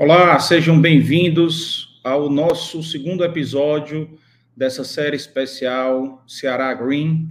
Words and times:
Olá, 0.00 0.38
sejam 0.38 0.80
bem-vindos 0.80 2.00
ao 2.04 2.30
nosso 2.30 2.84
segundo 2.84 3.24
episódio 3.24 4.16
dessa 4.56 4.84
série 4.84 5.16
especial 5.16 6.22
Ceará 6.24 6.72
Green, 6.72 7.28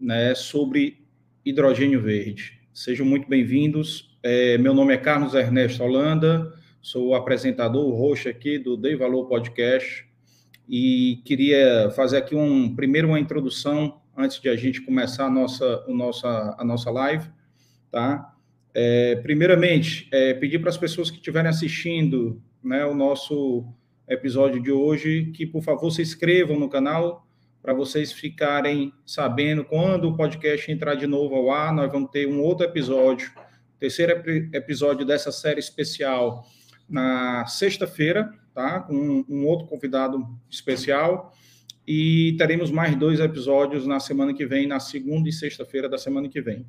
né, 0.00 0.34
sobre 0.34 1.06
hidrogênio 1.44 2.02
verde. 2.02 2.60
Sejam 2.74 3.06
muito 3.06 3.28
bem-vindos. 3.28 4.18
É, 4.24 4.58
meu 4.58 4.74
nome 4.74 4.92
é 4.92 4.96
Carlos 4.96 5.34
Ernesto 5.34 5.84
Holanda, 5.84 6.52
sou 6.82 7.10
o 7.10 7.14
apresentador, 7.14 7.86
o 7.86 7.94
host 7.94 8.28
aqui 8.28 8.58
do 8.58 8.76
Dei 8.76 8.96
Valor 8.96 9.28
Podcast 9.28 10.04
e 10.68 11.22
queria 11.24 11.92
fazer 11.94 12.16
aqui 12.16 12.34
um 12.34 12.74
primeiro 12.74 13.06
uma 13.06 13.20
introdução 13.20 14.00
antes 14.16 14.40
de 14.40 14.48
a 14.48 14.56
gente 14.56 14.80
começar 14.80 15.26
a 15.26 15.30
nossa, 15.30 15.84
a 15.86 15.94
nossa, 15.94 16.56
a 16.58 16.64
nossa 16.64 16.90
live, 16.90 17.30
tá? 17.88 18.29
É, 18.74 19.16
primeiramente, 19.16 20.08
é, 20.12 20.34
pedir 20.34 20.60
para 20.60 20.70
as 20.70 20.76
pessoas 20.76 21.10
que 21.10 21.16
estiverem 21.16 21.48
assistindo 21.50 22.40
né, 22.62 22.84
o 22.84 22.94
nosso 22.94 23.66
episódio 24.08 24.62
de 24.62 24.70
hoje 24.70 25.30
que, 25.34 25.46
por 25.46 25.62
favor, 25.62 25.90
se 25.90 26.02
inscrevam 26.02 26.58
no 26.58 26.68
canal 26.68 27.26
para 27.62 27.74
vocês 27.74 28.12
ficarem 28.12 28.92
sabendo 29.04 29.64
quando 29.64 30.08
o 30.08 30.16
podcast 30.16 30.70
entrar 30.70 30.94
de 30.94 31.06
novo 31.06 31.34
ao 31.34 31.50
ar. 31.50 31.72
Nós 31.72 31.90
vamos 31.90 32.10
ter 32.10 32.26
um 32.26 32.40
outro 32.40 32.64
episódio, 32.64 33.30
terceiro 33.78 34.12
episódio 34.52 35.04
dessa 35.04 35.30
série 35.30 35.60
especial 35.60 36.46
na 36.88 37.46
sexta-feira, 37.46 38.30
tá? 38.54 38.80
Com 38.80 38.94
um, 38.94 39.24
um 39.28 39.46
outro 39.46 39.66
convidado 39.66 40.26
especial. 40.48 41.34
E 41.86 42.34
teremos 42.38 42.70
mais 42.70 42.96
dois 42.96 43.20
episódios 43.20 43.86
na 43.86 44.00
semana 44.00 44.32
que 44.34 44.46
vem, 44.46 44.66
na 44.66 44.80
segunda 44.80 45.28
e 45.28 45.32
sexta-feira 45.32 45.88
da 45.88 45.98
semana 45.98 46.28
que 46.28 46.40
vem. 46.40 46.66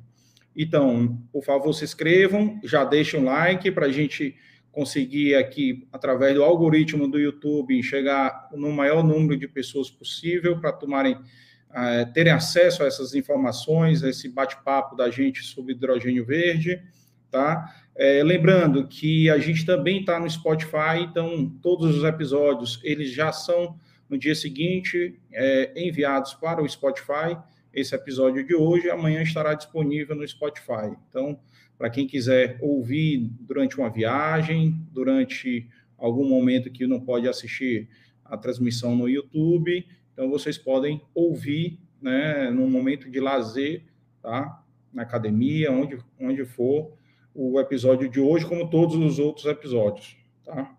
Então, 0.56 1.18
por 1.32 1.42
favor, 1.42 1.72
se 1.72 1.84
inscrevam, 1.84 2.60
já 2.62 2.84
deixem 2.84 3.20
um 3.20 3.24
like 3.24 3.70
para 3.70 3.86
a 3.86 3.92
gente 3.92 4.36
conseguir 4.70 5.34
aqui, 5.34 5.86
através 5.92 6.34
do 6.34 6.42
algoritmo 6.42 7.06
do 7.06 7.18
YouTube, 7.18 7.82
chegar 7.82 8.48
no 8.54 8.72
maior 8.72 9.04
número 9.04 9.38
de 9.38 9.46
pessoas 9.46 9.90
possível 9.90 10.58
para 10.58 10.72
tomarem, 10.72 11.14
uh, 11.14 12.12
terem 12.14 12.32
acesso 12.32 12.82
a 12.82 12.86
essas 12.86 13.14
informações, 13.14 14.02
a 14.02 14.08
esse 14.08 14.28
bate-papo 14.28 14.96
da 14.96 15.10
gente 15.10 15.42
sobre 15.42 15.72
hidrogênio 15.72 16.24
verde, 16.24 16.82
tá? 17.30 17.70
É, 17.94 18.22
lembrando 18.22 18.86
que 18.88 19.28
a 19.28 19.38
gente 19.38 19.66
também 19.66 20.00
está 20.00 20.18
no 20.18 20.28
Spotify, 20.28 21.00
então 21.02 21.50
todos 21.62 21.94
os 21.94 22.04
episódios 22.04 22.80
eles 22.82 23.10
já 23.10 23.30
são 23.30 23.78
no 24.08 24.16
dia 24.16 24.34
seguinte 24.34 25.20
é, 25.30 25.72
enviados 25.76 26.32
para 26.32 26.62
o 26.62 26.68
Spotify 26.68 27.36
esse 27.72 27.94
episódio 27.94 28.44
de 28.44 28.54
hoje, 28.54 28.90
amanhã 28.90 29.22
estará 29.22 29.54
disponível 29.54 30.14
no 30.14 30.26
Spotify. 30.26 30.94
Então, 31.08 31.38
para 31.78 31.90
quem 31.90 32.06
quiser 32.06 32.58
ouvir 32.60 33.30
durante 33.40 33.78
uma 33.78 33.90
viagem, 33.90 34.76
durante 34.92 35.68
algum 35.96 36.28
momento 36.28 36.70
que 36.70 36.86
não 36.86 37.00
pode 37.00 37.28
assistir 37.28 37.88
a 38.24 38.36
transmissão 38.36 38.94
no 38.94 39.08
YouTube, 39.08 39.86
então 40.12 40.28
vocês 40.28 40.58
podem 40.58 41.00
ouvir, 41.14 41.78
né, 42.00 42.50
num 42.50 42.68
momento 42.68 43.10
de 43.10 43.20
lazer, 43.20 43.84
tá? 44.20 44.62
Na 44.92 45.02
academia, 45.02 45.72
onde, 45.72 45.98
onde 46.20 46.44
for, 46.44 46.92
o 47.34 47.58
episódio 47.58 48.08
de 48.08 48.20
hoje, 48.20 48.44
como 48.44 48.68
todos 48.68 48.96
os 48.96 49.18
outros 49.18 49.46
episódios, 49.46 50.16
tá? 50.44 50.76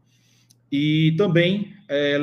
E 0.71 1.15
também 1.17 1.75
é, 1.89 2.17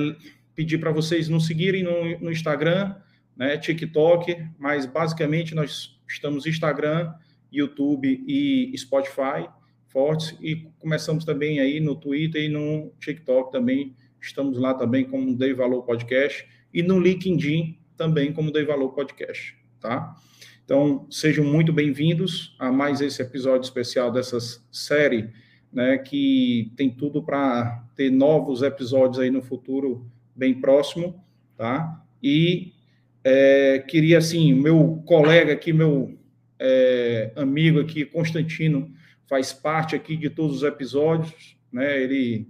pedir 0.54 0.78
para 0.78 0.92
vocês 0.92 1.28
nos 1.28 1.46
seguirem 1.46 1.82
no, 1.82 2.18
no 2.20 2.30
Instagram, 2.32 2.94
né, 3.40 3.56
TikTok, 3.56 4.36
mas 4.58 4.84
basicamente 4.84 5.54
nós 5.54 5.98
estamos 6.06 6.44
Instagram, 6.44 7.14
YouTube 7.50 8.22
e 8.28 8.76
Spotify 8.76 9.48
fortes 9.86 10.36
e 10.42 10.56
começamos 10.78 11.24
também 11.24 11.58
aí 11.58 11.80
no 11.80 11.96
Twitter 11.96 12.44
e 12.44 12.48
no 12.50 12.92
TikTok 13.00 13.50
também 13.50 13.96
estamos 14.20 14.58
lá 14.58 14.74
também 14.74 15.06
como 15.06 15.34
Dei 15.34 15.54
Valor 15.54 15.84
Podcast 15.84 16.46
e 16.72 16.82
no 16.82 17.00
LinkedIn 17.00 17.78
também 17.96 18.30
como 18.30 18.52
Dei 18.52 18.66
Valor 18.66 18.92
Podcast, 18.92 19.56
tá? 19.80 20.14
Então 20.62 21.06
sejam 21.10 21.42
muito 21.42 21.72
bem-vindos 21.72 22.54
a 22.58 22.70
mais 22.70 23.00
esse 23.00 23.22
episódio 23.22 23.62
especial 23.62 24.12
dessa 24.12 24.38
série, 24.70 25.30
né, 25.72 25.96
que 25.96 26.70
tem 26.76 26.90
tudo 26.90 27.22
para 27.22 27.86
ter 27.96 28.10
novos 28.10 28.60
episódios 28.60 29.18
aí 29.18 29.30
no 29.30 29.40
futuro 29.40 30.06
bem 30.36 30.60
próximo, 30.60 31.24
tá? 31.56 32.04
E 32.22 32.74
é, 33.22 33.78
queria, 33.80 34.18
assim, 34.18 34.54
meu 34.54 35.02
colega 35.06 35.52
aqui, 35.52 35.72
meu 35.72 36.18
é, 36.58 37.32
amigo 37.36 37.80
aqui, 37.80 38.04
Constantino, 38.04 38.92
faz 39.28 39.52
parte 39.52 39.94
aqui 39.94 40.16
de 40.16 40.30
todos 40.30 40.58
os 40.58 40.62
episódios, 40.62 41.56
né? 41.72 42.02
Ele 42.02 42.48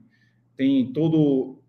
tem 0.56 0.92
todo 0.92 1.60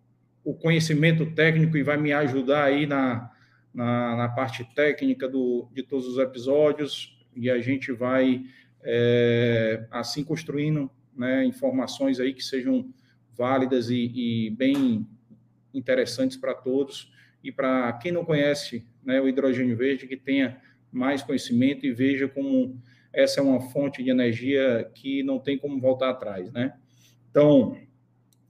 o 0.44 0.54
conhecimento 0.54 1.26
técnico 1.34 1.78
e 1.78 1.84
vai 1.84 1.98
me 1.98 2.12
ajudar 2.12 2.64
aí 2.64 2.86
na, 2.86 3.32
na, 3.74 4.16
na 4.16 4.30
parte 4.30 4.64
técnica 4.76 5.28
do, 5.28 5.70
de 5.74 5.84
todos 5.84 6.08
os 6.08 6.18
episódios 6.18 7.20
e 7.36 7.50
a 7.50 7.60
gente 7.60 7.92
vai 7.92 8.44
é, 8.84 9.86
assim 9.92 10.24
construindo 10.24 10.90
né, 11.16 11.46
informações 11.46 12.20
aí 12.20 12.34
que 12.34 12.44
sejam 12.44 12.92
válidas 13.38 13.90
e, 13.90 14.12
e 14.14 14.50
bem 14.50 15.08
interessantes 15.74 16.38
para 16.38 16.54
todos 16.54 17.12
e 17.44 17.52
para 17.52 17.94
quem 17.94 18.12
não 18.12 18.26
conhece 18.26 18.86
né, 19.04 19.20
o 19.22 19.28
hidrogênio 19.28 19.76
verde, 19.76 20.08
que 20.08 20.18
tenha 20.18 20.60
mais 20.92 21.22
conhecimento 21.22 21.86
e 21.86 21.92
veja 21.92 22.28
como 22.28 22.80
essa 23.14 23.40
é 23.40 23.44
uma 23.44 23.60
fonte 23.60 24.04
de 24.04 24.10
energia 24.10 24.90
que 24.94 25.24
não 25.24 25.40
tem 25.40 25.58
como 25.58 25.80
voltar 25.80 26.10
atrás, 26.10 26.52
né? 26.52 26.74
Então, 27.30 27.78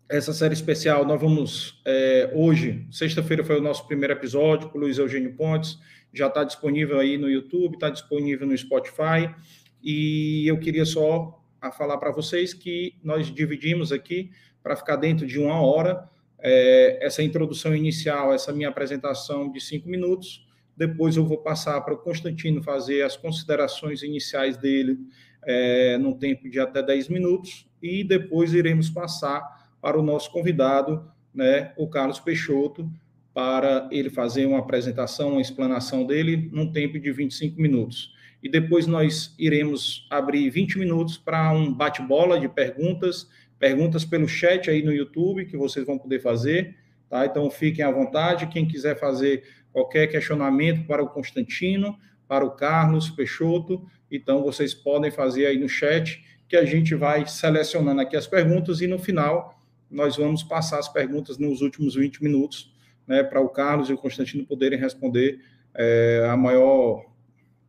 essa 0.10 0.34
série 0.34 0.54
especial, 0.54 1.06
nós 1.06 1.20
vamos, 1.20 1.82
é, 1.86 2.32
hoje, 2.34 2.86
sexta-feira 2.92 3.44
foi 3.44 3.60
o 3.60 3.62
nosso 3.62 3.88
primeiro 3.88 4.14
episódio 4.14 4.70
com 4.70 4.78
o 4.78 4.82
Luiz 4.82 4.98
Eugênio 4.98 5.34
Pontes, 5.36 5.80
já 6.14 6.28
está 6.28 6.44
disponível 6.44 7.00
aí 7.00 7.18
no 7.18 7.30
YouTube, 7.30 7.76
está 7.76 7.90
disponível 7.90 8.46
no 8.46 8.58
Spotify, 8.58 9.34
e 9.82 10.46
eu 10.48 10.60
queria 10.60 10.86
só 10.86 11.42
falar 11.78 11.98
para 11.98 12.12
vocês 12.12 12.54
que 12.54 12.96
nós 13.04 13.34
dividimos 13.34 13.92
aqui 13.92 14.32
para 14.62 14.76
ficar 14.76 14.96
dentro 14.98 15.26
de 15.26 15.40
uma 15.40 15.62
hora, 15.62 16.10
é, 16.42 17.06
essa 17.06 17.22
introdução 17.22 17.76
inicial, 17.76 18.34
essa 18.34 18.52
minha 18.52 18.70
apresentação 18.70 19.52
de 19.52 19.62
cinco 19.62 19.88
minutos. 19.88 20.46
Depois 20.76 21.16
eu 21.16 21.26
vou 21.26 21.38
passar 21.38 21.80
para 21.82 21.94
o 21.94 21.98
Constantino 21.98 22.64
fazer 22.64 23.04
as 23.04 23.16
considerações 23.16 24.02
iniciais 24.02 24.58
dele 24.58 24.98
é, 25.44 25.98
num 25.98 26.14
tempo 26.14 26.50
de 26.50 26.60
até 26.60 26.82
10 26.82 27.10
minutos. 27.10 27.68
E 27.82 28.04
depois 28.04 28.54
iremos 28.54 28.90
passar 28.90 29.42
para 29.82 30.00
o 30.00 30.04
nosso 30.04 30.32
convidado, 30.32 31.10
né, 31.34 31.74
o 31.78 31.88
Carlos 31.88 32.20
Peixoto, 32.20 32.92
para 33.34 33.88
ele 33.92 34.10
fazer 34.10 34.46
uma 34.46 34.60
apresentação, 34.60 35.34
uma 35.34 35.42
explanação 35.42 36.06
dele 36.06 36.50
num 36.52 36.72
tempo 36.72 37.00
de 37.00 37.12
25 37.12 37.62
minutos. 37.62 38.14
E 38.44 38.50
depois 38.50 38.88
nós 38.88 39.34
iremos 39.38 40.08
abrir 40.10 40.50
20 40.50 40.80
minutos 40.80 41.18
para 41.18 41.52
um 41.52 41.72
bate-bola 41.72 42.40
de 42.40 42.50
perguntas 42.50 43.28
perguntas 43.62 44.04
pelo 44.04 44.28
chat 44.28 44.72
aí 44.72 44.82
no 44.82 44.92
YouTube 44.92 45.46
que 45.46 45.56
vocês 45.56 45.86
vão 45.86 45.96
poder 45.96 46.20
fazer, 46.20 46.76
tá? 47.08 47.28
Então 47.28 47.48
fiquem 47.52 47.86
à 47.86 47.92
vontade. 47.92 48.48
Quem 48.48 48.68
quiser 48.68 49.00
fazer 49.00 49.44
qualquer 49.72 50.08
questionamento 50.08 50.88
para 50.88 51.04
o 51.04 51.08
Constantino, 51.08 51.96
para 52.28 52.44
o 52.44 52.50
Carlos 52.50 53.12
Peixoto, 53.12 53.86
então 54.10 54.42
vocês 54.42 54.74
podem 54.74 55.12
fazer 55.12 55.46
aí 55.46 55.60
no 55.60 55.70
chat 55.70 56.26
que 56.50 56.58
a 56.58 56.66
gente 56.66 56.96
vai 56.96 57.28
selecionando 57.28 58.02
aqui 58.02 58.18
as 58.18 58.26
perguntas 58.26 58.82
e 58.82 58.88
no 58.88 58.98
final 58.98 59.56
nós 59.92 60.18
vamos 60.18 60.42
passar 60.42 60.80
as 60.80 60.90
perguntas 60.90 61.38
nos 61.38 61.62
últimos 61.62 61.94
20 61.94 62.24
minutos, 62.24 62.74
né, 63.06 63.22
para 63.22 63.42
o 63.42 63.50
Carlos 63.50 63.90
e 63.90 63.94
o 63.94 63.98
Constantino 63.98 64.44
poderem 64.44 64.80
responder 64.80 65.40
é, 65.76 66.28
a 66.28 66.36
maior 66.36 67.06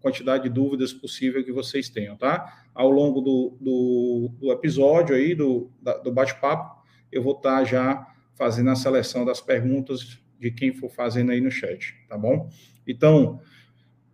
quantidade 0.03 0.43
de 0.43 0.49
dúvidas 0.51 0.93
possível 0.93 1.43
que 1.45 1.53
vocês 1.53 1.89
tenham, 1.89 2.17
tá? 2.17 2.65
Ao 2.75 2.91
longo 2.91 3.21
do, 3.21 3.57
do, 3.61 4.31
do 4.41 4.53
episódio 4.53 5.15
aí, 5.15 5.35
do, 5.35 5.71
do 6.03 6.13
bate-papo, 6.13 6.83
eu 7.11 7.23
vou 7.23 7.37
estar 7.37 7.59
tá 7.59 7.65
já 7.65 8.07
fazendo 8.35 8.71
a 8.71 8.75
seleção 8.75 9.25
das 9.25 9.41
perguntas 9.41 10.21
de 10.39 10.51
quem 10.51 10.75
for 10.75 10.91
fazendo 10.91 11.31
aí 11.31 11.41
no 11.41 11.51
chat, 11.51 11.95
tá 12.09 12.19
bom? 12.19 12.51
Então, 12.87 13.41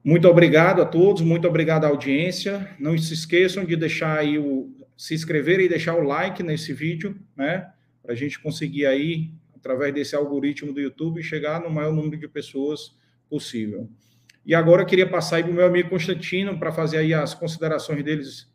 muito 0.04 0.28
obrigado 0.28 0.82
a 0.82 0.84
todos, 0.84 1.22
muito 1.22 1.48
obrigado 1.48 1.84
à 1.84 1.88
audiência. 1.88 2.68
Não 2.78 2.96
se 2.98 3.14
esqueçam 3.14 3.64
de 3.64 3.74
deixar 3.74 4.18
aí 4.18 4.38
o 4.38 4.74
se 4.96 5.14
inscrever 5.14 5.60
e 5.60 5.68
deixar 5.68 5.94
o 5.94 6.02
like 6.02 6.42
nesse 6.42 6.72
vídeo, 6.72 7.16
né? 7.36 7.70
Para 8.02 8.12
a 8.12 8.16
gente 8.16 8.40
conseguir 8.40 8.84
aí, 8.84 9.30
através 9.54 9.94
desse 9.94 10.16
algoritmo 10.16 10.72
do 10.72 10.80
YouTube, 10.80 11.22
chegar 11.22 11.60
no 11.60 11.70
maior 11.70 11.92
número 11.92 12.18
de 12.18 12.26
pessoas 12.26 12.96
possível. 13.30 13.88
E 14.44 14.54
agora 14.54 14.82
eu 14.82 14.86
queria 14.86 15.08
passar 15.08 15.36
aí 15.36 15.42
para 15.42 15.52
o 15.52 15.54
meu 15.54 15.66
amigo 15.66 15.90
Constantino 15.90 16.58
para 16.58 16.72
fazer 16.72 16.98
aí 16.98 17.12
as 17.12 17.34
considerações 17.34 18.02
deles 18.02 18.50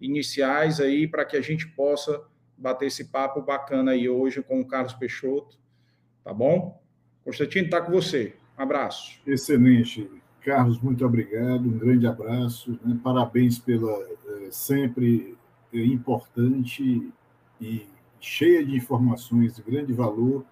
iniciais 0.00 0.80
aí 0.80 1.06
para 1.06 1.24
que 1.24 1.36
a 1.36 1.40
gente 1.40 1.66
possa 1.68 2.22
bater 2.56 2.86
esse 2.86 3.06
papo 3.06 3.42
bacana 3.42 3.92
aí 3.92 4.08
hoje 4.08 4.42
com 4.42 4.60
o 4.60 4.66
Carlos 4.66 4.94
Peixoto, 4.94 5.58
tá 6.24 6.32
bom? 6.32 6.80
Constantino, 7.24 7.66
está 7.66 7.80
com 7.80 7.92
você. 7.92 8.34
Um 8.58 8.62
abraço. 8.62 9.20
Excelente. 9.26 10.08
Carlos, 10.40 10.80
muito 10.80 11.04
obrigado, 11.04 11.68
um 11.68 11.78
grande 11.78 12.06
abraço, 12.06 12.78
né? 12.84 12.98
parabéns 13.02 13.58
pela 13.58 13.92
é, 13.92 14.48
sempre 14.50 15.36
importante 15.72 17.12
e 17.60 17.86
cheia 18.20 18.64
de 18.64 18.76
informações 18.76 19.56
de 19.56 19.62
grande 19.62 19.92
valor. 19.92 20.44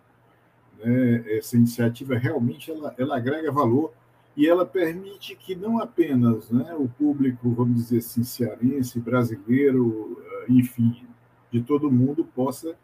Né? 0.79 1.39
Essa 1.39 1.57
iniciativa 1.57 2.19
realmente 2.19 2.71
ela, 2.71 2.95
ela 2.99 3.17
agrega 3.17 3.53
valor 3.53 3.93
e 4.37 4.49
ela 4.49 4.67
permite 4.67 5.37
que 5.37 5.55
não 5.55 5.81
apenas 5.81 6.51
né, 6.51 6.75
o 6.75 6.89
público, 6.89 7.51
vamos 7.51 7.77
dizer 7.77 7.99
assim, 7.99 8.25
cearense, 8.25 8.99
brasileiro, 8.99 10.21
eh, 10.21 10.47
enfim, 10.49 11.07
de 11.53 11.63
todo 11.63 11.91
mundo 11.91 12.25
possa 12.25 12.77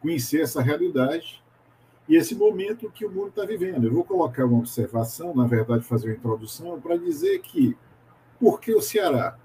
conhecer 0.00 0.40
essa 0.40 0.60
realidade 0.60 1.42
e 2.08 2.16
esse 2.16 2.34
momento 2.34 2.90
que 2.90 3.06
o 3.06 3.10
mundo 3.10 3.28
está 3.28 3.44
vivendo. 3.44 3.84
Eu 3.84 3.92
vou 3.92 4.04
colocar 4.04 4.44
uma 4.44 4.58
observação, 4.58 5.32
na 5.32 5.46
verdade, 5.46 5.84
fazer 5.84 6.08
uma 6.08 6.16
introdução 6.16 6.80
para 6.80 6.96
dizer 6.96 7.38
que 7.40 7.76
por 8.40 8.60
que 8.60 8.74
o 8.74 8.80
Ceará? 8.80 9.38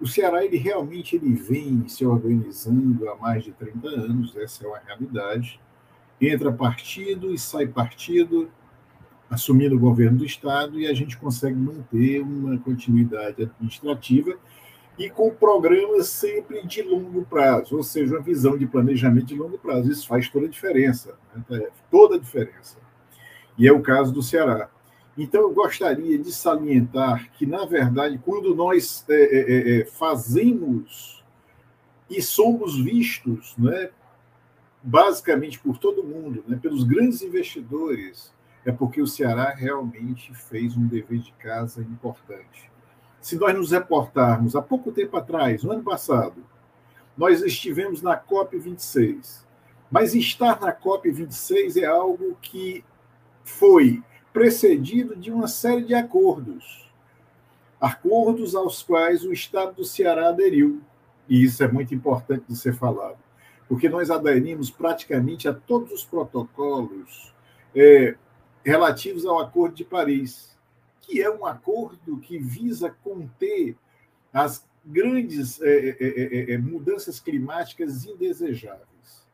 O 0.00 0.06
Ceará 0.06 0.42
ele 0.42 0.56
realmente 0.56 1.16
ele 1.16 1.34
vem 1.34 1.86
se 1.86 2.06
organizando 2.06 3.06
há 3.10 3.16
mais 3.16 3.44
de 3.44 3.52
30 3.52 3.88
anos, 3.88 4.34
essa 4.36 4.64
é 4.64 4.68
uma 4.68 4.78
realidade. 4.78 5.60
Entra 6.18 6.50
partido 6.50 7.34
e 7.34 7.38
sai 7.38 7.66
partido, 7.66 8.50
assumindo 9.30 9.76
o 9.76 9.78
governo 9.78 10.18
do 10.18 10.24
Estado, 10.24 10.78
e 10.80 10.88
a 10.88 10.92
gente 10.92 11.16
consegue 11.16 11.56
manter 11.56 12.20
uma 12.20 12.58
continuidade 12.58 13.44
administrativa 13.44 14.36
e 14.98 15.08
com 15.08 15.30
programas 15.30 16.08
sempre 16.08 16.66
de 16.66 16.82
longo 16.82 17.24
prazo, 17.24 17.76
ou 17.76 17.82
seja, 17.82 18.16
uma 18.16 18.22
visão 18.22 18.58
de 18.58 18.66
planejamento 18.66 19.26
de 19.26 19.36
longo 19.36 19.56
prazo. 19.56 19.90
Isso 19.90 20.06
faz 20.06 20.28
toda 20.28 20.46
a 20.46 20.50
diferença, 20.50 21.16
né? 21.48 21.68
toda 21.90 22.16
a 22.16 22.18
diferença. 22.18 22.76
E 23.56 23.66
é 23.66 23.72
o 23.72 23.80
caso 23.80 24.12
do 24.12 24.22
Ceará. 24.22 24.68
Então, 25.16 25.42
eu 25.42 25.52
gostaria 25.52 26.18
de 26.18 26.32
salientar 26.32 27.30
que, 27.32 27.46
na 27.46 27.64
verdade, 27.64 28.18
quando 28.24 28.54
nós 28.54 29.04
é, 29.08 29.14
é, 29.14 29.40
é, 29.40 29.80
é 29.80 29.84
fazemos 29.84 31.24
e 32.08 32.20
somos 32.20 32.78
vistos, 32.78 33.54
né, 33.56 33.90
basicamente 34.82 35.58
por 35.60 35.78
todo 35.78 36.02
mundo, 36.02 36.42
né, 36.48 36.58
pelos 36.60 36.84
grandes 36.84 37.22
investidores, 37.22 38.32
é 38.64 38.72
porque 38.72 39.00
o 39.00 39.06
Ceará 39.06 39.50
realmente 39.50 40.34
fez 40.34 40.76
um 40.76 40.86
dever 40.86 41.18
de 41.18 41.32
casa 41.32 41.80
importante 41.80 42.70
se 43.20 43.36
nós 43.36 43.54
nos 43.54 43.70
reportarmos, 43.70 44.56
há 44.56 44.62
pouco 44.62 44.90
tempo 44.90 45.16
atrás, 45.16 45.62
no 45.62 45.72
ano 45.72 45.82
passado, 45.82 46.42
nós 47.16 47.42
estivemos 47.42 48.00
na 48.00 48.18
COP26. 48.18 49.44
Mas 49.90 50.14
estar 50.14 50.60
na 50.60 50.72
COP26 50.72 51.82
é 51.82 51.84
algo 51.84 52.36
que 52.40 52.84
foi 53.44 54.02
precedido 54.32 55.16
de 55.16 55.30
uma 55.30 55.48
série 55.48 55.84
de 55.84 55.94
acordos. 55.94 56.88
Acordos 57.80 58.54
aos 58.54 58.82
quais 58.82 59.24
o 59.24 59.32
Estado 59.32 59.74
do 59.74 59.84
Ceará 59.84 60.28
aderiu. 60.28 60.80
E 61.28 61.44
isso 61.44 61.62
é 61.62 61.68
muito 61.68 61.94
importante 61.94 62.44
de 62.48 62.56
ser 62.56 62.74
falado. 62.74 63.18
Porque 63.68 63.88
nós 63.88 64.10
aderimos 64.10 64.70
praticamente 64.70 65.48
a 65.48 65.52
todos 65.52 65.92
os 65.92 66.04
protocolos 66.04 67.34
é, 67.74 68.16
relativos 68.64 69.24
ao 69.24 69.38
Acordo 69.38 69.74
de 69.74 69.84
Paris 69.84 70.50
que 71.10 71.20
é 71.20 71.28
um 71.28 71.44
acordo 71.44 72.18
que 72.18 72.38
visa 72.38 72.88
conter 73.02 73.76
as 74.32 74.64
grandes 74.84 75.60
é, 75.60 75.96
é, 75.98 76.52
é, 76.52 76.58
mudanças 76.58 77.18
climáticas 77.18 78.04
indesejáveis. 78.04 79.26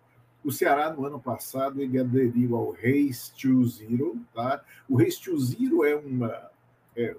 O 0.43 0.50
Ceará, 0.50 0.90
no 0.90 1.05
ano 1.05 1.20
passado, 1.20 1.82
ele 1.82 1.99
aderiu 1.99 2.56
ao 2.56 2.70
Race 2.70 3.31
to 3.34 3.64
Zero. 3.67 4.19
Tá? 4.32 4.64
O 4.88 4.96
Race 4.96 5.20
to 5.20 5.38
Zero 5.38 5.84
é 5.84 5.94
uma, 5.94 6.50
é, 6.96 7.17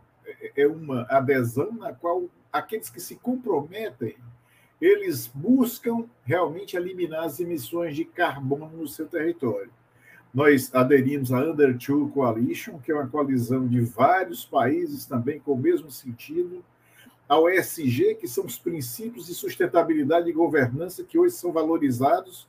é 0.55 0.67
uma 0.67 1.03
adesão 1.03 1.71
na 1.73 1.93
qual 1.93 2.27
aqueles 2.51 2.89
que 2.89 2.99
se 2.99 3.15
comprometem 3.15 4.17
eles 4.79 5.27
buscam 5.27 6.07
realmente 6.23 6.77
eliminar 6.77 7.23
as 7.23 7.39
emissões 7.39 7.95
de 7.95 8.05
carbono 8.05 8.69
no 8.69 8.87
seu 8.87 9.07
território 9.07 9.71
nós 10.37 10.69
aderimos 10.71 11.33
à 11.33 11.39
Under 11.39 11.75
Two 11.79 12.09
Coalition, 12.09 12.77
que 12.77 12.91
é 12.91 12.93
uma 12.93 13.07
coalizão 13.07 13.67
de 13.67 13.81
vários 13.81 14.45
países 14.45 15.03
também 15.03 15.39
com 15.39 15.53
o 15.53 15.57
mesmo 15.57 15.89
sentido, 15.89 16.63
ao 17.27 17.49
ESG, 17.49 18.13
que 18.13 18.27
são 18.27 18.45
os 18.45 18.55
princípios 18.55 19.25
de 19.25 19.33
sustentabilidade 19.33 20.29
e 20.29 20.31
governança 20.31 21.03
que 21.03 21.17
hoje 21.17 21.33
são 21.33 21.51
valorizados 21.51 22.47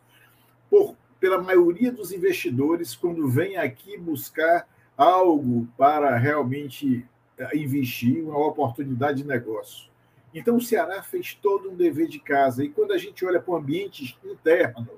por, 0.69 0.97
pela 1.19 1.41
maioria 1.41 1.91
dos 1.91 2.13
investidores 2.13 2.95
quando 2.95 3.27
vêm 3.27 3.57
aqui 3.57 3.97
buscar 3.97 4.69
algo 4.95 5.67
para 5.75 6.15
realmente 6.19 7.07
eh, 7.39 7.57
investir, 7.57 8.23
uma 8.23 8.49
oportunidade 8.49 9.23
de 9.23 9.27
negócio. 9.27 9.89
Então, 10.35 10.59
o 10.59 10.61
Ceará 10.61 11.03
fez 11.03 11.33
todo 11.33 11.71
um 11.71 11.75
dever 11.75 12.07
de 12.07 12.21
casa. 12.21 12.63
E 12.63 12.69
quando 12.69 12.93
a 12.93 12.99
gente 12.99 13.25
olha 13.25 13.41
para 13.41 13.55
o 13.55 13.57
ambiente 13.57 14.15
interno, 14.23 14.91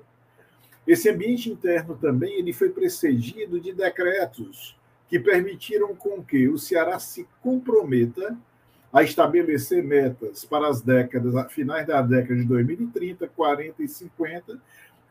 esse 0.87 1.09
ambiente 1.09 1.49
interno 1.49 1.95
também 1.95 2.39
ele 2.39 2.53
foi 2.53 2.69
precedido 2.69 3.59
de 3.59 3.71
decretos 3.71 4.75
que 5.07 5.19
permitiram 5.19 5.95
com 5.95 6.23
que 6.23 6.47
o 6.47 6.57
Ceará 6.57 6.97
se 6.97 7.27
comprometa 7.41 8.37
a 8.91 9.03
estabelecer 9.03 9.83
metas 9.83 10.43
para 10.43 10.67
as 10.67 10.81
décadas, 10.81 11.51
finais 11.51 11.85
da 11.85 12.01
década 12.01 12.35
de 12.35 12.45
2030, 12.45 13.27
40 13.27 13.83
e 13.83 13.87
50, 13.87 14.59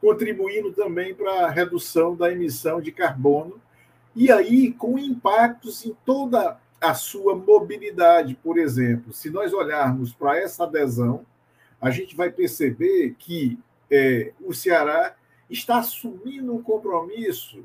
contribuindo 0.01 0.73
também 0.73 1.15
para 1.15 1.47
a 1.47 1.51
redução 1.51 2.15
da 2.15 2.31
emissão 2.31 2.81
de 2.81 2.93
carbono 2.93 3.61
e 4.15 4.31
aí 4.31 4.73
com 4.73 4.99
impactos 4.99 5.85
em 5.85 5.97
toda 6.05 6.59
a 6.81 6.95
sua 6.95 7.37
mobilidade, 7.37 8.35
por 8.43 8.59
exemplo. 8.59 9.13
Se 9.13 9.31
nós 9.31 9.53
olharmos 9.53 10.13
para 10.13 10.39
essa 10.39 10.65
adesão, 10.65 11.25
a 11.81 11.91
gente 11.91 12.17
vai 12.17 12.31
perceber 12.31 13.15
que 13.19 13.59
é, 13.91 14.33
o 14.41 14.53
Ceará 14.53 15.15
está 15.51 15.79
assumindo 15.79 16.55
um 16.55 16.63
compromisso 16.63 17.65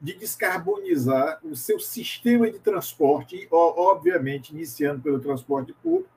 de 0.00 0.14
descarbonizar 0.14 1.40
o 1.42 1.56
seu 1.56 1.80
sistema 1.80 2.50
de 2.50 2.58
transporte, 2.58 3.48
obviamente 3.50 4.50
iniciando 4.50 5.00
pelo 5.00 5.18
transporte 5.18 5.72
público, 5.82 6.10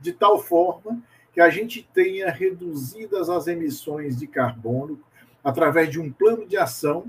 de 0.00 0.12
tal 0.12 0.42
forma 0.42 1.00
que 1.32 1.40
a 1.40 1.48
gente 1.48 1.88
tenha 1.94 2.30
reduzidas 2.30 3.30
as 3.30 3.46
emissões 3.46 4.18
de 4.18 4.26
carbono 4.26 4.98
através 5.44 5.90
de 5.90 6.00
um 6.00 6.10
plano 6.10 6.46
de 6.46 6.56
ação 6.56 7.04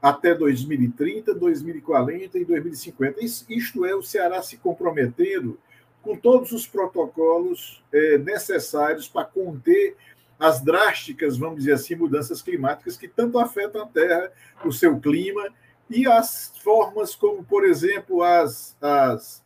até 0.00 0.34
2030, 0.34 1.34
2040 1.34 2.38
e 2.38 2.44
2050. 2.44 3.24
Isto 3.24 3.84
é 3.86 3.94
o 3.94 4.02
Ceará 4.02 4.42
se 4.42 4.58
comprometendo 4.58 5.58
com 6.02 6.16
todos 6.16 6.52
os 6.52 6.66
protocolos 6.66 7.82
é, 7.92 8.18
necessários 8.18 9.08
para 9.08 9.24
conter 9.24 9.96
as 10.38 10.62
drásticas, 10.62 11.36
vamos 11.36 11.58
dizer 11.58 11.72
assim, 11.72 11.94
mudanças 11.94 12.42
climáticas 12.42 12.96
que 12.96 13.08
tanto 13.08 13.38
afetam 13.38 13.82
a 13.82 13.86
Terra, 13.86 14.30
o 14.64 14.72
seu 14.72 14.98
clima 15.00 15.48
e 15.88 16.06
as 16.06 16.52
formas 16.62 17.14
como, 17.14 17.44
por 17.44 17.64
exemplo, 17.64 18.22
as, 18.22 18.76
as 18.80 19.44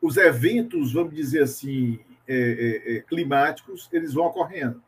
os 0.00 0.16
eventos, 0.16 0.92
vamos 0.92 1.14
dizer 1.14 1.42
assim, 1.42 1.98
é, 2.28 2.34
é, 2.34 2.96
é, 2.96 3.00
climáticos, 3.00 3.88
eles 3.92 4.14
vão 4.14 4.26
ocorrendo. 4.26 4.82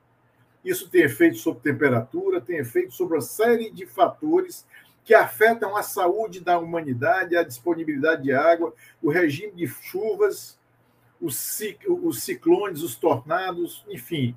Isso 0.65 0.89
tem 0.89 1.03
efeito 1.03 1.39
sobre 1.39 1.63
temperatura, 1.63 2.41
tem 2.41 2.59
efeito 2.59 2.93
sobre 2.93 3.17
uma 3.17 3.23
série 3.23 3.71
de 3.71 3.87
fatores 3.87 4.67
que 5.05 5.15
afetam 5.15 5.77
a 5.77 5.83
saúde 5.83 6.41
da 6.41 6.59
humanidade, 6.59 7.37
a 7.37 7.43
disponibilidade 7.43 8.25
de 8.25 8.33
água, 8.33 8.75
o 9.03 9.11
regime 9.11 9.53
de 9.53 9.67
chuvas, 9.67 10.59
os, 11.21 11.59
os 12.03 12.23
ciclones, 12.23 12.83
os 12.83 12.95
tornados, 12.95 13.85
enfim, 13.89 14.37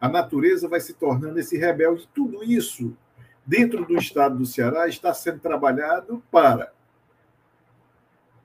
a 0.00 0.08
natureza 0.08 0.66
vai 0.68 0.80
se 0.80 0.94
tornando 0.94 1.38
esse 1.38 1.58
rebelde. 1.58 2.08
Tudo 2.14 2.42
isso, 2.42 2.96
dentro 3.44 3.84
do 3.84 3.96
estado 3.98 4.38
do 4.38 4.46
Ceará, 4.46 4.88
está 4.88 5.12
sendo 5.12 5.40
trabalhado 5.40 6.22
para 6.30 6.72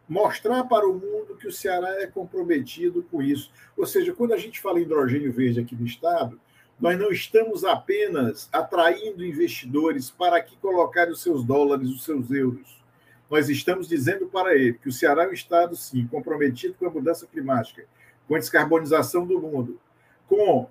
mostrar 0.08 0.66
para 0.66 0.88
o 0.88 0.94
mundo 0.94 1.36
que 1.40 1.48
o 1.48 1.52
Ceará 1.52 2.02
é 2.02 2.08
comprometido 2.08 3.04
com 3.04 3.22
isso. 3.22 3.52
Ou 3.76 3.86
seja, 3.86 4.14
quando 4.14 4.34
a 4.34 4.38
gente 4.38 4.60
fala 4.60 4.80
em 4.80 4.84
hidrogênio 4.84 5.32
verde 5.32 5.62
aqui 5.62 5.76
no 5.76 5.86
estado, 5.86 6.40
nós 6.80 7.00
não 7.00 7.10
estamos 7.10 7.64
apenas 7.64 8.50
atraindo 8.52 9.26
investidores 9.26 10.12
para 10.12 10.38
aqui 10.38 10.58
colocar 10.58 11.10
os 11.10 11.22
seus 11.22 11.44
dólares, 11.44 11.90
os 11.90 12.04
seus 12.04 12.30
euros. 12.30 12.84
Nós 13.30 13.50
estamos 13.50 13.88
dizendo 13.88 14.28
para 14.28 14.56
ele 14.56 14.74
que 14.74 14.90
o 14.90 14.92
Ceará 14.92 15.24
é 15.24 15.30
um 15.30 15.34
estado, 15.34 15.76
sim, 15.76 16.06
comprometido 16.06 16.76
com 16.76 16.86
a 16.86 16.92
mudança 16.92 17.26
climática, 17.26 17.86
com 18.28 18.36
a 18.36 18.40
descarbonização 18.40 19.26
do 19.26 19.40
mundo, 19.40 19.80
com 20.28 20.70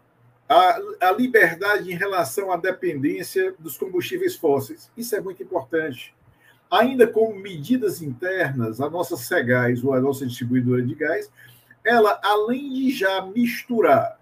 a, 0.49 0.79
a 1.01 1.13
liberdade 1.13 1.91
em 1.91 1.97
relação 1.97 2.53
à 2.53 2.57
dependência 2.57 3.55
dos 3.59 3.79
combustíveis 3.79 4.37
fósseis. 4.37 4.91
Isso 4.97 5.15
é 5.17 5.21
muito 5.21 5.43
importante. 5.43 6.15
Ainda 6.71 7.07
com 7.07 7.35
medidas 7.35 8.03
internas, 8.03 8.81
a 8.81 8.91
nossa 8.91 9.17
Segás, 9.17 9.85
ou 9.85 9.95
a 9.95 10.01
nossa 10.01 10.27
distribuidora 10.27 10.83
de 10.83 10.95
gás, 10.95 11.31
ela, 11.85 12.19
além 12.23 12.73
de 12.73 12.91
já 12.91 13.25
misturar 13.25 14.19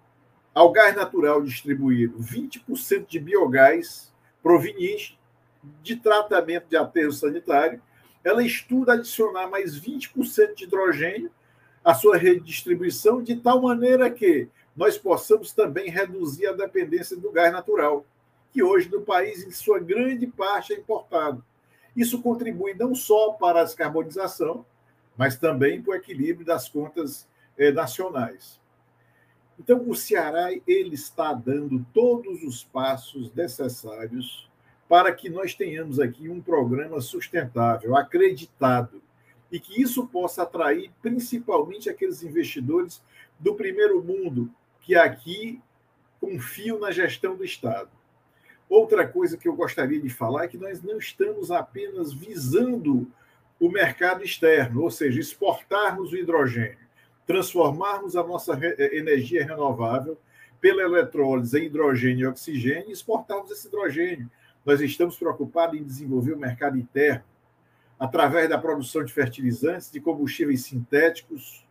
ao 0.55 0.71
gás 0.71 0.95
natural 0.95 1.43
distribuído 1.43 2.19
20% 2.19 3.07
de 3.07 3.19
biogás 3.19 4.13
proveniente 4.43 5.19
de 5.83 5.97
tratamento 5.97 6.69
de 6.69 6.77
aterro 6.77 7.13
sanitário, 7.13 7.81
ela 8.25 8.45
estuda 8.45 8.95
adicionar 8.95 9.49
mais 9.49 9.81
20% 9.81 10.55
de 10.55 10.65
hidrogênio 10.65 11.31
à 11.85 11.95
sua 11.95 12.17
rede 12.17 12.41
de 12.41 12.47
distribuição, 12.47 13.23
de 13.23 13.37
tal 13.37 13.63
maneira 13.63 14.11
que 14.11 14.49
nós 14.77 14.97
possamos 14.97 15.53
também 15.53 15.91
reduzir 15.91 16.47
a 16.47 16.53
dependência 16.53 17.17
do 17.17 17.31
gás 17.31 17.53
natural. 17.53 18.05
que 18.53 18.63
hoje 18.63 18.91
no 18.91 19.01
país, 19.01 19.43
em 19.47 19.51
sua 19.51 19.79
grande 19.79 20.27
parte, 20.27 20.75
é 20.75 20.77
importado. 20.77 21.43
Isso 21.97 22.21
contribui 22.21 22.75
não 22.75 22.95
só 22.95 23.33
para 23.33 23.61
a 23.61 23.65
descarbonização, 23.65 24.67
mas 25.17 25.37
também 25.37 25.81
para 25.81 25.93
o 25.93 25.95
equilíbrio 25.95 26.45
das 26.45 26.69
contas 26.69 27.27
eh, 27.57 27.73
nacionais. 27.73 28.61
Então, 29.59 29.89
o 29.89 29.95
Ceará 29.95 30.51
ele 30.67 30.95
está 30.95 31.33
dando 31.33 31.87
todos 31.95 32.43
os 32.43 32.65
passos 32.65 33.33
necessários 33.33 34.51
para 34.89 35.15
que 35.15 35.31
nós 35.31 35.55
tenhamos 35.55 35.99
aqui 35.99 36.29
um 36.29 36.43
programa 36.43 37.01
sustentável, 37.01 37.97
acreditado, 37.97 39.01
e 39.51 39.61
que 39.61 39.81
isso 39.81 40.07
possa 40.07 40.43
atrair 40.43 40.91
principalmente 41.01 41.89
aqueles 41.89 42.23
investidores 42.23 43.03
do 43.39 43.55
primeiro 43.55 44.03
mundo 44.03 44.51
que 44.83 44.95
aqui 44.95 45.61
confiam 46.21 46.79
na 46.79 46.91
gestão 46.91 47.37
do 47.37 47.45
Estado. 47.45 47.91
Outra 48.69 49.07
coisa 49.07 49.37
que 49.37 49.49
eu 49.49 49.55
gostaria 49.55 50.01
de 50.01 50.09
falar 50.09 50.45
é 50.45 50.49
que 50.49 50.57
nós 50.57 50.83
não 50.83 50.99
estamos 50.99 51.51
apenas 51.51 52.13
visando 52.13 53.07
o 53.61 53.69
mercado 53.69 54.25
externo, 54.25 54.83
ou 54.83 54.91
seja, 54.91 55.21
exportarmos 55.21 56.13
o 56.13 56.17
hidrogênio, 56.17 56.79
transformarmos 57.27 58.17
a 58.17 58.25
nossa 58.25 58.59
eh, 58.61 58.97
energia 58.97 59.45
renovável 59.45 60.19
pela 60.61 60.83
eletrólise 60.83 61.59
em 61.59 61.67
hidrogênio 61.67 62.25
e 62.25 62.27
oxigênio 62.27 62.89
e 62.89 62.93
exportarmos 62.93 63.51
esse 63.51 63.69
hidrogênio. 63.69 64.31
Nós 64.65 64.81
estamos 64.81 65.17
preocupados 65.17 65.79
em 65.79 65.83
desenvolver 65.83 66.33
o 66.33 66.39
mercado 66.39 66.79
interno 66.79 67.25
através 67.99 68.49
da 68.49 68.59
produção 68.59 69.05
de 69.05 69.13
fertilizantes, 69.13 69.91
de 69.91 70.01
combustíveis 70.01 70.65
sintéticos, 70.65 71.65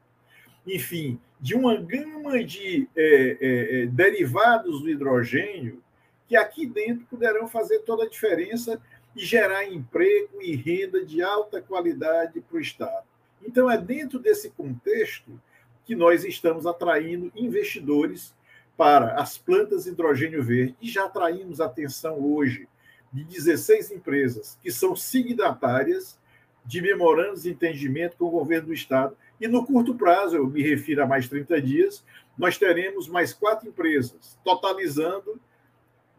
enfim, 0.66 1.20
de 1.42 1.56
uma 1.56 1.76
gama 1.76 2.44
de 2.44 2.88
é, 2.96 3.38
é, 3.42 3.86
derivados 3.88 4.82
do 4.82 4.90
hidrogênio 4.90 5.82
que 6.28 6.36
aqui 6.36 6.66
dentro 6.66 7.06
poderão 7.08 7.48
fazer 7.48 7.80
toda 7.80 8.06
a 8.06 8.10
diferença 8.10 8.80
e 9.16 9.26
gerar 9.26 9.66
emprego 9.66 10.42
e 10.42 10.56
renda 10.56 11.04
de 11.04 11.22
alta 11.22 11.62
qualidade 11.62 12.40
para 12.40 12.58
o 12.58 12.62
Estado. 12.62 13.06
Então, 13.44 13.70
é 13.70 13.78
dentro 13.78 14.20
desse 14.20 14.52
contexto 14.52 15.42
que 15.84 15.96
nós 15.96 16.24
estamos 16.24 16.66
atraindo 16.66 17.32
investidores 17.36 18.34
para 18.78 19.16
as 19.16 19.38
plantas 19.38 19.84
de 19.84 19.90
hidrogênio 19.90 20.44
verde 20.44 20.76
e 20.82 20.90
já 20.90 21.06
atraímos 21.06 21.60
atenção 21.60 22.20
hoje 22.20 22.68
de 23.12 23.24
16 23.24 23.92
empresas 23.92 24.58
que 24.62 24.72
são 24.72 24.96
signatárias 24.96 26.18
de 26.66 26.82
memorandos 26.82 27.44
de 27.44 27.50
entendimento 27.50 28.16
com 28.16 28.26
o 28.26 28.32
governo 28.32 28.68
do 28.68 28.74
Estado. 28.74 29.18
E 29.42 29.48
no 29.48 29.66
curto 29.66 29.96
prazo, 29.96 30.36
eu 30.36 30.46
me 30.46 30.62
refiro 30.62 31.02
a 31.02 31.08
mais 31.08 31.28
30 31.28 31.60
dias, 31.60 32.06
nós 32.38 32.60
teremos 32.60 33.08
mais 33.08 33.34
quatro 33.34 33.68
empresas, 33.68 34.38
totalizando 34.44 35.42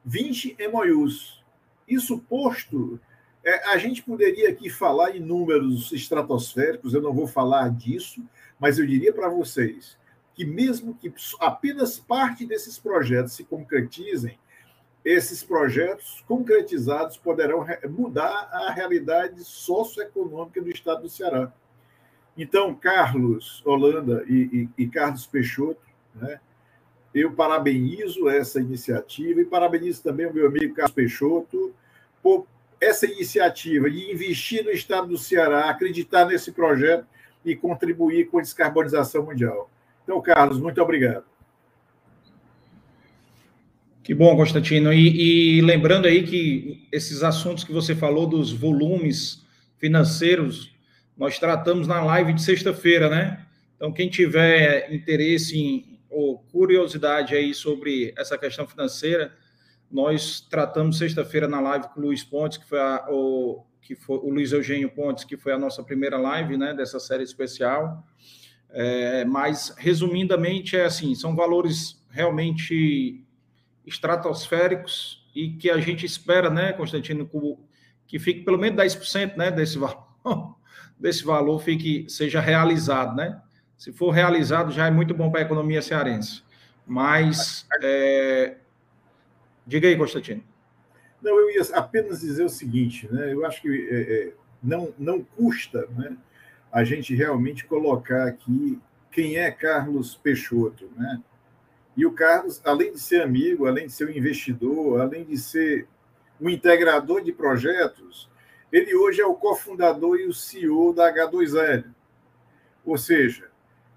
20 0.04 0.56
MOUs. 0.72 1.40
Isso 1.86 2.18
posto, 2.18 2.98
é, 3.44 3.70
a 3.70 3.78
gente 3.78 4.02
poderia 4.02 4.50
aqui 4.50 4.68
falar 4.68 5.16
em 5.16 5.20
números 5.20 5.92
estratosféricos, 5.92 6.94
eu 6.94 7.00
não 7.00 7.14
vou 7.14 7.28
falar 7.28 7.70
disso, 7.70 8.20
mas 8.58 8.80
eu 8.80 8.86
diria 8.86 9.12
para 9.12 9.28
vocês 9.28 9.96
que, 10.34 10.44
mesmo 10.44 10.92
que 10.92 11.12
apenas 11.38 12.00
parte 12.00 12.44
desses 12.44 12.76
projetos 12.76 13.34
se 13.34 13.44
concretizem, 13.44 14.36
esses 15.04 15.44
projetos 15.44 16.24
concretizados 16.26 17.16
poderão 17.16 17.64
mudar 17.88 18.48
a 18.52 18.72
realidade 18.72 19.44
socioeconômica 19.44 20.60
do 20.60 20.70
estado 20.70 21.02
do 21.02 21.08
Ceará. 21.08 21.52
Então, 22.36 22.74
Carlos 22.74 23.62
Holanda 23.64 24.24
e, 24.26 24.68
e, 24.78 24.84
e 24.84 24.86
Carlos 24.86 25.26
Peixoto, 25.26 25.80
né, 26.14 26.40
eu 27.14 27.32
parabenizo 27.32 28.28
essa 28.28 28.58
iniciativa 28.60 29.40
e 29.40 29.44
parabenizo 29.44 30.02
também 30.02 30.26
o 30.26 30.32
meu 30.32 30.46
amigo 30.46 30.74
Carlos 30.74 30.94
Peixoto 30.94 31.74
por 32.22 32.46
essa 32.80 33.06
iniciativa 33.06 33.90
de 33.90 34.10
investir 34.10 34.64
no 34.64 34.70
estado 34.70 35.08
do 35.08 35.18
Ceará, 35.18 35.68
acreditar 35.68 36.24
nesse 36.24 36.52
projeto 36.52 37.06
e 37.44 37.54
contribuir 37.54 38.28
com 38.28 38.38
a 38.38 38.42
descarbonização 38.42 39.24
mundial. 39.24 39.70
Então, 40.02 40.20
Carlos, 40.20 40.58
muito 40.58 40.80
obrigado. 40.80 41.24
Que 44.02 44.14
bom, 44.14 44.34
Constantino. 44.36 44.92
E, 44.92 45.58
e, 45.58 45.60
lembrando 45.60 46.06
aí 46.06 46.24
que 46.24 46.88
esses 46.90 47.22
assuntos 47.22 47.62
que 47.62 47.72
você 47.72 47.94
falou 47.94 48.26
dos 48.26 48.52
volumes 48.52 49.46
financeiros, 49.78 50.74
nós 51.16 51.38
tratamos 51.38 51.86
na 51.86 52.02
live 52.02 52.32
de 52.32 52.42
sexta-feira, 52.42 53.08
né? 53.08 53.46
Então, 53.76 53.92
quem 53.92 54.08
tiver 54.08 54.92
interesse 54.92 55.58
em, 55.58 55.98
ou 56.08 56.38
curiosidade 56.38 57.34
aí 57.34 57.52
sobre 57.54 58.14
essa 58.16 58.38
questão 58.38 58.66
financeira, 58.66 59.32
nós 59.90 60.40
tratamos 60.40 60.98
sexta-feira 60.98 61.46
na 61.46 61.60
live 61.60 61.88
com 61.88 62.00
o 62.00 62.04
Luiz 62.04 62.22
Pontes, 62.22 62.58
que 62.58 62.66
foi, 62.66 62.80
a, 62.80 63.06
o, 63.10 63.64
que 63.80 63.94
foi 63.94 64.18
o 64.18 64.30
Luiz 64.30 64.52
Eugênio 64.52 64.90
Pontes, 64.90 65.24
que 65.24 65.36
foi 65.36 65.52
a 65.52 65.58
nossa 65.58 65.82
primeira 65.82 66.16
live, 66.16 66.56
né, 66.56 66.72
dessa 66.72 66.98
série 66.98 67.22
especial. 67.22 68.06
É, 68.70 69.24
mas, 69.24 69.74
resumidamente, 69.76 70.76
é 70.76 70.84
assim, 70.84 71.14
são 71.14 71.36
valores 71.36 72.02
realmente 72.10 73.22
estratosféricos 73.86 75.28
e 75.34 75.50
que 75.50 75.70
a 75.70 75.78
gente 75.78 76.06
espera, 76.06 76.48
né, 76.48 76.72
Constantino, 76.72 77.28
que 78.06 78.18
fique 78.18 78.40
pelo 78.44 78.58
menos 78.58 78.82
10% 78.82 79.36
né, 79.36 79.50
desse 79.50 79.76
valor, 79.76 80.56
desse 81.02 81.24
valor 81.24 81.58
fique, 81.58 82.06
seja 82.08 82.40
realizado, 82.40 83.16
né? 83.16 83.42
Se 83.76 83.92
for 83.92 84.10
realizado, 84.10 84.70
já 84.70 84.86
é 84.86 84.90
muito 84.90 85.12
bom 85.12 85.30
para 85.30 85.40
a 85.40 85.42
economia 85.42 85.82
cearense. 85.82 86.44
Mas, 86.86 87.66
é... 87.82 88.56
diga 89.66 89.88
aí, 89.88 89.96
Constantino. 89.96 90.42
Não, 91.20 91.38
eu 91.38 91.50
ia 91.50 91.62
apenas 91.74 92.20
dizer 92.20 92.44
o 92.44 92.48
seguinte, 92.48 93.12
né? 93.12 93.32
Eu 93.32 93.44
acho 93.44 93.60
que 93.60 93.68
é, 93.68 94.00
é, 94.00 94.32
não, 94.62 94.94
não 94.96 95.22
custa 95.22 95.88
né, 95.96 96.16
a 96.70 96.84
gente 96.84 97.14
realmente 97.14 97.64
colocar 97.64 98.28
aqui 98.28 98.80
quem 99.10 99.36
é 99.36 99.50
Carlos 99.50 100.14
Peixoto, 100.14 100.88
né? 100.96 101.20
E 101.96 102.06
o 102.06 102.12
Carlos, 102.12 102.60
além 102.64 102.92
de 102.92 103.00
ser 103.00 103.22
amigo, 103.22 103.66
além 103.66 103.86
de 103.86 103.92
ser 103.92 104.06
um 104.06 104.10
investidor, 104.10 105.00
além 105.00 105.24
de 105.24 105.36
ser 105.36 105.86
um 106.40 106.48
integrador 106.48 107.22
de 107.22 107.32
projetos, 107.32 108.30
ele 108.72 108.94
hoje 108.94 109.20
é 109.20 109.26
o 109.26 109.34
cofundador 109.34 110.16
e 110.16 110.26
o 110.26 110.32
CEO 110.32 110.94
da 110.94 111.12
H2L. 111.12 111.84
Ou 112.84 112.96
seja, 112.96 113.48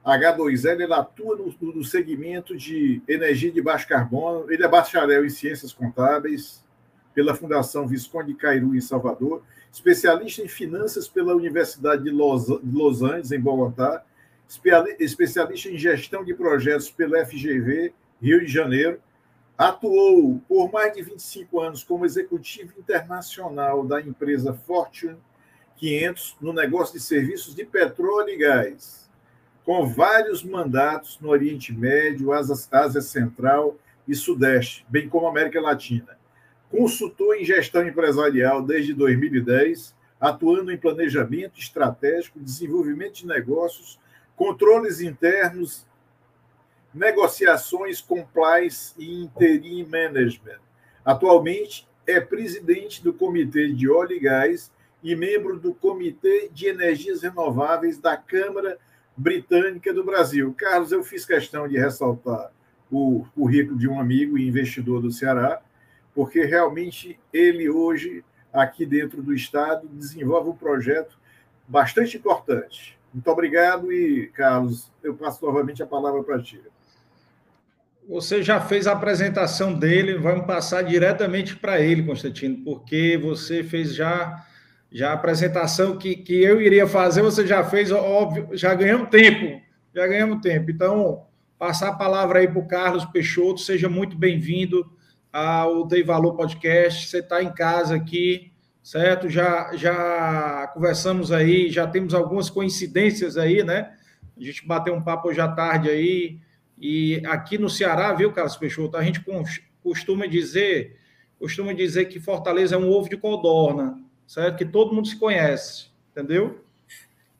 a 0.03 0.17
H2L 0.17 0.81
ela 0.81 0.99
atua 0.99 1.35
no, 1.37 1.73
no 1.73 1.83
segmento 1.83 2.55
de 2.55 3.01
energia 3.07 3.51
de 3.51 3.61
baixo 3.61 3.87
carbono. 3.87 4.51
Ele 4.51 4.63
é 4.63 4.67
bacharel 4.67 5.25
em 5.25 5.29
ciências 5.29 5.73
contábeis 5.73 6.63
pela 7.13 7.33
Fundação 7.33 7.87
Visconde 7.87 8.33
de 8.33 8.37
Cairu, 8.37 8.75
em 8.75 8.81
Salvador, 8.81 9.41
especialista 9.71 10.41
em 10.41 10.49
finanças 10.49 11.07
pela 11.07 11.33
Universidade 11.33 12.03
de 12.03 12.09
Los, 12.09 12.45
de 12.45 12.77
Los 12.77 13.01
Angeles, 13.01 13.31
em 13.31 13.39
Bogotá, 13.39 14.03
especialista 14.99 15.69
em 15.69 15.77
gestão 15.77 16.23
de 16.23 16.33
projetos 16.33 16.91
pelo 16.91 17.17
FGV, 17.25 17.93
Rio 18.21 18.41
de 18.41 18.51
Janeiro. 18.51 18.99
Atuou 19.57 20.41
por 20.49 20.69
mais 20.69 20.93
de 20.93 21.01
25 21.01 21.61
anos 21.61 21.83
como 21.83 22.05
executivo 22.05 22.73
internacional 22.77 23.85
da 23.85 24.01
empresa 24.01 24.53
Fortune 24.53 25.17
500 25.77 26.37
no 26.41 26.51
negócio 26.51 26.95
de 26.95 26.99
serviços 26.99 27.55
de 27.55 27.65
petróleo 27.65 28.29
e 28.29 28.37
gás, 28.37 29.09
com 29.63 29.85
vários 29.87 30.43
mandatos 30.43 31.17
no 31.21 31.29
Oriente 31.29 31.73
Médio, 31.73 32.33
Ásia 32.33 33.01
Central 33.01 33.77
e 34.07 34.13
Sudeste, 34.13 34.85
bem 34.89 35.07
como 35.07 35.27
América 35.27 35.61
Latina. 35.61 36.17
Consultor 36.69 37.35
em 37.35 37.45
gestão 37.45 37.87
empresarial 37.87 38.61
desde 38.61 38.93
2010, 38.93 39.95
atuando 40.19 40.71
em 40.71 40.77
planejamento 40.77 41.59
estratégico, 41.59 42.39
desenvolvimento 42.39 43.15
de 43.15 43.27
negócios 43.27 43.99
controles 44.35 44.99
internos, 44.99 45.85
negociações, 46.95 47.99
compliance 47.99 48.93
e 48.97 49.21
interim 49.21 49.85
management. 49.85 50.59
Atualmente 51.03 51.87
é 52.07 52.21
presidente 52.21 53.03
do 53.03 53.13
Comitê 53.13 53.67
de 53.71 53.89
Óleo 53.89 54.13
e 54.13 54.19
Gás 54.19 54.71
e 55.03 55.15
membro 55.15 55.59
do 55.59 55.73
Comitê 55.73 56.49
de 56.51 56.67
Energias 56.67 57.21
Renováveis 57.21 57.99
da 57.99 58.15
Câmara 58.15 58.79
Britânica 59.15 59.93
do 59.93 60.03
Brasil. 60.03 60.53
Carlos, 60.57 60.91
eu 60.91 61.03
fiz 61.03 61.25
questão 61.25 61.67
de 61.67 61.77
ressaltar 61.77 62.51
o 62.89 63.25
currículo 63.35 63.77
de 63.77 63.89
um 63.89 63.99
amigo 63.99 64.37
e 64.37 64.47
investidor 64.47 65.01
do 65.01 65.11
Ceará, 65.11 65.61
porque 66.13 66.45
realmente 66.45 67.19
ele 67.33 67.69
hoje, 67.69 68.23
aqui 68.53 68.85
dentro 68.85 69.21
do 69.21 69.33
Estado, 69.33 69.87
desenvolve 69.89 70.49
um 70.49 70.55
projeto 70.55 71.17
bastante 71.67 72.15
importante. 72.17 72.97
Muito 73.13 73.29
obrigado 73.29 73.91
e, 73.91 74.27
Carlos, 74.27 74.91
eu 75.03 75.13
passo 75.13 75.45
novamente 75.45 75.83
a 75.83 75.87
palavra 75.87 76.23
para 76.23 76.41
ti. 76.41 76.61
Você 78.07 78.43
já 78.43 78.61
fez 78.61 78.85
a 78.85 78.91
apresentação 78.91 79.73
dele, 79.73 80.15
vamos 80.15 80.45
passar 80.45 80.83
diretamente 80.83 81.55
para 81.55 81.81
ele, 81.81 82.03
Constantino, 82.03 82.63
porque 82.63 83.17
você 83.17 83.63
fez 83.63 83.95
já, 83.95 84.45
já 84.91 85.09
a 85.09 85.13
apresentação 85.13 85.97
que, 85.97 86.15
que 86.15 86.33
eu 86.35 86.61
iria 86.61 86.85
fazer, 86.85 87.23
você 87.23 87.47
já 87.47 87.63
fez, 87.63 87.91
óbvio, 87.91 88.49
já 88.53 88.75
ganhamos 88.75 89.09
tempo, 89.09 89.59
já 89.93 90.05
ganhamos 90.05 90.39
tempo. 90.41 90.69
Então, 90.69 91.25
passar 91.57 91.89
a 91.89 91.95
palavra 91.95 92.39
aí 92.39 92.47
para 92.47 92.59
o 92.59 92.67
Carlos 92.67 93.05
Peixoto, 93.05 93.59
seja 93.61 93.89
muito 93.89 94.15
bem-vindo 94.15 94.85
ao 95.33 95.87
Dei 95.87 96.03
Valor 96.03 96.35
Podcast. 96.35 97.07
Você 97.07 97.19
está 97.19 97.41
em 97.41 97.51
casa 97.51 97.95
aqui, 97.95 98.51
certo? 98.83 99.27
Já, 99.27 99.75
já 99.75 100.69
conversamos 100.75 101.31
aí, 101.31 101.71
já 101.71 101.87
temos 101.87 102.13
algumas 102.13 102.51
coincidências 102.51 103.35
aí, 103.35 103.63
né? 103.63 103.93
A 104.39 104.43
gente 104.43 104.67
bateu 104.67 104.93
um 104.93 105.01
papo 105.01 105.29
hoje 105.29 105.41
à 105.41 105.47
tarde 105.47 105.89
aí. 105.89 106.44
E 106.77 107.21
aqui 107.25 107.57
no 107.57 107.69
Ceará, 107.69 108.13
viu, 108.13 108.31
Carlos 108.31 108.57
Peixoto, 108.57 108.97
a 108.97 109.03
gente 109.03 109.23
costuma 109.81 110.25
dizer, 110.25 110.99
costuma 111.39 111.73
dizer 111.73 112.05
que 112.05 112.19
Fortaleza 112.19 112.75
é 112.75 112.77
um 112.77 112.89
ovo 112.89 113.09
de 113.09 113.17
codorna, 113.17 113.99
certo? 114.27 114.57
Que 114.57 114.65
todo 114.65 114.93
mundo 114.93 115.07
se 115.07 115.17
conhece, 115.17 115.87
entendeu? 116.11 116.63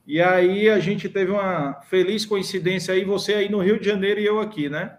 E 0.06 0.22
aí 0.22 0.70
a 0.70 0.78
gente 0.78 1.08
teve 1.08 1.32
uma 1.32 1.80
feliz 1.82 2.24
coincidência 2.24 2.94
aí, 2.94 3.04
você 3.04 3.34
aí 3.34 3.48
no 3.50 3.60
Rio 3.60 3.78
de 3.78 3.86
Janeiro 3.86 4.20
e 4.20 4.24
eu 4.24 4.40
aqui, 4.40 4.68
né? 4.68 4.96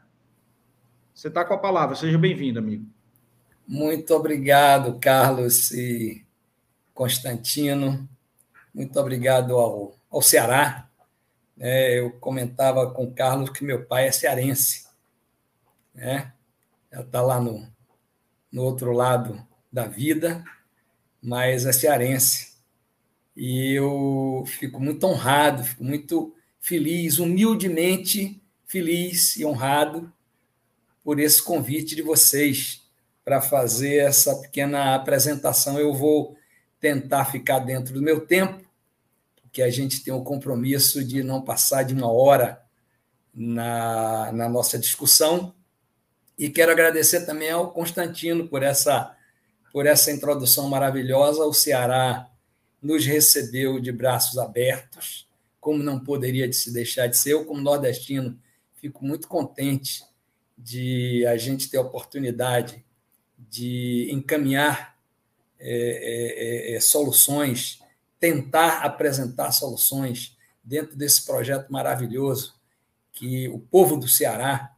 Você 1.13 1.29
está 1.29 1.43
com 1.43 1.53
a 1.53 1.57
palavra, 1.57 1.95
seja 1.95 2.17
bem-vindo, 2.17 2.59
amigo. 2.59 2.85
Muito 3.67 4.13
obrigado, 4.13 4.99
Carlos 4.99 5.71
e 5.71 6.23
Constantino. 6.93 8.07
Muito 8.73 8.99
obrigado 8.99 9.55
ao, 9.55 9.95
ao 10.11 10.21
Ceará. 10.21 10.86
É, 11.59 11.99
eu 11.99 12.11
comentava 12.11 12.91
com 12.91 13.05
o 13.05 13.13
Carlos 13.13 13.49
que 13.49 13.63
meu 13.63 13.85
pai 13.85 14.07
é 14.07 14.11
cearense. 14.11 14.87
Né? 15.93 16.31
Está 16.91 17.21
lá 17.21 17.39
no, 17.39 17.67
no 18.51 18.63
outro 18.63 18.91
lado 18.91 19.45
da 19.71 19.87
vida, 19.87 20.43
mas 21.21 21.65
é 21.65 21.71
cearense. 21.71 22.57
E 23.35 23.73
eu 23.73 24.43
fico 24.47 24.79
muito 24.79 25.05
honrado, 25.05 25.63
fico 25.63 25.83
muito 25.83 26.33
feliz, 26.59 27.19
humildemente 27.19 28.41
feliz 28.65 29.37
e 29.37 29.45
honrado 29.45 30.11
por 31.03 31.19
esse 31.19 31.41
convite 31.41 31.95
de 31.95 32.01
vocês 32.01 32.81
para 33.23 33.41
fazer 33.41 33.97
essa 33.97 34.35
pequena 34.35 34.95
apresentação. 34.95 35.79
Eu 35.79 35.93
vou 35.93 36.35
tentar 36.79 37.25
ficar 37.25 37.59
dentro 37.59 37.93
do 37.93 38.01
meu 38.01 38.21
tempo, 38.21 38.66
porque 39.47 39.61
a 39.61 39.69
gente 39.69 40.03
tem 40.03 40.13
o 40.13 40.23
compromisso 40.23 41.03
de 41.03 41.23
não 41.23 41.41
passar 41.41 41.83
de 41.83 41.93
uma 41.93 42.11
hora 42.11 42.61
na, 43.33 44.31
na 44.33 44.49
nossa 44.49 44.77
discussão. 44.77 45.55
E 46.37 46.49
quero 46.49 46.71
agradecer 46.71 47.25
também 47.25 47.49
ao 47.49 47.71
Constantino 47.71 48.47
por 48.47 48.61
essa, 48.61 49.15
por 49.71 49.85
essa 49.85 50.11
introdução 50.11 50.69
maravilhosa. 50.69 51.45
O 51.45 51.53
Ceará 51.53 52.29
nos 52.81 53.05
recebeu 53.05 53.79
de 53.79 53.91
braços 53.91 54.37
abertos, 54.37 55.27
como 55.59 55.81
não 55.81 55.99
poderia 55.99 56.51
se 56.51 56.71
deixar 56.71 57.07
de 57.07 57.17
ser. 57.17 57.31
Eu, 57.31 57.45
como 57.45 57.61
nordestino, 57.61 58.37
fico 58.75 59.05
muito 59.05 59.27
contente 59.27 60.03
de 60.57 61.25
a 61.25 61.37
gente 61.37 61.69
ter 61.69 61.77
a 61.77 61.81
oportunidade 61.81 62.85
de 63.37 64.09
encaminhar 64.11 64.97
é, 65.59 66.71
é, 66.71 66.73
é, 66.73 66.75
é 66.75 66.79
soluções, 66.79 67.79
tentar 68.19 68.81
apresentar 68.83 69.51
soluções 69.51 70.37
dentro 70.63 70.95
desse 70.95 71.25
projeto 71.25 71.69
maravilhoso 71.71 72.55
que 73.13 73.47
o 73.49 73.59
povo 73.59 73.97
do 73.97 74.07
Ceará, 74.07 74.75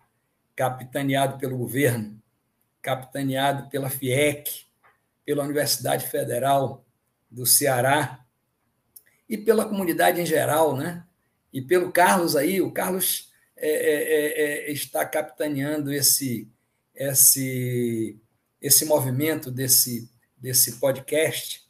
capitaneado 0.55 1.37
pelo 1.37 1.57
governo, 1.57 2.21
capitaneado 2.81 3.69
pela 3.69 3.89
FIEC, 3.89 4.65
pela 5.25 5.43
Universidade 5.43 6.07
Federal 6.07 6.85
do 7.29 7.45
Ceará 7.45 8.25
e 9.27 9.37
pela 9.37 9.65
comunidade 9.65 10.21
em 10.21 10.25
geral, 10.25 10.75
né? 10.75 11.03
E 11.51 11.61
pelo 11.61 11.91
Carlos 11.91 12.35
aí, 12.35 12.61
o 12.61 12.71
Carlos 12.71 13.29
é, 13.57 13.69
é, 13.69 14.03
é, 14.03 14.69
é, 14.69 14.71
está 14.71 15.05
capitaneando 15.05 15.91
esse, 15.91 16.47
esse, 16.95 18.17
esse 18.61 18.85
movimento 18.85 19.51
desse, 19.51 20.09
desse 20.37 20.79
podcast 20.79 21.68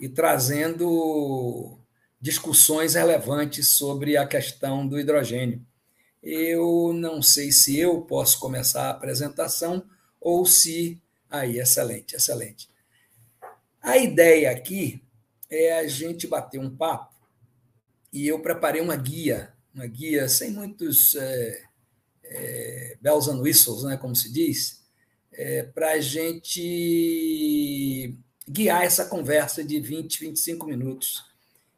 e 0.00 0.08
trazendo 0.08 1.78
discussões 2.18 2.94
relevantes 2.94 3.76
sobre 3.76 4.16
a 4.16 4.26
questão 4.26 4.88
do 4.88 4.98
hidrogênio. 4.98 5.64
Eu 6.22 6.92
não 6.94 7.22
sei 7.22 7.52
se 7.52 7.78
eu 7.78 8.00
posso 8.02 8.40
começar 8.40 8.84
a 8.84 8.90
apresentação 8.90 9.84
ou 10.18 10.44
se. 10.46 11.00
Aí, 11.28 11.60
excelente, 11.60 12.16
excelente. 12.16 12.68
A 13.80 13.98
ideia 13.98 14.50
aqui 14.50 15.02
é 15.48 15.78
a 15.78 15.86
gente 15.86 16.26
bater 16.26 16.58
um 16.58 16.74
papo 16.74 17.14
e 18.12 18.26
eu 18.26 18.40
preparei 18.40 18.80
uma 18.80 18.96
guia, 18.96 19.52
uma 19.74 19.86
guia 19.86 20.28
sem 20.28 20.50
muitos 20.50 21.14
é, 21.14 21.62
é, 22.24 22.98
bells 23.00 23.30
and 23.30 23.40
whistles, 23.40 23.84
né, 23.84 23.96
como 23.96 24.14
se 24.14 24.32
diz, 24.32 24.82
é, 25.32 25.62
para 25.62 25.92
a 25.92 26.00
gente 26.00 26.58
guiar 28.50 28.82
essa 28.82 29.04
conversa 29.04 29.62
de 29.62 29.78
20, 29.78 30.20
25 30.20 30.66
minutos. 30.66 31.24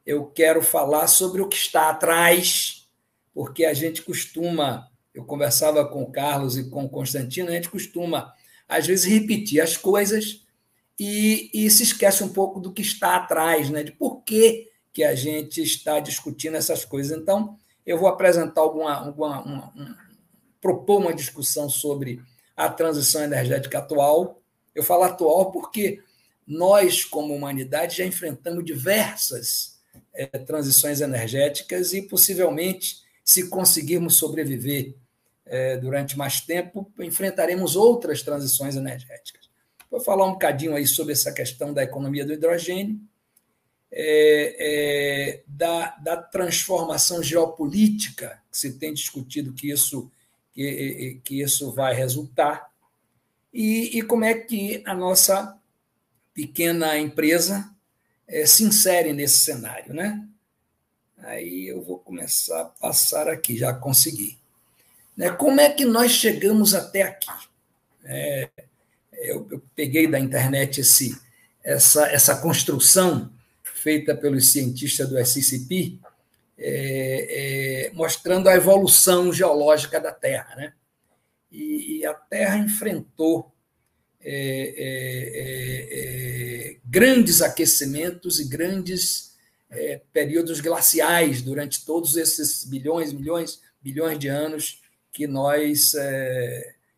Eu 0.06 0.26
quero 0.26 0.62
falar 0.62 1.06
sobre 1.06 1.42
o 1.42 1.48
que 1.48 1.56
está 1.56 1.90
atrás, 1.90 2.88
porque 3.34 3.64
a 3.64 3.74
gente 3.74 4.00
costuma, 4.02 4.88
eu 5.14 5.24
conversava 5.24 5.86
com 5.86 6.02
o 6.02 6.10
Carlos 6.10 6.56
e 6.56 6.70
com 6.70 6.84
o 6.84 6.88
Constantino, 6.88 7.50
a 7.50 7.52
gente 7.52 7.68
costuma, 7.68 8.32
às 8.66 8.86
vezes, 8.86 9.04
repetir 9.04 9.60
as 9.60 9.76
coisas 9.76 10.44
e, 10.98 11.50
e 11.52 11.70
se 11.70 11.82
esquece 11.82 12.24
um 12.24 12.28
pouco 12.28 12.58
do 12.58 12.72
que 12.72 12.82
está 12.82 13.16
atrás, 13.16 13.68
né? 13.68 13.82
de 13.82 13.92
por 13.92 14.22
que, 14.22 14.70
que 14.92 15.04
a 15.04 15.14
gente 15.14 15.62
está 15.62 16.00
discutindo 16.00 16.56
essas 16.56 16.84
coisas. 16.84 17.16
Então, 17.16 17.58
eu 17.84 17.98
vou 17.98 18.08
apresentar 18.08 18.62
alguma, 18.62 18.94
alguma 18.94 19.42
uma, 19.42 19.66
um, 19.76 19.94
propor 20.60 21.00
uma 21.00 21.14
discussão 21.14 21.68
sobre 21.68 22.22
a 22.56 22.68
transição 22.68 23.22
energética 23.22 23.78
atual. 23.78 24.40
Eu 24.74 24.82
falo 24.82 25.02
atual 25.02 25.50
porque 25.50 26.00
nós, 26.46 27.04
como 27.04 27.34
humanidade, 27.34 27.98
já 27.98 28.04
enfrentamos 28.04 28.64
diversas 28.64 29.80
é, 30.14 30.26
transições 30.26 31.00
energéticas 31.00 31.92
e, 31.92 32.02
possivelmente, 32.02 33.02
se 33.24 33.48
conseguirmos 33.48 34.16
sobreviver 34.16 34.94
é, 35.46 35.76
durante 35.76 36.16
mais 36.16 36.40
tempo, 36.40 36.90
enfrentaremos 36.98 37.76
outras 37.76 38.22
transições 38.22 38.76
energéticas. 38.76 39.50
Vou 39.90 40.00
falar 40.00 40.26
um 40.26 40.32
bocadinho 40.32 40.74
aí 40.74 40.86
sobre 40.86 41.12
essa 41.12 41.32
questão 41.32 41.72
da 41.72 41.82
economia 41.82 42.24
do 42.24 42.32
hidrogênio, 42.32 43.00
é, 43.94 45.42
da, 45.46 45.90
da, 45.96 46.16
transformação 46.16 47.22
geopolítica 47.22 48.40
que 48.50 48.56
se 48.56 48.78
tem 48.78 48.94
discutido 48.94 49.52
que 49.52 49.70
isso, 49.70 50.10
que, 50.54 51.20
que 51.22 51.42
isso 51.42 51.70
vai 51.72 51.94
resultar, 51.94 52.70
e, 53.52 53.98
e, 53.98 54.02
como 54.02 54.24
é 54.24 54.32
que 54.32 54.82
a 54.86 54.94
nossa 54.94 55.58
pequena 56.34 56.98
empresa 56.98 57.70
é, 58.26 58.46
se 58.46 58.64
insere 58.64 59.12
nesse 59.12 59.38
cenário. 59.38 59.94
Né? 59.94 60.26
Aí 61.18 61.68
eu 61.68 61.82
vou 61.82 61.98
começar 61.98 62.62
a 62.62 62.64
passar 62.64 63.28
aqui, 63.28 63.56
já 63.56 63.72
consegui. 63.72 64.38
Né? 65.16 65.30
Como 65.30 65.60
é 65.60 65.70
que 65.70 65.84
nós 65.84 66.12
chegamos 66.12 66.74
até 66.74 67.02
aqui? 67.02 67.30
É, 68.04 68.48
eu, 69.12 69.46
eu 69.50 69.62
peguei 69.74 70.06
da 70.06 70.18
internet 70.18 70.80
esse, 70.80 71.16
essa, 71.62 72.06
essa 72.08 72.40
construção 72.40 73.30
feita 73.62 74.14
pelos 74.14 74.50
cientistas 74.50 75.08
do 75.08 75.18
SCP, 75.18 75.98
é, 76.58 77.88
é, 77.88 77.92
mostrando 77.94 78.48
a 78.48 78.54
evolução 78.54 79.32
geológica 79.32 80.00
da 80.00 80.12
Terra. 80.12 80.54
Né? 80.56 80.72
E, 81.50 81.98
e 81.98 82.06
a 82.06 82.14
Terra 82.14 82.56
enfrentou 82.56 83.51
é, 84.24 84.74
é, 84.76 85.32
é, 85.34 86.70
é 86.70 86.76
grandes 86.84 87.42
aquecimentos 87.42 88.40
e 88.40 88.44
grandes 88.44 89.32
períodos 90.12 90.60
glaciais 90.60 91.40
durante 91.40 91.86
todos 91.86 92.18
esses 92.18 92.62
bilhões, 92.64 93.10
milhões, 93.10 93.62
bilhões 93.80 94.18
de 94.18 94.28
anos 94.28 94.82
que 95.10 95.26
nós 95.26 95.94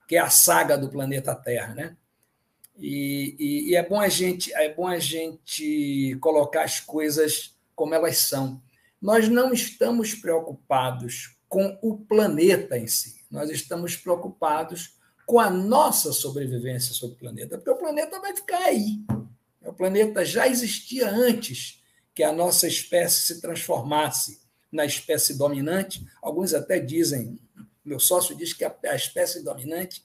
que 0.09 0.17
é 0.17 0.19
a 0.19 0.29
saga 0.29 0.77
do 0.77 0.89
planeta 0.89 1.35
Terra, 1.35 1.75
né? 1.75 1.97
E, 2.77 3.37
e, 3.39 3.71
e, 3.71 3.77
é 3.77 3.83
bom 3.83 4.01
a 4.01 4.09
gente 4.09 4.53
é 4.53 4.73
bom 4.73 4.89
a 4.89 4.99
gente 4.99 6.17
colocar 6.21 6.65
as 6.65 6.81
coisas 6.81 7.55
como 7.75 7.95
elas 7.95 8.19
são. 8.19 8.61
Nós 9.01 9.29
não 9.29 9.53
estamos 9.53 10.15
preocupados 10.15 11.37
com 11.49 11.79
o 11.83 11.97
planeta 11.97 12.77
em 12.77 12.87
si. 12.87 13.23
Nós 13.31 13.51
estamos 13.51 13.97
preocupados 13.97 14.94
com 15.27 15.41
a 15.41 15.51
nossa 15.51 16.13
sobrevivência 16.13 16.95
sobre 16.95 17.17
o 17.17 17.19
planeta, 17.19 17.57
porque 17.57 17.71
o 17.71 17.77
planeta 17.77 18.21
vai 18.21 18.35
ficar 18.35 18.63
aí. 18.65 19.03
O 19.63 19.73
planeta 19.73 20.25
já 20.25 20.47
existia 20.47 21.09
antes 21.09 21.83
que 22.15 22.23
a 22.23 22.33
nossa 22.33 22.67
espécie 22.69 23.23
se 23.23 23.41
transformasse 23.41 24.41
na 24.71 24.85
espécie 24.85 25.37
dominante. 25.37 26.07
Alguns 26.23 26.53
até 26.53 26.79
dizem, 26.79 27.39
meu 27.85 27.99
sócio 27.99 28.37
diz 28.37 28.53
que 28.53 28.65
a, 28.65 28.95
espécie 28.95 29.43
dominante 29.43 30.05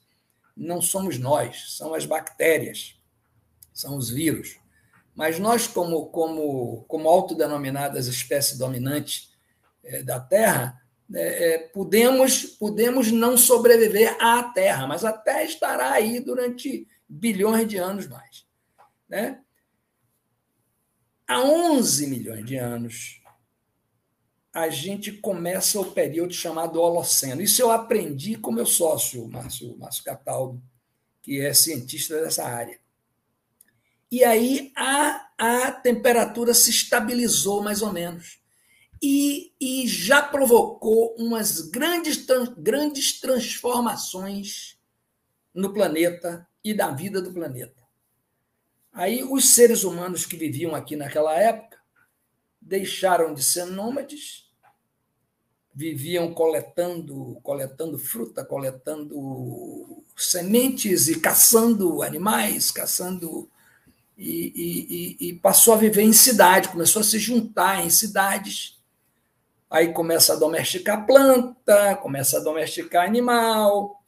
não 0.55 0.81
somos 0.81 1.17
nós, 1.17 1.75
são 1.77 1.93
as 1.93 2.05
bactérias, 2.05 2.95
são 3.73 3.97
os 3.97 4.09
vírus. 4.09 4.57
Mas 5.15 5.37
nós, 5.39 5.67
como, 5.67 6.07
como, 6.07 6.83
como 6.87 7.09
autodenominadas 7.09 8.07
espécie 8.07 8.57
dominante 8.57 9.29
é, 9.83 10.01
da 10.01 10.19
Terra, 10.19 10.81
é, 11.13 11.53
é, 11.53 11.57
podemos, 11.57 12.43
podemos 12.43 13.11
não 13.11 13.35
sobreviver 13.37 14.15
à 14.21 14.43
Terra, 14.43 14.85
mas 14.85 15.03
a 15.03 15.11
Terra 15.11 15.43
estará 15.43 15.91
aí 15.91 16.19
durante 16.19 16.87
bilhões 17.07 17.67
de 17.67 17.77
anos 17.77 18.07
mais. 18.07 18.45
Né? 19.07 19.41
Há 21.27 21.41
11 21.41 22.07
milhões 22.07 22.45
de 22.45 22.55
anos, 22.57 23.21
a 24.53 24.69
gente 24.69 25.11
começa 25.11 25.79
o 25.79 25.91
período 25.91 26.33
chamado 26.33 26.81
Holoceno. 26.81 27.41
Isso 27.41 27.61
eu 27.61 27.71
aprendi 27.71 28.35
com 28.35 28.51
meu 28.51 28.65
sócio, 28.65 29.27
Márcio, 29.27 29.77
Márcio 29.77 30.03
Cataldo, 30.03 30.61
que 31.21 31.39
é 31.41 31.53
cientista 31.53 32.21
dessa 32.21 32.45
área. 32.45 32.79
E 34.11 34.23
aí 34.23 34.71
a, 34.75 35.29
a 35.37 35.71
temperatura 35.71 36.53
se 36.53 36.71
estabilizou 36.71 37.63
mais 37.63 37.81
ou 37.81 37.93
menos. 37.93 38.38
E, 39.01 39.53
e 39.59 39.87
já 39.87 40.21
provocou 40.21 41.15
umas 41.17 41.61
grandes, 41.61 42.25
grandes 42.57 43.19
transformações 43.19 44.77
no 45.53 45.73
planeta 45.73 46.47
e 46.63 46.73
da 46.73 46.89
vida 46.91 47.21
do 47.21 47.33
planeta. 47.33 47.79
Aí 48.91 49.23
os 49.23 49.49
seres 49.49 49.83
humanos 49.83 50.25
que 50.25 50.35
viviam 50.35 50.75
aqui 50.75 50.95
naquela 50.95 51.33
época 51.33 51.77
deixaram 52.61 53.33
de 53.33 53.43
ser 53.43 53.65
nômades, 53.65 54.49
viviam 55.73 56.33
coletando, 56.33 57.39
coletando 57.41 57.97
fruta, 57.97 58.43
coletando 58.43 60.03
sementes 60.15 61.07
e 61.07 61.19
caçando 61.19 62.01
animais, 62.03 62.71
caçando 62.71 63.49
e, 64.17 65.17
e, 65.19 65.29
e, 65.29 65.33
passou 65.35 65.73
a 65.73 65.77
viver 65.77 66.01
em 66.01 66.11
cidade, 66.11 66.67
começou 66.67 66.99
a 66.99 67.05
se 67.05 67.17
juntar 67.17 67.85
em 67.85 67.89
cidades. 67.89 68.77
Aí 69.69 69.93
começa 69.93 70.33
a 70.33 70.35
domesticar 70.35 71.05
planta, 71.05 71.95
começa 71.97 72.37
a 72.37 72.43
domesticar 72.43 73.05
animal, 73.05 73.99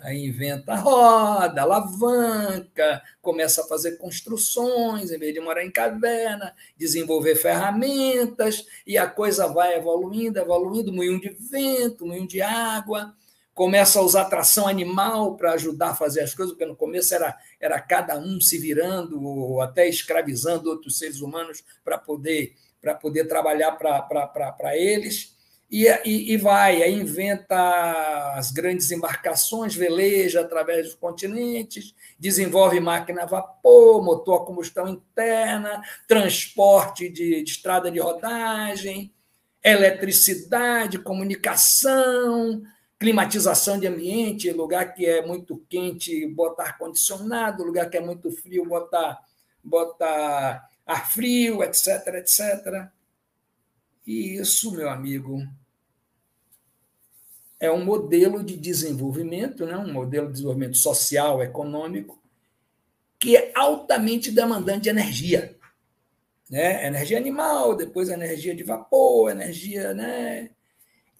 Aí 0.00 0.26
inventa 0.26 0.74
roda, 0.74 1.62
alavanca, 1.62 3.02
começa 3.22 3.62
a 3.62 3.66
fazer 3.66 3.96
construções, 3.96 5.10
em 5.10 5.18
vez 5.18 5.32
de 5.32 5.40
morar 5.40 5.64
em 5.64 5.70
caverna, 5.70 6.54
desenvolver 6.76 7.34
ferramentas, 7.34 8.66
e 8.86 8.98
a 8.98 9.06
coisa 9.08 9.46
vai 9.48 9.74
evoluindo, 9.74 10.38
evoluindo, 10.38 10.92
moinho 10.92 11.20
de 11.20 11.30
vento, 11.30 12.06
moinho 12.06 12.28
de 12.28 12.42
água, 12.42 13.14
começa 13.54 13.98
a 13.98 14.02
usar 14.02 14.26
tração 14.26 14.68
animal 14.68 15.34
para 15.34 15.54
ajudar 15.54 15.90
a 15.90 15.94
fazer 15.94 16.20
as 16.20 16.34
coisas, 16.34 16.52
porque 16.52 16.66
no 16.66 16.76
começo 16.76 17.14
era, 17.14 17.34
era 17.58 17.80
cada 17.80 18.18
um 18.18 18.38
se 18.38 18.58
virando, 18.58 19.20
ou 19.24 19.62
até 19.62 19.88
escravizando 19.88 20.68
outros 20.68 20.98
seres 20.98 21.22
humanos 21.22 21.64
para 21.82 21.96
poder, 21.96 22.54
poder 22.94 23.26
trabalhar 23.26 23.72
para 23.72 24.76
eles. 24.76 25.36
E, 25.68 25.86
e, 26.04 26.32
e, 26.32 26.36
vai, 26.36 26.80
aí 26.82 26.94
inventa 26.94 28.32
as 28.36 28.52
grandes 28.52 28.92
embarcações, 28.92 29.74
veleja 29.74 30.42
através 30.42 30.86
dos 30.86 30.94
continentes, 30.94 31.92
desenvolve 32.18 32.78
máquina 32.78 33.24
a 33.24 33.26
vapor, 33.26 34.02
motor 34.04 34.42
a 34.42 34.44
combustão 34.44 34.86
interna, 34.86 35.82
transporte 36.06 37.08
de, 37.08 37.42
de 37.42 37.50
estrada 37.50 37.90
de 37.90 37.98
rodagem, 37.98 39.12
eletricidade, 39.64 41.00
comunicação, 41.00 42.62
climatização 42.98 43.78
de 43.78 43.88
ambiente, 43.88 44.52
lugar 44.52 44.94
que 44.94 45.04
é 45.04 45.26
muito 45.26 45.60
quente, 45.68 46.26
botar 46.28 46.64
ar-condicionado, 46.64 47.64
lugar 47.64 47.90
que 47.90 47.96
é 47.96 48.00
muito 48.00 48.30
frio, 48.30 48.64
botar, 48.64 49.18
botar 49.62 50.68
ar 50.86 51.10
frio, 51.10 51.62
etc, 51.64 52.06
etc. 52.14 52.88
E 54.06 54.36
isso, 54.36 54.70
meu 54.70 54.88
amigo, 54.88 55.42
é 57.58 57.70
um 57.70 57.84
modelo 57.84 58.44
de 58.44 58.56
desenvolvimento, 58.56 59.66
né? 59.66 59.76
um 59.76 59.92
modelo 59.92 60.28
de 60.28 60.34
desenvolvimento 60.34 60.76
social, 60.76 61.42
econômico, 61.42 62.22
que 63.18 63.36
é 63.36 63.50
altamente 63.54 64.30
demandante 64.30 64.82
de 64.82 64.90
energia. 64.90 65.56
Né? 66.48 66.86
Energia 66.86 67.18
animal, 67.18 67.74
depois 67.74 68.08
energia 68.08 68.54
de 68.54 68.62
vapor, 68.62 69.30
energia. 69.30 69.92
Né? 69.92 70.50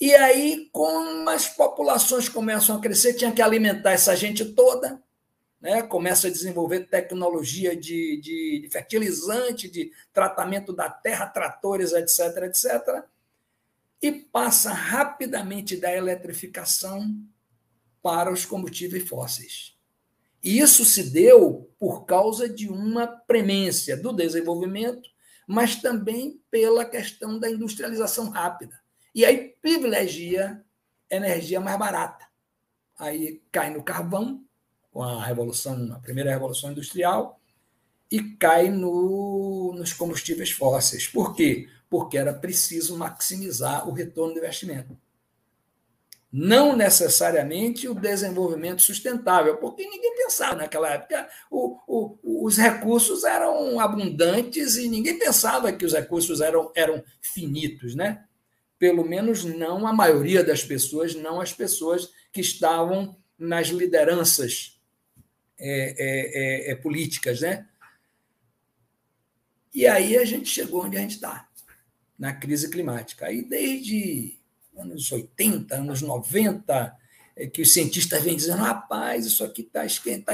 E 0.01 0.15
aí, 0.15 0.69
como 0.73 1.29
as 1.29 1.49
populações 1.49 2.29
começam 2.29 2.77
a 2.77 2.81
crescer, 2.81 3.15
tinha 3.15 3.33
que 3.33 3.43
alimentar 3.43 3.93
essa 3.93 4.15
gente 4.15 4.45
toda, 4.45 5.03
né? 5.61 5.83
começa 5.83 6.29
a 6.29 6.31
desenvolver 6.31 6.89
tecnologia 6.89 7.77
de, 7.77 8.21
de, 8.21 8.61
de 8.63 8.69
fertilizante, 8.71 9.69
de 9.69 9.93
tratamento 10.13 10.73
da 10.73 10.91
terra, 10.91 11.27
tratores, 11.27 11.93
etc., 11.93 12.45
etc., 12.45 13.05
e 14.03 14.13
passa 14.13 14.73
rapidamente 14.73 15.77
da 15.77 15.95
eletrificação 15.95 17.17
para 18.03 18.31
os 18.31 18.45
combustíveis 18.45 19.09
fósseis. 19.09 19.77
E 20.43 20.61
isso 20.61 20.85
se 20.85 21.11
deu 21.11 21.73
por 21.79 22.05
causa 22.05 22.49
de 22.49 22.69
uma 22.69 23.07
premência 23.07 23.97
do 23.97 24.13
desenvolvimento, 24.13 25.09
mas 25.47 25.77
também 25.77 26.41
pela 26.51 26.85
questão 26.85 27.39
da 27.39 27.51
industrialização 27.51 28.29
rápida. 28.29 28.79
E 29.15 29.25
aí 29.25 29.57
privilegia 29.61 30.63
energia 31.11 31.61
mais 31.61 31.79
barata. 31.79 32.27
Aí 32.99 33.43
cai 33.51 33.71
no 33.71 33.83
carvão, 33.83 34.46
com 34.97 35.03
a 35.03 35.23
revolução, 35.23 35.93
a 35.93 35.99
primeira 35.99 36.31
revolução 36.31 36.73
industrial, 36.73 37.39
e 38.11 38.19
cai 38.19 38.71
no, 38.71 39.75
nos 39.77 39.93
combustíveis 39.93 40.51
fósseis. 40.51 41.07
Por 41.07 41.35
quê? 41.35 41.69
Porque 41.91 42.17
era 42.17 42.33
preciso 42.33 42.97
maximizar 42.97 43.87
o 43.87 43.93
retorno 43.93 44.33
do 44.33 44.39
investimento. 44.39 44.97
Não 46.33 46.75
necessariamente 46.75 47.87
o 47.87 47.95
desenvolvimento 47.95 48.81
sustentável, 48.81 49.59
porque 49.59 49.87
ninguém 49.87 50.17
pensava 50.17 50.55
naquela 50.55 50.89
época. 50.89 51.29
O, 51.51 51.79
o, 51.87 52.47
os 52.47 52.57
recursos 52.57 53.23
eram 53.23 53.79
abundantes 53.79 54.77
e 54.77 54.89
ninguém 54.89 55.19
pensava 55.19 55.75
que 55.75 55.85
os 55.85 55.93
recursos 55.93 56.41
eram, 56.41 56.73
eram 56.75 57.05
finitos, 57.21 57.95
né? 57.95 58.25
Pelo 58.79 59.05
menos 59.05 59.45
não 59.45 59.87
a 59.87 59.93
maioria 59.93 60.43
das 60.43 60.65
pessoas, 60.65 61.15
não 61.15 61.39
as 61.39 61.53
pessoas 61.53 62.11
que 62.33 62.41
estavam 62.41 63.15
nas 63.39 63.69
lideranças 63.69 64.76
é, 65.59 65.95
é, 65.99 66.69
é, 66.69 66.71
é, 66.73 66.75
políticas, 66.75 67.41
né? 67.41 67.67
E 69.75 69.87
aí 69.87 70.17
a 70.17 70.25
gente 70.25 70.49
chegou 70.49 70.85
onde 70.85 70.97
a 70.97 71.01
gente 71.01 71.17
está, 71.17 71.49
na 72.19 72.33
crise 72.33 72.71
climática. 72.71 73.27
Aí 73.27 73.43
desde 73.43 74.39
anos 74.77 75.11
80, 75.11 75.75
anos 75.75 76.03
90, 76.03 76.97
é 77.35 77.47
que 77.47 77.61
os 77.61 77.73
cientistas 77.73 78.23
vêm 78.23 78.37
dizendo, 78.37 78.63
rapaz, 78.63 79.27
isso 79.27 79.45
aqui 79.45 79.63
está 79.63 79.85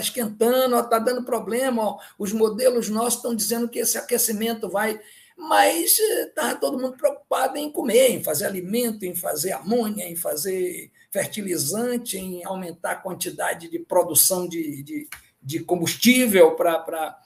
esquentando, 0.01 0.79
está 0.79 0.99
dando 1.01 1.25
problema, 1.25 1.83
ó, 1.83 1.99
os 2.17 2.33
modelos 2.33 2.89
nossos 2.89 3.17
estão 3.17 3.35
dizendo 3.35 3.69
que 3.69 3.81
esse 3.81 3.99
aquecimento 3.99 4.69
vai. 4.69 5.01
Mas 5.37 5.99
está 5.99 6.55
todo 6.55 6.79
mundo 6.79 6.97
preocupado 6.97 7.57
em 7.57 7.73
comer, 7.73 8.11
em 8.11 8.23
fazer 8.23 8.47
alimento, 8.47 9.05
em 9.05 9.15
fazer 9.15 9.53
amônia, 9.53 10.09
em 10.09 10.15
fazer 10.15 10.93
fertilizante, 11.13 12.17
em 12.17 12.43
aumentar 12.45 12.93
a 12.93 12.97
quantidade 12.97 13.69
de 13.69 13.79
produção 13.79 14.49
de, 14.49 14.83
de, 14.83 15.09
de 15.43 15.61
combustível 15.61 16.57
para 16.57 17.19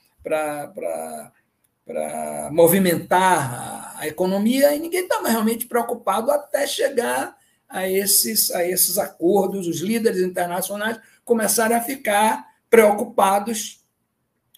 movimentar 2.51 3.95
a 3.97 4.09
economia, 4.09 4.75
e 4.75 4.81
ninguém 4.81 5.05
estava 5.05 5.29
realmente 5.29 5.67
preocupado 5.67 6.33
até 6.33 6.67
chegar 6.67 7.39
a 7.69 7.89
esses, 7.89 8.51
a 8.51 8.67
esses 8.67 8.99
acordos. 8.99 9.69
Os 9.69 9.81
líderes 9.81 10.21
internacionais 10.21 10.99
começaram 11.25 11.77
a 11.77 11.81
ficar 11.81 12.45
preocupados 12.69 13.85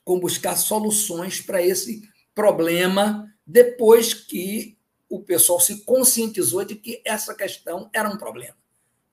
com 0.04 0.18
buscar 0.18 0.56
soluções 0.56 1.38
para 1.38 1.62
esse 1.62 2.02
problema 2.34 3.30
depois 3.46 4.14
que 4.14 4.78
o 5.06 5.20
pessoal 5.20 5.60
se 5.60 5.84
conscientizou 5.84 6.64
de 6.64 6.76
que 6.76 7.02
essa 7.04 7.34
questão 7.34 7.90
era 7.92 8.08
um 8.08 8.16
problema. 8.16 8.56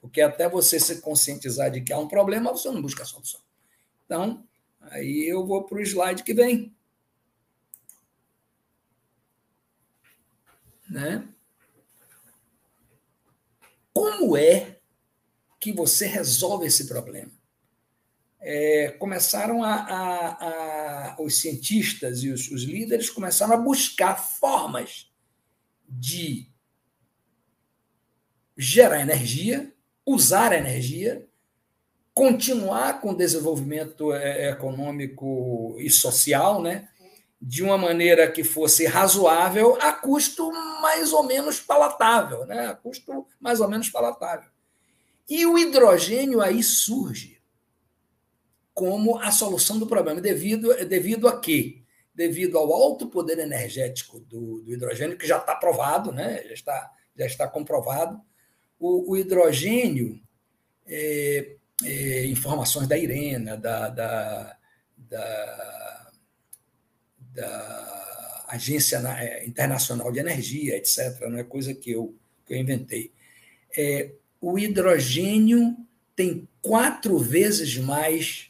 Porque 0.06 0.22
até 0.22 0.48
você 0.48 0.80
se 0.80 1.02
conscientizar 1.02 1.72
de 1.72 1.82
que 1.82 1.92
há 1.92 1.98
um 1.98 2.08
problema, 2.08 2.52
você 2.52 2.70
não 2.70 2.80
busca 2.80 3.02
a 3.02 3.08
solução. 3.08 3.42
Então, 4.06 4.48
aí 4.80 5.28
eu 5.28 5.44
vou 5.44 5.64
para 5.64 5.80
o 5.80 5.82
slide 5.82 6.22
que 6.22 6.32
vem. 6.32 6.76
Né? 10.88 11.28
Como 13.92 14.38
é 14.38 14.80
que 15.60 15.74
você 15.74 16.06
resolve 16.06 16.68
esse 16.68 16.86
problema? 16.86 17.32
É, 18.40 18.92
começaram 19.00 19.64
a, 19.64 19.74
a, 19.74 21.16
a, 21.16 21.16
os 21.20 21.42
cientistas 21.42 22.22
e 22.22 22.30
os, 22.30 22.52
os 22.52 22.62
líderes 22.62 23.10
começaram 23.10 23.56
a 23.56 23.58
buscar 23.58 24.18
formas 24.18 25.12
de 25.90 26.48
gerar 28.56 29.02
energia 29.02 29.75
usar 30.06 30.52
a 30.52 30.58
energia, 30.58 31.26
continuar 32.14 33.02
com 33.02 33.12
o 33.12 33.16
desenvolvimento 33.16 34.14
é, 34.14 34.50
econômico 34.50 35.76
e 35.80 35.90
social, 35.90 36.62
né? 36.62 36.88
de 37.42 37.62
uma 37.62 37.78
maneira 37.78 38.32
que 38.32 38.44
fosse 38.44 38.86
razoável 38.86 39.78
a 39.82 39.92
custo 39.94 40.52
mais 40.82 41.14
ou 41.14 41.24
menos 41.24 41.60
palatável, 41.60 42.46
né? 42.46 42.68
a 42.68 42.76
custo 42.76 43.28
mais 43.40 43.60
ou 43.60 43.68
menos 43.68 43.90
palatável. 43.90 44.50
E 45.30 45.46
o 45.46 45.58
hidrogênio 45.58 46.42
aí 46.42 46.64
surge 46.64 47.42
como 48.74 49.18
a 49.20 49.32
solução 49.32 49.80
do 49.80 49.88
problema, 49.88 50.20
devido, 50.20 50.74
devido 50.86 51.28
a 51.28 51.40
quê? 51.40 51.82
Devido 52.14 52.58
ao 52.58 52.72
alto 52.74 53.08
poder 53.08 53.40
energético 53.40 54.20
do, 54.20 54.62
do 54.62 54.74
hidrogênio, 54.74 55.18
que 55.18 55.28
já 55.28 55.38
está 55.38 55.56
provado, 55.56 56.12
né? 56.12 56.44
já, 56.48 56.54
está, 56.54 56.92
já 57.16 57.26
está 57.26 57.48
comprovado. 57.48 58.22
O, 58.80 59.12
o 59.12 59.18
hidrogênio, 59.18 60.20
é, 60.88 61.56
é, 61.84 62.26
informações 62.28 62.88
da 62.88 62.98
Irena, 62.98 63.58
da, 63.58 63.90
da, 63.90 64.58
da, 64.98 66.12
da 67.34 68.46
Agência 68.48 68.98
é, 69.20 69.46
Internacional 69.46 70.12
de 70.12 70.20
Energia, 70.20 70.78
etc., 70.78 71.22
não 71.30 71.38
é 71.38 71.44
coisa 71.44 71.74
que 71.74 71.92
eu, 71.92 72.16
que 72.46 72.54
eu 72.54 72.58
inventei. 72.58 73.12
É, 73.78 74.12
o 74.40 74.58
hidrogênio 74.58 75.76
tem 76.16 76.48
quatro 76.62 77.18
vezes 77.18 77.78
mais 77.78 78.50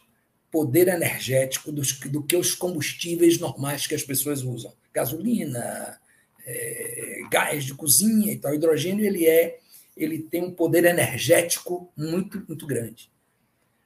poder 0.51 0.87
energético 0.87 1.71
do, 1.71 2.23
que 2.23 2.37
os 2.37 2.53
combustíveis 2.53 3.39
normais 3.39 3.87
que 3.87 3.95
as 3.95 4.03
pessoas 4.03 4.41
usam. 4.41 4.73
Gasolina, 4.93 5.99
é, 6.45 7.21
gás 7.29 7.65
de 7.65 7.73
cozinha 7.73 8.31
e 8.31 8.37
tal. 8.37 8.51
O 8.51 8.55
hidrogênio 8.55 9.03
ele 9.03 9.25
é, 9.25 9.59
ele 9.95 10.19
tem 10.19 10.43
um 10.43 10.51
poder 10.51 10.85
energético 10.85 11.91
muito, 11.95 12.43
muito 12.47 12.65
grande. 12.67 13.09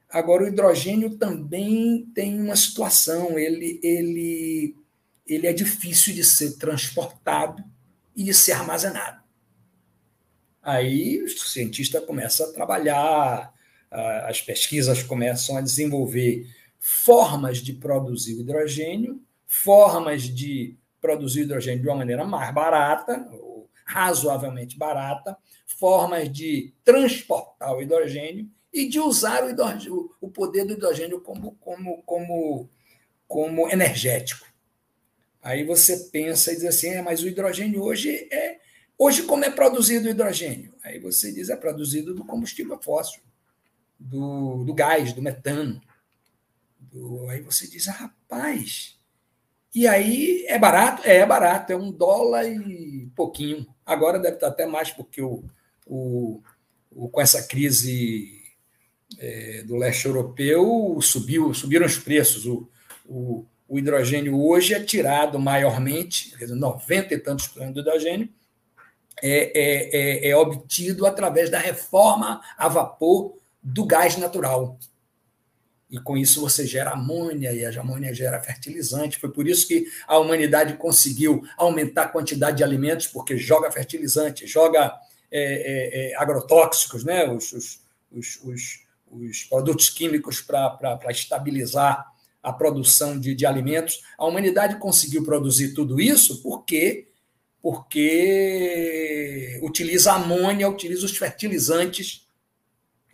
Agora, 0.09 0.43
o 0.43 0.47
hidrogênio 0.47 1.17
também 1.17 2.09
tem 2.15 2.41
uma 2.41 2.55
situação, 2.55 3.37
ele, 3.37 3.79
ele, 3.83 4.75
ele 5.27 5.45
é 5.45 5.53
difícil 5.53 6.13
de 6.15 6.23
ser 6.23 6.57
transportado 6.57 7.63
e 8.15 8.23
de 8.23 8.33
ser 8.33 8.53
armazenado. 8.53 9.21
Aí 10.63 11.21
o 11.21 11.29
cientista 11.29 12.01
começa 12.01 12.43
a 12.43 12.51
trabalhar, 12.51 13.53
as 14.25 14.41
pesquisas 14.41 15.03
começam 15.03 15.57
a 15.57 15.61
desenvolver 15.61 16.47
formas 16.79 17.59
de 17.59 17.73
produzir 17.73 18.35
o 18.35 18.41
hidrogênio, 18.41 19.21
formas 19.45 20.23
de 20.23 20.75
produzir 20.99 21.41
hidrogênio 21.41 21.81
de 21.81 21.87
uma 21.87 21.97
maneira 21.97 22.25
mais 22.25 22.53
barata, 22.53 23.27
razoavelmente 23.85 24.77
barata, 24.77 25.37
formas 25.79 26.31
de 26.31 26.73
transportar 26.83 27.75
o 27.75 27.81
hidrogênio 27.81 28.49
e 28.73 28.87
de 28.87 28.99
usar 28.99 29.43
o, 29.43 29.49
hidrogênio, 29.49 30.11
o 30.19 30.29
poder 30.29 30.65
do 30.65 30.73
hidrogênio 30.73 31.21
como, 31.21 31.53
como, 31.59 32.03
como, 32.03 32.69
como 33.27 33.69
energético. 33.69 34.45
Aí 35.41 35.63
você 35.63 35.97
pensa 36.11 36.51
e 36.51 36.55
diz 36.55 36.65
assim, 36.65 36.89
é, 36.89 37.01
mas 37.01 37.23
o 37.23 37.27
hidrogênio 37.27 37.81
hoje 37.81 38.27
é 38.31 38.59
Hoje, 39.01 39.23
como 39.23 39.45
é 39.45 39.49
produzido 39.49 40.09
o 40.09 40.11
hidrogênio? 40.11 40.73
Aí 40.83 40.99
você 40.99 41.31
diz 41.31 41.49
é 41.49 41.55
produzido 41.55 42.13
do 42.13 42.25
combustível 42.25 42.77
fóssil, 42.81 43.21
do, 43.97 44.65
do 44.65 44.73
gás, 44.73 45.13
do 45.13 45.21
metano. 45.21 45.81
Do, 46.77 47.29
aí 47.29 47.39
você 47.39 47.65
diz, 47.65 47.87
ah, 47.87 47.93
rapaz. 47.93 48.99
E 49.73 49.87
aí 49.87 50.45
é 50.49 50.59
barato? 50.59 51.07
É, 51.07 51.15
é 51.15 51.25
barato, 51.25 51.71
é 51.71 51.77
um 51.77 51.93
dólar 51.93 52.45
e 52.45 53.09
pouquinho. 53.15 53.65
Agora 53.85 54.19
deve 54.19 54.35
estar 54.35 54.47
até 54.47 54.65
mais, 54.65 54.91
porque 54.91 55.21
o, 55.21 55.45
o, 55.89 56.41
o 56.91 57.09
com 57.09 57.19
essa 57.19 57.43
crise 57.43 58.39
é, 59.17 59.63
do 59.63 59.75
leste 59.75 60.05
europeu 60.05 60.99
subiu, 61.01 61.53
subiram 61.53 61.85
os 61.85 61.97
preços. 61.97 62.45
O, 62.45 62.69
o, 63.05 63.45
o 63.67 63.79
hidrogênio 63.79 64.39
hoje 64.39 64.73
é 64.73 64.83
tirado 64.83 65.39
maiormente, 65.39 66.33
90 66.39 67.13
e 67.13 67.17
tantos 67.17 67.47
por 67.47 67.59
cento 67.59 67.73
do 67.73 67.79
hidrogênio, 67.81 68.29
é, 69.21 69.51
é, 69.53 70.27
é, 70.27 70.29
é 70.29 70.35
obtido 70.35 71.05
através 71.05 71.49
da 71.49 71.59
reforma 71.59 72.41
a 72.57 72.67
vapor 72.69 73.35
do 73.61 73.85
gás 73.85 74.15
natural. 74.15 74.77
E 75.89 75.99
com 75.99 76.15
isso 76.15 76.39
você 76.39 76.67
gera 76.67 76.91
amônia, 76.91 77.51
e 77.51 77.65
a 77.65 77.81
amônia 77.81 78.13
gera 78.13 78.39
fertilizante. 78.41 79.17
Foi 79.17 79.29
por 79.29 79.47
isso 79.47 79.67
que 79.67 79.87
a 80.07 80.19
humanidade 80.19 80.77
conseguiu 80.77 81.43
aumentar 81.57 82.03
a 82.03 82.07
quantidade 82.07 82.57
de 82.57 82.63
alimentos, 82.63 83.07
porque 83.07 83.35
joga 83.35 83.71
fertilizante, 83.71 84.45
joga 84.45 84.95
é, 85.31 85.41
é, 85.41 86.11
é, 86.11 86.15
agrotóxicos, 86.15 87.03
né? 87.03 87.29
os, 87.29 87.51
os, 87.51 87.81
os, 88.11 88.39
os, 88.43 88.79
os 89.11 89.43
produtos 89.43 89.89
químicos 89.89 90.41
para 90.41 90.99
estabilizar 91.09 92.11
a 92.41 92.53
produção 92.53 93.19
de, 93.19 93.35
de 93.35 93.45
alimentos. 93.45 94.01
A 94.17 94.25
humanidade 94.25 94.77
conseguiu 94.79 95.23
produzir 95.23 95.73
tudo 95.73 95.99
isso 95.99 96.41
porque 96.41 97.05
porque 97.61 99.59
utiliza 99.61 100.13
amônia, 100.13 100.69
utiliza 100.69 101.05
os 101.05 101.17
fertilizantes, 101.17 102.25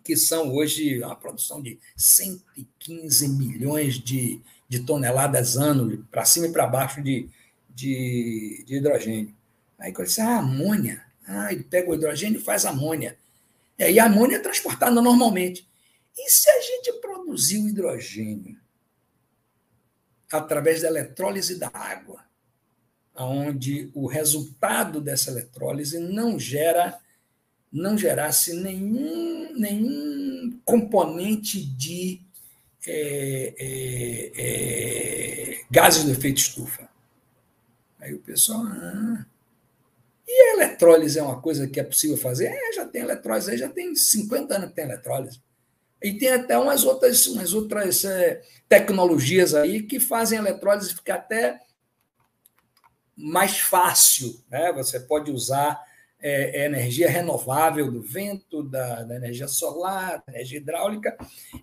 que 0.04 0.16
são 0.16 0.54
hoje 0.54 1.04
a 1.04 1.16
produção 1.16 1.62
de 1.62 1.80
115 1.98 3.28
milhões 3.30 3.96
de, 3.96 4.40
de 4.70 4.82
toneladas 4.82 5.58
ano, 5.58 6.06
para 6.12 6.26
cima 6.26 6.46
e 6.46 6.52
para 6.52 6.68
baixo 6.68 7.02
de, 7.02 7.28
de, 7.74 8.64
de, 8.68 8.76
hidrogênio. 8.76 9.34
Aí 9.80 9.92
quando 9.92 10.08
disse, 10.08 10.22
ah, 10.22 10.38
amônia. 10.38 11.04
Ah, 11.28 11.52
ele 11.52 11.64
pega 11.64 11.90
o 11.90 11.96
hidrogênio 11.96 12.40
e 12.40 12.44
faz 12.44 12.66
amônia. 12.66 13.18
E 13.78 13.84
aí 13.84 14.00
a 14.00 14.06
amônia 14.06 14.38
é 14.38 14.40
transportada 14.40 15.02
normalmente. 15.02 15.68
E 16.18 16.30
se 16.30 16.50
a 16.50 16.62
gente 16.62 16.94
produzir 17.02 17.58
o 17.58 17.68
hidrogênio 17.68 18.58
através 20.32 20.82
da 20.82 20.88
eletrólise 20.88 21.58
da 21.58 21.70
água? 21.74 22.26
onde 23.18 23.90
o 23.94 24.08
resultado 24.08 25.00
dessa 25.00 25.32
eletrólise 25.32 26.00
não 26.00 26.38
gera 26.38 27.00
não 27.72 27.98
gerasse 27.98 28.54
nenhum, 28.54 29.54
nenhum 29.58 30.60
componente 30.64 31.62
de 31.62 32.22
é, 32.88 33.54
é, 33.58 34.32
é, 34.38 35.62
gases 35.70 36.06
do 36.06 36.12
efeito 36.12 36.38
estufa. 36.38 36.88
Aí 38.00 38.14
o 38.14 38.20
pessoal. 38.20 38.64
Ah, 38.66 39.26
e 40.28 40.42
a 40.42 40.54
eletrólise 40.56 41.20
é 41.20 41.24
uma 41.24 41.42
coisa 41.42 41.68
que 41.68 41.80
é 41.80 41.84
possível 41.84 42.18
fazer? 42.18 42.48
É, 42.48 42.74
já 42.74 42.86
tem 42.86 43.02
eletrólise 43.02 43.52
aí, 43.52 43.58
já 43.58 43.70
tem 43.70 43.96
50 43.96 44.56
anos 44.56 44.70
que 44.70 44.76
tem 44.76 44.86
eletrólise. 44.86 45.42
E 46.02 46.14
tem 46.14 46.30
até 46.30 46.58
umas 46.58 46.84
outras, 46.84 47.26
umas 47.28 47.54
outras 47.54 48.04
é, 48.04 48.42
tecnologias 48.68 49.54
aí 49.54 49.84
que 49.84 50.00
fazem 50.00 50.38
a 50.38 50.42
eletrólise 50.42 50.94
ficar 50.94 51.16
até 51.16 51.60
mais 53.16 53.60
fácil. 53.60 54.40
Né? 54.50 54.74
Você 54.74 55.00
pode 55.00 55.32
usar 55.32 55.82
é, 56.20 56.62
é, 56.62 56.66
energia 56.66 57.10
renovável 57.10 57.92
do 57.92 58.02
vento, 58.02 58.64
da, 58.64 59.04
da, 59.04 59.16
energia 59.16 59.48
solar, 59.48 60.24
da 60.26 60.34
energia 60.34 60.58
hidráulica, 60.58 61.16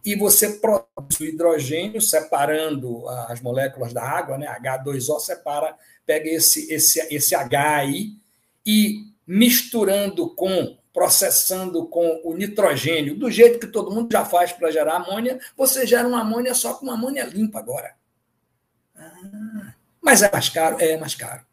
e 0.05 0.15
você 0.15 0.51
produz 0.51 1.19
o 1.19 1.25
hidrogênio 1.25 2.01
separando 2.01 3.09
as 3.09 3.41
moléculas 3.41 3.93
da 3.93 4.03
água, 4.03 4.39
né? 4.39 4.47
H2O 4.61 5.19
separa, 5.19 5.77
pega 6.07 6.29
esse, 6.31 6.73
esse, 6.73 7.01
esse 7.13 7.35
H 7.35 7.77
aí 7.77 8.22
e 8.65 9.13
misturando 9.27 10.35
com, 10.35 10.77
processando 10.93 11.87
com 11.87 12.21
o 12.25 12.35
nitrogênio, 12.37 13.17
do 13.17 13.31
jeito 13.31 13.59
que 13.59 13.67
todo 13.67 13.91
mundo 13.91 14.11
já 14.13 14.25
faz 14.25 14.53
para 14.53 14.71
gerar 14.71 14.97
amônia, 14.97 15.41
você 15.57 15.87
gera 15.87 16.07
uma 16.07 16.21
amônia 16.21 16.55
só 16.55 16.75
com 16.75 16.91
amônia 16.91 17.25
limpa 17.25 17.59
agora. 17.59 17.95
Ah, 18.97 19.75
mas 20.01 20.23
é 20.23 20.31
mais 20.31 20.49
caro? 20.49 20.77
É 20.81 20.97
mais 20.97 21.15
caro. 21.15 21.47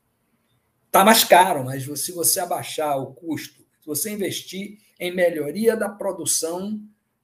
Está 0.88 1.06
mais 1.06 1.24
caro, 1.24 1.64
mas 1.64 1.84
se 2.00 2.12
você 2.12 2.40
abaixar 2.40 2.98
o 2.98 3.14
custo, 3.14 3.64
se 3.80 3.86
você 3.86 4.10
investir 4.10 4.80
em 5.00 5.14
melhoria 5.14 5.76
da 5.78 5.88
produção 5.88 6.82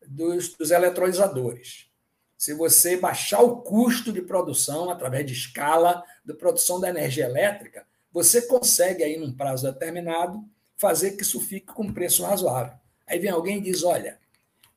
dos, 0.07 0.55
dos 0.55 0.69
eletrolisadores, 0.69 1.89
se 2.37 2.53
você 2.53 2.95
baixar 2.95 3.41
o 3.41 3.61
custo 3.61 4.13
de 4.13 4.21
produção 4.21 4.89
através 4.89 5.25
de 5.25 5.33
escala 5.33 6.03
da 6.23 6.35
produção 6.35 6.79
da 6.79 6.89
energia 6.89 7.25
elétrica, 7.25 7.87
você 8.15 8.43
consegue 8.43 9.03
aí 9.03 9.17
num 9.17 9.33
prazo 9.33 9.69
determinado 9.69 10.41
fazer 10.77 11.11
que 11.11 11.23
isso 11.23 11.41
fique 11.41 11.67
com 11.67 11.91
preço 11.91 12.23
razoável. 12.23 12.71
Aí 13.05 13.19
vem 13.19 13.29
alguém 13.29 13.57
e 13.57 13.61
diz: 13.61 13.83
olha, 13.83 14.17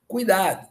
cuidado. 0.09 0.67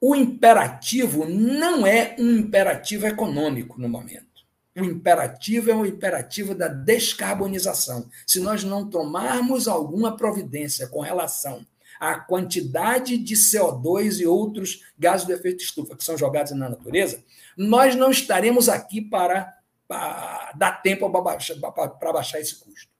O 0.00 0.16
imperativo 0.16 1.26
não 1.26 1.86
é 1.86 2.16
um 2.18 2.38
imperativo 2.38 3.06
econômico 3.06 3.78
no 3.78 3.90
momento. 3.90 4.26
O 4.74 4.82
imperativo 4.82 5.70
é 5.70 5.74
o 5.74 5.84
imperativo 5.84 6.54
da 6.54 6.68
descarbonização. 6.68 8.08
Se 8.26 8.40
nós 8.40 8.64
não 8.64 8.88
tomarmos 8.88 9.68
alguma 9.68 10.16
providência 10.16 10.88
com 10.88 11.00
relação 11.00 11.66
à 12.00 12.18
quantidade 12.18 13.18
de 13.18 13.34
CO2 13.34 14.20
e 14.20 14.26
outros 14.26 14.82
gases 14.98 15.26
do 15.26 15.32
efeito 15.34 15.62
estufa 15.62 15.94
que 15.94 16.04
são 16.04 16.16
jogados 16.16 16.52
na 16.52 16.70
natureza, 16.70 17.22
nós 17.54 17.94
não 17.94 18.10
estaremos 18.10 18.68
aqui 18.68 19.02
para, 19.02 19.57
dar 19.88 20.80
tempo 20.82 21.10
para 21.10 22.12
baixar, 22.12 22.40
esse 22.40 22.56
custo. 22.56 22.90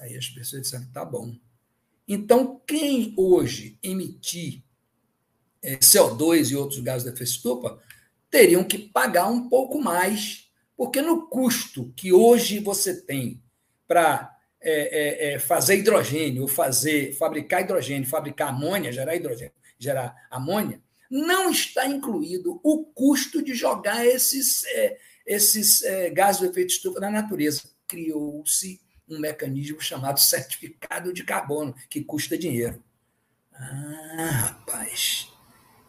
Aí 0.00 0.16
as 0.16 0.28
pessoas 0.28 0.62
disseram: 0.62 0.90
tá 0.92 1.04
bom. 1.04 1.34
Então, 2.06 2.60
quem 2.66 3.14
hoje 3.16 3.78
emitir 3.82 4.62
eh, 5.62 5.76
CO2 5.76 6.50
e 6.50 6.56
outros 6.56 6.80
gases 6.80 7.04
de 7.04 7.10
efeito 7.10 7.30
estufa 7.30 7.78
teriam 8.30 8.64
que 8.64 8.78
pagar 8.78 9.28
um 9.28 9.48
pouco 9.48 9.80
mais, 9.80 10.50
porque 10.76 11.02
no 11.02 11.26
custo 11.28 11.92
que 11.96 12.12
hoje 12.12 12.60
você 12.60 13.02
tem 13.02 13.42
para 13.86 14.38
é, 14.60 14.72
é, 14.72 15.34
é, 15.34 15.38
fazer 15.38 15.78
hidrogênio, 15.78 16.48
fazer, 16.48 17.12
fabricar 17.14 17.62
hidrogênio, 17.62 18.08
fabricar 18.08 18.48
amônia, 18.48 18.92
gerar 18.92 19.14
hidrogênio, 19.14 19.52
gerar 19.78 20.14
amônia, 20.30 20.82
não 21.10 21.50
está 21.50 21.86
incluído 21.86 22.60
o 22.62 22.84
custo 22.84 23.42
de 23.42 23.54
jogar 23.54 24.04
esses, 24.04 24.64
é, 24.66 24.98
esses 25.28 25.82
é, 25.82 26.08
gases 26.08 26.40
do 26.40 26.46
efeito 26.46 26.70
estufa 26.70 26.98
na 26.98 27.10
natureza. 27.10 27.62
Criou-se 27.86 28.80
um 29.06 29.18
mecanismo 29.18 29.80
chamado 29.80 30.18
certificado 30.18 31.12
de 31.12 31.22
carbono, 31.22 31.74
que 31.88 32.02
custa 32.02 32.36
dinheiro. 32.36 32.82
Ah, 33.52 34.30
rapaz, 34.30 35.28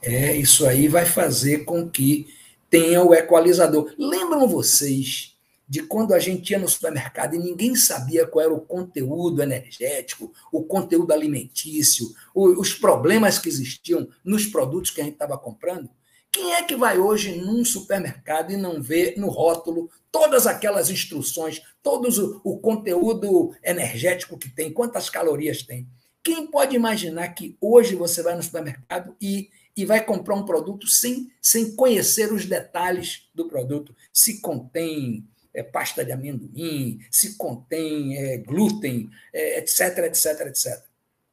é 0.01 0.35
isso 0.35 0.65
aí 0.65 0.87
vai 0.87 1.05
fazer 1.05 1.65
com 1.65 1.89
que 1.89 2.27
tenha 2.69 3.01
o 3.01 3.13
equalizador. 3.13 3.93
Lembram 3.97 4.47
vocês 4.47 5.37
de 5.67 5.83
quando 5.83 6.13
a 6.13 6.19
gente 6.19 6.49
ia 6.49 6.59
no 6.59 6.67
supermercado 6.67 7.35
e 7.35 7.39
ninguém 7.39 7.75
sabia 7.75 8.25
qual 8.25 8.43
era 8.43 8.53
o 8.53 8.61
conteúdo 8.61 9.41
energético, 9.41 10.33
o 10.51 10.63
conteúdo 10.63 11.13
alimentício, 11.13 12.13
os 12.33 12.73
problemas 12.73 13.37
que 13.37 13.47
existiam 13.47 14.09
nos 14.23 14.47
produtos 14.47 14.91
que 14.91 14.99
a 14.99 15.03
gente 15.03 15.13
estava 15.13 15.37
comprando? 15.37 15.89
Quem 16.31 16.53
é 16.53 16.63
que 16.63 16.75
vai 16.75 16.97
hoje 16.97 17.35
num 17.35 17.65
supermercado 17.65 18.51
e 18.51 18.57
não 18.57 18.81
vê 18.81 19.15
no 19.17 19.29
rótulo 19.29 19.89
todas 20.11 20.45
aquelas 20.45 20.89
instruções, 20.89 21.61
todo 21.81 22.41
o, 22.43 22.57
conteúdo 22.59 23.55
energético 23.63 24.37
que 24.37 24.49
tem, 24.49 24.71
quantas 24.71 25.09
calorias 25.09 25.63
tem? 25.63 25.87
Quem 26.23 26.47
pode 26.47 26.75
imaginar 26.75 27.29
que 27.29 27.57
hoje 27.59 27.95
você 27.95 28.21
vai 28.21 28.35
no 28.35 28.43
supermercado 28.43 29.15
e 29.19 29.49
e 29.79 29.85
vai 29.85 30.03
comprar 30.03 30.35
um 30.35 30.45
produto 30.45 30.87
sem, 30.87 31.31
sem 31.41 31.73
conhecer 31.73 32.33
os 32.33 32.45
detalhes 32.45 33.29
do 33.33 33.47
produto. 33.47 33.95
Se 34.11 34.41
contém 34.41 35.25
é, 35.53 35.63
pasta 35.63 36.03
de 36.03 36.11
amendoim, 36.11 36.99
se 37.09 37.37
contém 37.37 38.17
é, 38.17 38.37
glúten, 38.39 39.09
é, 39.31 39.59
etc, 39.59 39.99
etc, 39.99 40.47
etc. 40.47 40.83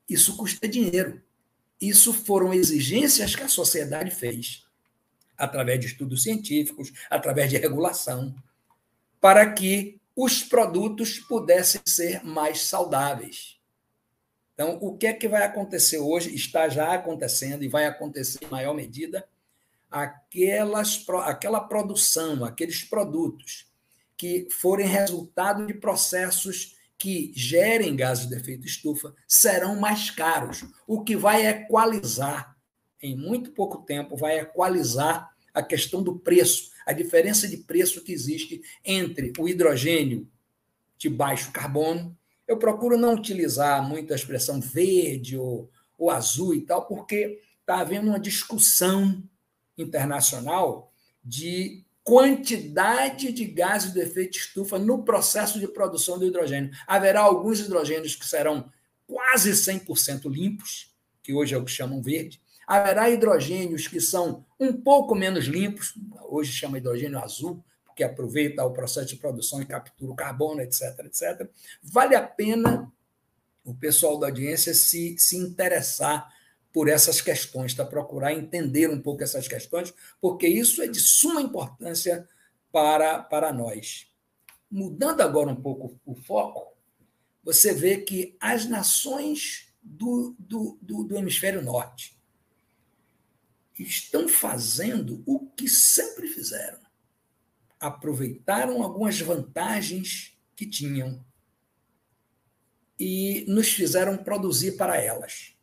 Isso 0.09 0.37
custa 0.37 0.69
dinheiro. 0.69 1.21
Isso 1.81 2.13
foram 2.13 2.55
exigências 2.55 3.35
que 3.35 3.43
a 3.43 3.49
sociedade 3.49 4.13
fez, 4.13 4.65
através 5.37 5.81
de 5.81 5.87
estudos 5.87 6.23
científicos, 6.23 6.93
através 7.11 7.51
de 7.51 7.57
regulação, 7.57 8.35
para 9.21 9.53
que 9.53 10.01
os 10.15 10.43
produtos 10.43 11.19
pudessem 11.19 11.81
ser 11.85 12.25
mais 12.25 12.63
saudáveis. 12.63 13.57
Então, 14.55 14.79
o 14.81 14.97
que 14.97 15.07
é 15.07 15.13
que 15.13 15.29
vai 15.29 15.43
acontecer 15.43 15.99
hoje? 15.99 16.35
Está 16.35 16.69
já 16.69 16.95
acontecendo 16.95 17.63
e 17.63 17.69
vai 17.69 17.85
acontecer 17.85 18.39
em 18.43 18.49
maior 18.49 18.75
medida. 18.75 19.29
Aquelas, 19.91 21.05
aquela 21.25 21.61
produção, 21.61 22.43
aqueles 22.45 22.83
produtos 22.83 23.67
que 24.17 24.49
forem 24.51 24.87
resultado 24.87 25.67
de 25.67 25.75
processos 25.75 26.75
que 26.99 27.31
gerem 27.37 27.95
gases 27.95 28.27
de 28.27 28.35
efeito 28.35 28.67
estufa 28.67 29.15
serão 29.29 29.77
mais 29.77 30.11
caros, 30.11 30.65
o 30.87 31.05
que 31.05 31.15
vai 31.15 31.47
equalizar, 31.47 32.56
em 33.07 33.17
muito 33.17 33.53
pouco 33.53 33.79
tempo, 33.79 34.17
vai 34.17 34.39
equalizar 34.39 35.31
a 35.53 35.63
questão 35.63 36.03
do 36.03 36.19
preço, 36.19 36.71
a 36.87 36.93
diferença 36.93 37.49
de 37.49 37.57
preço 37.59 38.03
que 38.03 38.13
existe 38.13 38.61
entre 38.85 39.33
o 39.39 39.49
hidrogênio 39.49 40.29
de 40.99 41.09
baixo 41.09 41.53
carbono. 41.53 42.17
Eu 42.47 42.59
procuro 42.59 42.97
não 42.97 43.15
utilizar 43.15 43.83
muito 43.87 44.13
a 44.13 44.17
expressão 44.17 44.61
verde 44.61 45.37
ou, 45.37 45.71
ou 45.97 46.11
azul 46.11 46.55
e 46.55 46.61
tal, 46.61 46.87
porque 46.87 47.41
está 47.61 47.81
havendo 47.81 48.09
uma 48.09 48.21
discussão 48.21 49.23
internacional 49.79 50.93
de 51.25 51.85
quantidade 52.05 53.33
de 53.33 53.45
gases 53.45 53.93
do 53.93 54.01
efeito 54.01 54.39
estufa 54.39 54.79
no 54.79 55.03
processo 55.03 55.59
de 55.59 55.67
produção 55.67 56.19
do 56.19 56.27
hidrogênio. 56.27 56.71
Haverá 56.87 57.21
alguns 57.21 57.59
hidrogênios 57.59 58.15
que 58.15 58.25
serão 58.25 58.71
quase 59.07 59.51
100% 59.51 60.31
limpos, 60.31 60.95
que 61.23 61.33
hoje 61.33 61.55
é 61.55 61.59
o 61.59 61.65
que 61.65 61.71
chamam 61.71 62.01
verde. 62.01 62.41
Haverá 62.67 63.09
hidrogênios 63.09 63.87
que 63.87 64.01
são 64.01 64.45
um 64.59 64.73
pouco 64.73 65.15
menos 65.15 65.45
limpos, 65.45 65.95
hoje 66.29 66.53
chama 66.53 66.79
hidrogênio 66.79 67.19
azul, 67.19 67.65
porque 67.87 68.03
aproveita 68.03 68.65
o 68.65 68.73
processo 68.73 69.09
de 69.09 69.17
produção 69.17 69.63
e 69.63 69.67
captura 69.67 70.11
o 70.11 70.17
carbono, 70.17 70.61
etc, 70.61 70.99
etc. 71.05 71.49
Vale 71.83 72.17
a 72.17 72.23
pena 72.27 72.93
o 73.65 73.75
pessoal 73.75 74.19
da 74.19 74.27
audiência 74.27 74.75
se, 74.75 75.17
se 75.19 75.37
interessar 75.37 76.29
por 76.73 76.89
essas 76.89 77.21
questões, 77.21 77.73
tá? 77.73 77.85
procurar 77.85 78.35
entender 78.35 78.91
um 78.91 79.01
pouco 79.01 79.23
essas 79.23 79.47
questões, 79.47 79.95
porque 80.21 80.47
isso 80.47 80.83
é 80.83 80.89
de 80.89 81.01
suma 81.01 81.41
importância 81.41 82.29
para, 82.71 83.21
para 83.23 83.53
nós. 83.53 84.09
Mudando 84.71 85.21
agora 85.21 85.51
um 85.51 85.57
pouco 85.57 85.99
o 86.05 86.15
foco, 86.15 86.77
você 87.43 87.73
vê 87.73 87.99
que 87.99 88.37
as 88.41 88.67
nações 88.67 89.73
do, 89.81 90.35
do, 90.39 90.79
do, 90.83 91.05
do 91.05 91.17
hemisfério 91.17 91.63
norte 91.63 92.16
estão 93.83 94.29
fazendo 94.29 95.23
o 95.27 95.51
que 95.51 95.69
sempre 95.69 96.29
fizeram. 96.29 96.79
Aproveitaram 97.79 98.83
algumas 98.83 99.21
vantagens 99.21 100.37
que 100.55 100.67
tinham 100.67 101.25
e 102.99 103.45
nos 103.47 103.69
fizeram 103.69 104.17
produzir 104.17 104.77
para 104.77 104.97
elas 104.97 105.57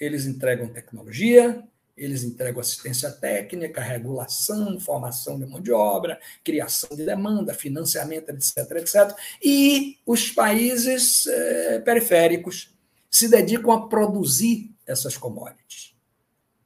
eles 0.00 0.26
entregam 0.26 0.68
tecnologia, 0.68 1.62
eles 1.96 2.24
entregam 2.24 2.60
assistência 2.60 3.10
técnica, 3.10 3.80
regulação, 3.80 4.80
formação 4.80 5.38
de 5.38 5.44
mão 5.44 5.60
de 5.60 5.70
obra, 5.70 6.18
criação 6.42 6.96
de 6.96 7.04
demanda, 7.04 7.52
financiamento, 7.52 8.30
etc., 8.30 8.56
etc. 8.76 9.16
E 9.42 9.98
os 10.06 10.30
países 10.30 11.26
eh, 11.26 11.80
periféricos 11.80 12.74
se 13.10 13.28
dedicam 13.28 13.70
a 13.72 13.86
produzir 13.86 14.74
essas 14.86 15.16
commodities. 15.16 15.94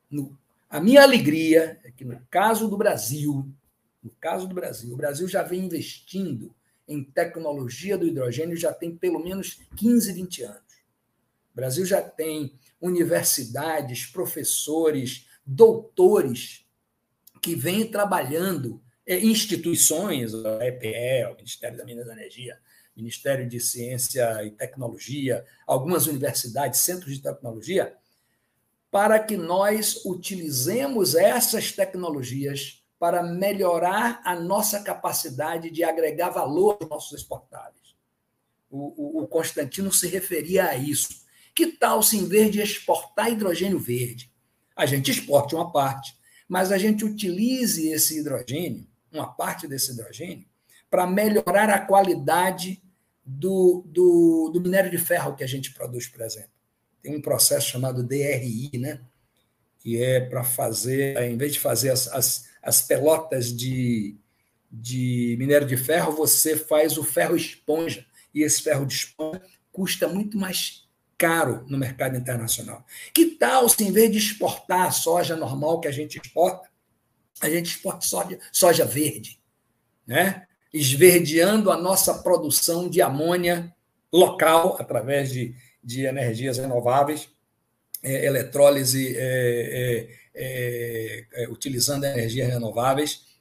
No, 0.08 0.38
a 0.74 0.80
minha 0.80 1.04
alegria 1.04 1.78
é 1.84 1.92
que, 1.92 2.04
no 2.04 2.20
caso 2.28 2.66
do 2.66 2.76
Brasil, 2.76 3.48
no 4.02 4.10
caso 4.20 4.48
do 4.48 4.56
Brasil, 4.56 4.92
o 4.92 4.96
Brasil 4.96 5.28
já 5.28 5.40
vem 5.40 5.66
investindo 5.66 6.52
em 6.88 7.04
tecnologia 7.04 7.96
do 7.96 8.04
hidrogênio 8.04 8.56
já 8.56 8.72
tem 8.72 8.92
pelo 8.92 9.22
menos 9.22 9.60
15, 9.76 10.12
20 10.12 10.42
anos. 10.42 10.74
O 11.52 11.54
Brasil 11.54 11.86
já 11.86 12.02
tem 12.02 12.58
universidades, 12.80 14.06
professores, 14.06 15.28
doutores 15.46 16.66
que 17.40 17.54
vêm 17.54 17.88
trabalhando, 17.88 18.82
é, 19.06 19.16
instituições, 19.20 20.34
a 20.34 20.66
EPE, 20.66 21.32
o 21.32 21.36
Ministério 21.36 21.78
da 21.78 21.84
Minas 21.84 22.08
e 22.08 22.10
Energia, 22.10 22.58
Ministério 22.96 23.48
de 23.48 23.60
Ciência 23.60 24.44
e 24.44 24.50
Tecnologia, 24.50 25.44
algumas 25.68 26.08
universidades, 26.08 26.80
centros 26.80 27.14
de 27.14 27.22
tecnologia, 27.22 27.96
para 28.94 29.18
que 29.18 29.36
nós 29.36 30.04
utilizemos 30.04 31.16
essas 31.16 31.72
tecnologias 31.72 32.80
para 32.96 33.24
melhorar 33.24 34.22
a 34.24 34.36
nossa 34.36 34.84
capacidade 34.84 35.68
de 35.68 35.82
agregar 35.82 36.30
valor 36.30 36.78
aos 36.80 36.88
nossos 36.88 37.18
exportáveis. 37.18 37.96
O, 38.70 39.18
o, 39.18 39.22
o 39.24 39.26
Constantino 39.26 39.92
se 39.92 40.06
referia 40.06 40.66
a 40.66 40.76
isso. 40.76 41.24
Que 41.52 41.72
tal 41.72 42.04
se, 42.04 42.18
em 42.18 42.24
vez 42.24 42.52
de 42.52 42.62
exportar 42.62 43.32
hidrogênio 43.32 43.80
verde, 43.80 44.32
a 44.76 44.86
gente 44.86 45.10
exporte 45.10 45.56
uma 45.56 45.72
parte, 45.72 46.16
mas 46.48 46.70
a 46.70 46.78
gente 46.78 47.04
utilize 47.04 47.88
esse 47.88 48.20
hidrogênio, 48.20 48.86
uma 49.10 49.26
parte 49.26 49.66
desse 49.66 49.90
hidrogênio, 49.90 50.46
para 50.88 51.04
melhorar 51.04 51.68
a 51.68 51.84
qualidade 51.84 52.80
do, 53.26 53.82
do, 53.88 54.52
do, 54.54 54.60
minério 54.60 54.88
de 54.88 54.98
ferro 54.98 55.34
que 55.34 55.42
a 55.42 55.48
gente 55.48 55.74
produz, 55.74 56.06
por 56.06 56.20
exemplo. 56.20 56.53
Tem 57.04 57.14
um 57.14 57.20
processo 57.20 57.68
chamado 57.68 58.02
DRI, 58.02 58.70
né? 58.78 59.02
que 59.78 60.02
é 60.02 60.18
para 60.18 60.42
fazer, 60.42 61.14
em 61.24 61.36
vez 61.36 61.52
de 61.52 61.60
fazer 61.60 61.90
as, 61.90 62.08
as, 62.08 62.48
as 62.62 62.80
pelotas 62.80 63.54
de, 63.54 64.16
de 64.72 65.36
minério 65.38 65.66
de 65.66 65.76
ferro, 65.76 66.12
você 66.12 66.56
faz 66.56 66.96
o 66.96 67.04
ferro 67.04 67.36
esponja. 67.36 68.06
E 68.32 68.42
esse 68.42 68.62
ferro 68.62 68.86
de 68.86 68.94
esponja 68.94 69.42
custa 69.70 70.08
muito 70.08 70.38
mais 70.38 70.88
caro 71.18 71.66
no 71.68 71.76
mercado 71.76 72.16
internacional. 72.16 72.86
Que 73.12 73.26
tal 73.26 73.68
se, 73.68 73.84
em 73.84 73.92
vez 73.92 74.10
de 74.10 74.16
exportar 74.16 74.86
a 74.86 74.90
soja 74.90 75.36
normal 75.36 75.78
que 75.78 75.88
a 75.88 75.92
gente 75.92 76.18
exporta, 76.18 76.66
a 77.42 77.50
gente 77.50 77.66
exporta 77.66 78.06
soja, 78.06 78.38
soja 78.50 78.86
verde, 78.86 79.38
né? 80.06 80.46
esverdeando 80.72 81.70
a 81.70 81.76
nossa 81.76 82.14
produção 82.14 82.88
de 82.88 83.02
amônia 83.02 83.70
local 84.10 84.78
através 84.80 85.30
de, 85.30 85.54
de 85.84 86.06
energias 86.06 86.58
renováveis, 86.58 87.28
é, 88.02 88.26
eletrólise, 88.26 89.14
é, 89.16 90.08
é, 90.34 91.26
é 91.32 91.48
utilizando 91.48 92.04
energias 92.04 92.48
renováveis 92.48 93.34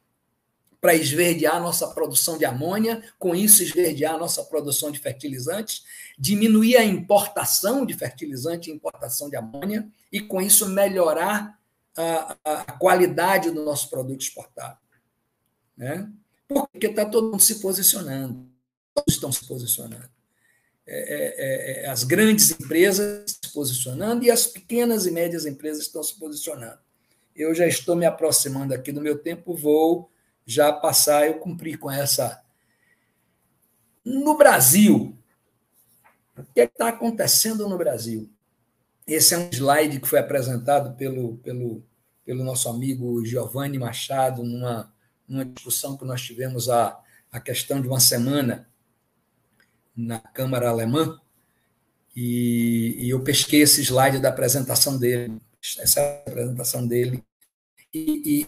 para 0.84 0.94
esverdear 0.94 1.62
nossa 1.62 1.88
produção 1.88 2.38
de 2.38 2.44
amônia, 2.44 3.02
com 3.18 3.34
isso 3.34 3.64
esverdear 3.64 4.18
nossa 4.18 4.44
produção 4.44 4.92
de 4.92 5.00
fertilizantes, 5.00 5.86
diminuir 6.20 6.76
a 6.76 6.84
importação 6.84 7.86
de 7.86 7.94
fertilizante 7.94 8.70
e 8.70 8.74
importação 8.74 9.30
de 9.30 9.38
amônia, 9.38 9.88
e 10.12 10.20
com 10.20 10.42
isso 10.42 10.68
melhorar 10.68 11.58
a, 11.96 12.38
a 12.44 12.72
qualidade 12.74 13.50
do 13.50 13.64
nosso 13.64 13.90
produto 13.90 14.22
exportado. 14.22 14.78
Né? 15.78 16.12
Porque 16.50 16.88
está 16.88 17.06
todo 17.06 17.32
mundo 17.32 17.42
se 17.42 17.62
posicionando. 17.62 18.46
Todos 18.94 19.16
estão 19.16 19.32
se 19.32 19.48
posicionando. 19.48 20.13
É, 20.86 21.82
é, 21.82 21.86
é, 21.86 21.90
as 21.90 22.04
grandes 22.04 22.52
empresas 22.52 23.40
se 23.42 23.54
posicionando 23.54 24.26
e 24.26 24.30
as 24.30 24.46
pequenas 24.46 25.06
e 25.06 25.12
médias 25.12 25.46
empresas 25.46 25.84
estão 25.84 26.04
se 26.04 26.20
posicionando. 26.20 26.80
Eu 27.36 27.56
já 27.56 27.66
estou 27.66 27.96
me 27.96 28.06
aproximando 28.06 28.74
aqui 28.74 28.92
do 28.92 29.02
meu 29.02 29.18
tempo, 29.18 29.56
vou 29.56 30.12
já 30.46 30.74
passar, 30.74 31.26
eu 31.26 31.40
cumprir 31.40 31.78
com 31.78 31.90
essa. 31.90 32.44
No 34.04 34.38
Brasil, 34.38 35.18
o 36.38 36.44
que 36.54 36.62
está 36.62 36.90
acontecendo 36.90 37.68
no 37.70 37.78
Brasil? 37.78 38.30
Esse 39.08 39.34
é 39.34 39.38
um 39.38 39.50
slide 39.52 40.02
que 40.02 40.08
foi 40.08 40.20
apresentado 40.20 40.96
pelo, 40.98 41.38
pelo, 41.38 41.82
pelo 42.26 42.44
nosso 42.44 42.68
amigo 42.68 43.26
Giovanni 43.26 43.80
Machado 43.80 44.44
numa, 44.44 44.94
numa 45.28 45.46
discussão 45.46 45.96
que 45.96 46.04
nós 46.04 46.22
tivemos 46.22 46.70
a, 46.70 47.00
a 47.32 47.40
questão 47.40 47.82
de 47.82 47.88
uma 47.88 48.02
semana 48.02 48.68
na 49.96 50.20
Câmara 50.20 50.70
Alemã, 50.70 51.20
e, 52.16 52.96
e, 53.00 53.10
eu 53.10 53.24
pesquei 53.24 53.62
esse 53.62 53.82
slide 53.82 54.20
da 54.20 54.30
apresentação 54.30 54.98
dele, 54.98 55.36
essa 55.80 56.02
apresentação 56.28 56.86
dele, 56.86 57.24
e, 57.94 58.42
e 58.42 58.48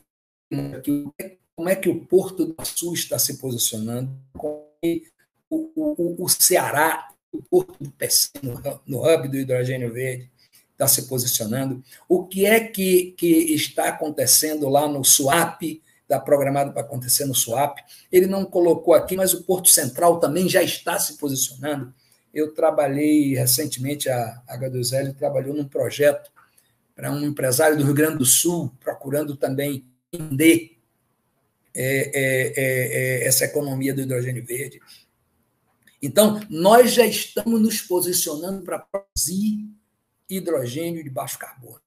como 1.55 1.69
é 1.69 1.75
que 1.75 1.89
o 1.89 2.05
Porto 2.05 2.45
do 2.45 2.65
Sul 2.65 2.93
está 2.93 3.17
se 3.17 3.37
posicionando, 3.37 4.15
como 4.37 4.69
é 4.83 5.01
o, 5.49 5.71
o, 5.75 6.23
o 6.23 6.29
Ceará, 6.29 7.07
o 7.31 7.41
Porto 7.41 7.83
do 7.83 7.91
PC, 7.91 8.29
no 8.85 9.03
hub 9.03 9.27
do 9.27 9.37
hidrogênio 9.37 9.91
verde, 9.91 10.29
está 10.75 10.87
se 10.87 11.07
posicionando, 11.07 11.83
o 12.07 12.27
que 12.27 12.45
é 12.45 12.59
que, 12.59 13.13
que 13.17 13.27
está 13.53 13.89
acontecendo 13.89 14.67
lá 14.69 14.87
no 14.87 15.03
SWAP, 15.03 15.81
está 16.05 16.19
programado 16.19 16.71
para 16.71 16.81
acontecer 16.81 17.25
no 17.25 17.35
SWAP. 17.35 17.79
Ele 18.11 18.27
não 18.27 18.45
colocou 18.45 18.93
aqui, 18.93 19.17
mas 19.17 19.33
o 19.33 19.43
Porto 19.43 19.69
Central 19.69 20.19
também 20.19 20.47
já 20.47 20.63
está 20.63 20.97
se 20.99 21.17
posicionando. 21.17 21.93
Eu 22.33 22.53
trabalhei 22.53 23.35
recentemente, 23.35 24.09
a 24.09 24.41
H2L 24.49 25.15
trabalhou 25.15 25.55
num 25.55 25.67
projeto 25.67 26.31
para 26.95 27.11
um 27.11 27.25
empresário 27.25 27.77
do 27.77 27.83
Rio 27.83 27.93
Grande 27.93 28.19
do 28.19 28.25
Sul, 28.25 28.71
procurando 28.79 29.35
também 29.35 29.85
entender 30.13 30.77
é, 31.73 31.83
é, 31.83 32.53
é, 32.55 33.23
é, 33.23 33.27
essa 33.27 33.45
economia 33.45 33.93
do 33.93 34.01
hidrogênio 34.01 34.45
verde. 34.45 34.79
Então, 36.01 36.39
nós 36.49 36.93
já 36.93 37.05
estamos 37.05 37.59
nos 37.59 37.81
posicionando 37.81 38.61
para 38.61 38.79
produzir 38.79 39.67
hidrogênio 40.29 41.03
de 41.03 41.09
baixo 41.09 41.39
carbono. 41.39 41.81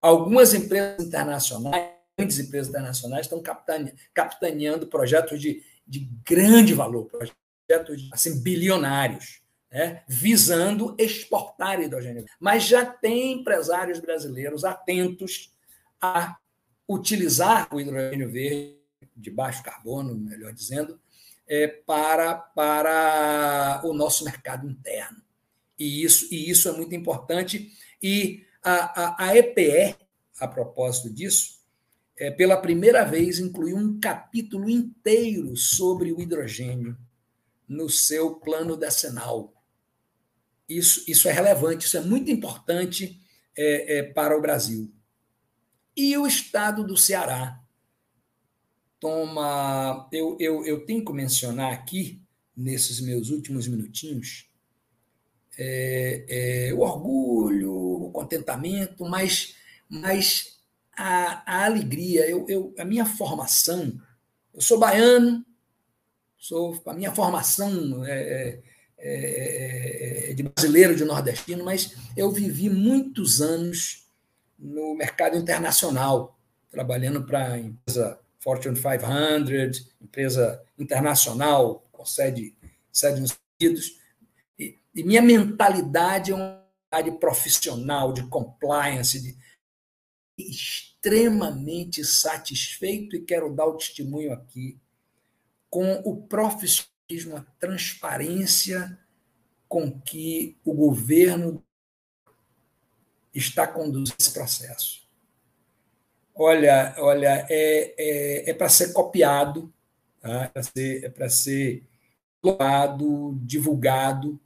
Algumas 0.00 0.54
empresas 0.54 1.04
internacionais 1.04 1.99
grandes 2.20 2.38
empresas 2.38 2.68
internacionais 2.68 3.26
estão 3.26 3.42
capitaneando 4.12 4.86
projetos 4.86 5.40
de, 5.40 5.62
de 5.86 6.00
grande 6.24 6.74
valor, 6.74 7.06
projetos 7.06 8.08
assim, 8.12 8.42
bilionários, 8.42 9.40
né? 9.70 10.02
visando 10.06 10.94
exportar 10.98 11.80
hidrogênio. 11.80 12.26
Mas 12.38 12.64
já 12.64 12.84
tem 12.84 13.32
empresários 13.32 13.98
brasileiros 14.00 14.64
atentos 14.64 15.52
a 16.00 16.36
utilizar 16.88 17.72
o 17.72 17.80
hidrogênio 17.80 18.30
verde, 18.30 18.78
de 19.16 19.30
baixo 19.30 19.62
carbono, 19.62 20.14
melhor 20.14 20.52
dizendo, 20.52 21.00
é, 21.48 21.66
para, 21.68 22.34
para 22.34 23.80
o 23.84 23.92
nosso 23.92 24.24
mercado 24.24 24.68
interno. 24.68 25.22
E 25.78 26.02
isso, 26.02 26.26
e 26.32 26.50
isso 26.50 26.68
é 26.68 26.72
muito 26.72 26.94
importante. 26.94 27.72
E 28.02 28.44
a, 28.62 29.02
a, 29.02 29.28
a 29.28 29.36
EPE, 29.36 29.96
a 30.38 30.48
propósito 30.48 31.10
disso, 31.10 31.59
é, 32.20 32.30
pela 32.30 32.58
primeira 32.58 33.02
vez, 33.02 33.38
incluiu 33.38 33.78
um 33.78 33.98
capítulo 33.98 34.68
inteiro 34.68 35.56
sobre 35.56 36.12
o 36.12 36.20
hidrogênio 36.20 36.94
no 37.66 37.88
seu 37.88 38.34
plano 38.34 38.76
decenal. 38.76 39.54
Isso, 40.68 41.02
isso 41.08 41.28
é 41.28 41.32
relevante, 41.32 41.86
isso 41.86 41.96
é 41.96 42.02
muito 42.02 42.30
importante 42.30 43.18
é, 43.56 43.98
é, 43.98 44.02
para 44.02 44.36
o 44.36 44.40
Brasil. 44.42 44.92
E 45.96 46.14
o 46.18 46.26
estado 46.26 46.86
do 46.86 46.94
Ceará 46.94 47.58
toma. 49.00 50.06
Eu, 50.12 50.36
eu, 50.38 50.64
eu 50.66 50.84
tenho 50.84 51.02
que 51.02 51.12
mencionar 51.14 51.72
aqui, 51.72 52.22
nesses 52.54 53.00
meus 53.00 53.30
últimos 53.30 53.66
minutinhos, 53.66 54.46
é, 55.58 56.68
é, 56.68 56.74
o 56.74 56.80
orgulho, 56.80 57.72
o 57.72 58.10
contentamento, 58.10 59.06
mas, 59.06 59.54
mas 59.88 60.59
a, 60.96 61.42
a 61.46 61.64
alegria, 61.64 62.28
eu, 62.28 62.46
eu, 62.48 62.74
a 62.78 62.84
minha 62.84 63.06
formação, 63.06 64.00
eu 64.52 64.60
sou 64.60 64.78
baiano, 64.78 65.44
sou 66.36 66.80
a 66.86 66.94
minha 66.94 67.12
formação 67.12 68.04
é, 68.04 68.20
é, 68.20 68.62
é, 68.98 70.30
é, 70.30 70.34
de 70.34 70.42
brasileiro, 70.42 70.96
de 70.96 71.04
nordestino, 71.04 71.64
mas 71.64 71.94
eu 72.16 72.30
vivi 72.30 72.68
muitos 72.68 73.40
anos 73.40 74.06
no 74.58 74.94
mercado 74.94 75.36
internacional, 75.36 76.38
trabalhando 76.70 77.24
para 77.24 77.52
a 77.52 77.58
empresa 77.58 78.18
Fortune 78.38 78.76
500, 78.76 79.90
empresa 80.00 80.62
internacional 80.78 81.86
com 81.92 82.04
sede, 82.04 82.54
sede 82.90 83.20
nos 83.20 83.38
Unidos. 83.60 83.98
E, 84.58 84.78
e 84.94 85.02
minha 85.02 85.20
mentalidade 85.20 86.32
é 86.32 86.34
uma 86.34 86.64
mentalidade 86.90 87.20
profissional, 87.20 88.12
de 88.12 88.22
compliance, 88.24 89.20
de 89.20 89.36
extremamente 90.48 92.04
satisfeito 92.04 93.16
e 93.16 93.22
quero 93.22 93.54
dar 93.54 93.66
o 93.66 93.76
testemunho 93.76 94.32
aqui 94.32 94.78
com 95.68 95.92
o 96.04 96.22
profissionalismo, 96.22 97.36
a 97.36 97.46
transparência 97.58 98.98
com 99.68 100.00
que 100.00 100.58
o 100.64 100.74
governo 100.74 101.64
está 103.32 103.66
conduzindo 103.66 104.16
esse 104.18 104.32
processo. 104.32 105.08
Olha, 106.34 106.94
olha, 106.98 107.46
é, 107.48 107.94
é, 107.96 108.50
é 108.50 108.54
para 108.54 108.68
ser 108.68 108.92
copiado, 108.92 109.72
tá? 110.20 110.44
é 110.44 110.48
para 110.48 110.62
ser, 110.62 111.14
é 111.16 111.28
ser 111.28 111.88
colocado, 112.40 113.38
divulgado 113.42 114.40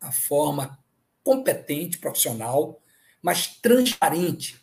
a 0.00 0.10
forma 0.10 0.78
competente, 1.22 1.98
profissional, 1.98 2.80
mas 3.20 3.46
transparente 3.60 4.60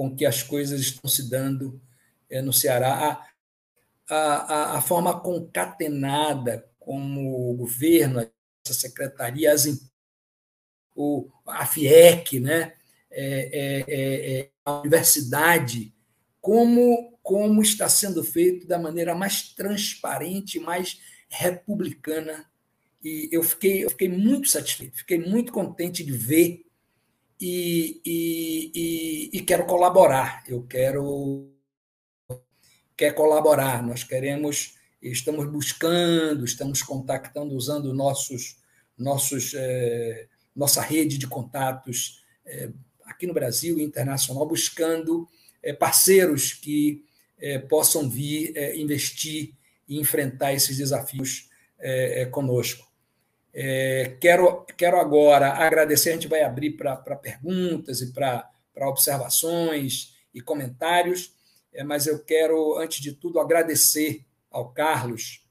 com 0.00 0.16
que 0.16 0.24
as 0.24 0.42
coisas 0.42 0.80
estão 0.80 1.10
se 1.10 1.28
dando 1.28 1.78
é, 2.30 2.40
no 2.40 2.54
Ceará. 2.54 3.22
A, 4.08 4.16
a, 4.16 4.78
a, 4.78 4.80
forma 4.80 5.20
concatenada 5.20 6.66
como 6.78 7.50
o 7.50 7.54
governo, 7.54 8.20
essa 8.64 8.72
secretaria, 8.72 9.52
as, 9.52 9.66
o, 10.96 11.28
a 11.46 11.66
FIEC, 11.66 12.40
né? 12.40 12.72
É, 13.10 13.50
é, 13.52 13.84
é, 13.86 14.38
é, 14.38 14.50
a 14.64 14.80
universidade, 14.80 15.94
como, 16.40 17.18
como 17.22 17.60
está 17.60 17.86
sendo 17.86 18.24
feito 18.24 18.66
da 18.66 18.78
maneira 18.78 19.14
mais 19.14 19.52
transparente, 19.52 20.58
mais 20.58 20.98
republicana. 21.28 22.46
E 23.04 23.28
eu 23.30 23.42
fiquei, 23.42 23.84
eu 23.84 23.90
fiquei 23.90 24.08
muito 24.08 24.48
satisfeito, 24.48 24.96
fiquei 24.96 25.18
muito 25.18 25.52
contente 25.52 26.02
de 26.02 26.12
ver 26.12 26.64
e, 27.40 28.00
e, 28.04 28.70
e, 28.74 29.38
e 29.38 29.40
quero 29.42 29.64
colaborar. 29.64 30.44
Eu 30.46 30.62
quero 30.64 31.50
quer 33.00 33.14
colaborar. 33.14 33.82
Nós 33.82 34.04
queremos, 34.04 34.74
estamos 35.00 35.50
buscando, 35.50 36.44
estamos 36.44 36.82
contactando, 36.82 37.54
usando 37.54 37.94
nossos, 37.94 38.58
nossos, 38.96 39.54
é, 39.54 40.28
nossa 40.54 40.82
rede 40.82 41.16
de 41.16 41.26
contatos 41.26 42.22
é, 42.44 42.68
aqui 43.06 43.26
no 43.26 43.32
Brasil 43.32 43.78
e 43.78 43.82
internacional, 43.82 44.46
buscando 44.46 45.26
é, 45.62 45.72
parceiros 45.72 46.52
que 46.52 47.08
possam 47.70 48.06
vir 48.06 48.52
investir 48.76 49.54
e 49.88 49.98
enfrentar 49.98 50.52
esses 50.52 50.76
desafios 50.76 51.48
conosco. 52.30 52.86
É, 53.52 54.16
quero, 54.20 54.64
quero 54.76 54.98
agora 54.98 55.52
agradecer, 55.52 56.10
a 56.10 56.12
gente 56.12 56.28
vai 56.28 56.42
abrir 56.42 56.72
para 56.72 56.96
perguntas 57.16 58.00
e 58.00 58.12
para 58.12 58.48
observações 58.76 60.16
e 60.32 60.40
comentários, 60.40 61.34
é, 61.72 61.82
mas 61.82 62.06
eu 62.06 62.22
quero, 62.24 62.78
antes 62.78 63.00
de 63.00 63.12
tudo, 63.12 63.40
agradecer 63.40 64.24
ao 64.50 64.70
Carlos 64.70 65.44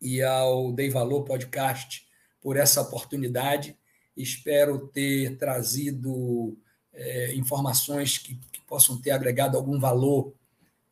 e 0.00 0.22
ao 0.22 0.72
Dei 0.72 0.90
Valor 0.90 1.24
Podcast 1.24 2.06
por 2.40 2.56
essa 2.56 2.82
oportunidade. 2.82 3.76
Espero 4.16 4.86
ter 4.88 5.36
trazido 5.38 6.56
é, 6.92 7.34
informações 7.34 8.18
que, 8.18 8.36
que, 8.52 8.60
possam 8.62 9.00
ter 9.00 9.10
agregado 9.10 9.56
algum 9.56 9.78
valor 9.78 10.34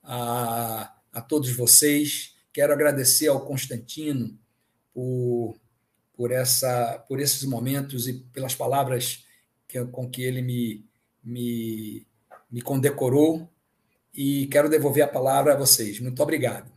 a, 0.03 0.95
a 1.12 1.20
todos 1.20 1.55
vocês. 1.55 2.35
Quero 2.53 2.72
agradecer 2.72 3.28
ao 3.28 3.45
Constantino 3.45 4.39
por 4.93 5.57
por, 6.23 6.31
essa, 6.31 7.05
por 7.09 7.18
esses 7.18 7.43
momentos 7.43 8.07
e 8.07 8.12
pelas 8.33 8.55
palavras 8.55 9.27
que, 9.66 9.85
com 9.87 10.09
que 10.09 10.23
ele 10.23 10.41
me, 10.41 10.87
me, 11.20 12.07
me 12.49 12.62
condecorou. 12.62 13.51
E 14.14 14.47
quero 14.47 14.70
devolver 14.70 15.03
a 15.03 15.09
palavra 15.09 15.53
a 15.53 15.57
vocês. 15.57 15.99
Muito 15.99 16.23
obrigado. 16.23 16.70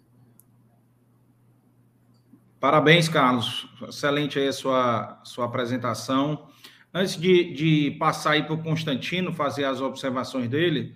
Parabéns, 2.59 3.07
Carlos. 3.07 3.69
Excelente 3.87 4.39
aí 4.39 4.47
a 4.47 4.53
sua, 4.53 5.21
sua 5.23 5.45
apresentação. 5.45 6.47
Antes 6.91 7.15
de, 7.15 7.53
de 7.53 7.91
passar 7.99 8.31
aí 8.31 8.41
para 8.41 8.55
o 8.55 8.63
Constantino 8.63 9.31
fazer 9.31 9.65
as 9.65 9.79
observações 9.79 10.49
dele, 10.49 10.95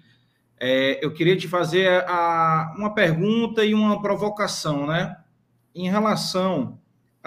é, 0.60 1.06
eu 1.06 1.14
queria 1.14 1.38
te 1.38 1.48
fazer 1.48 2.04
a, 2.08 2.74
uma 2.76 2.96
pergunta 2.96 3.64
e 3.64 3.76
uma 3.76 4.02
provocação, 4.02 4.88
né? 4.88 5.16
Em 5.76 5.88
relação 5.88 6.80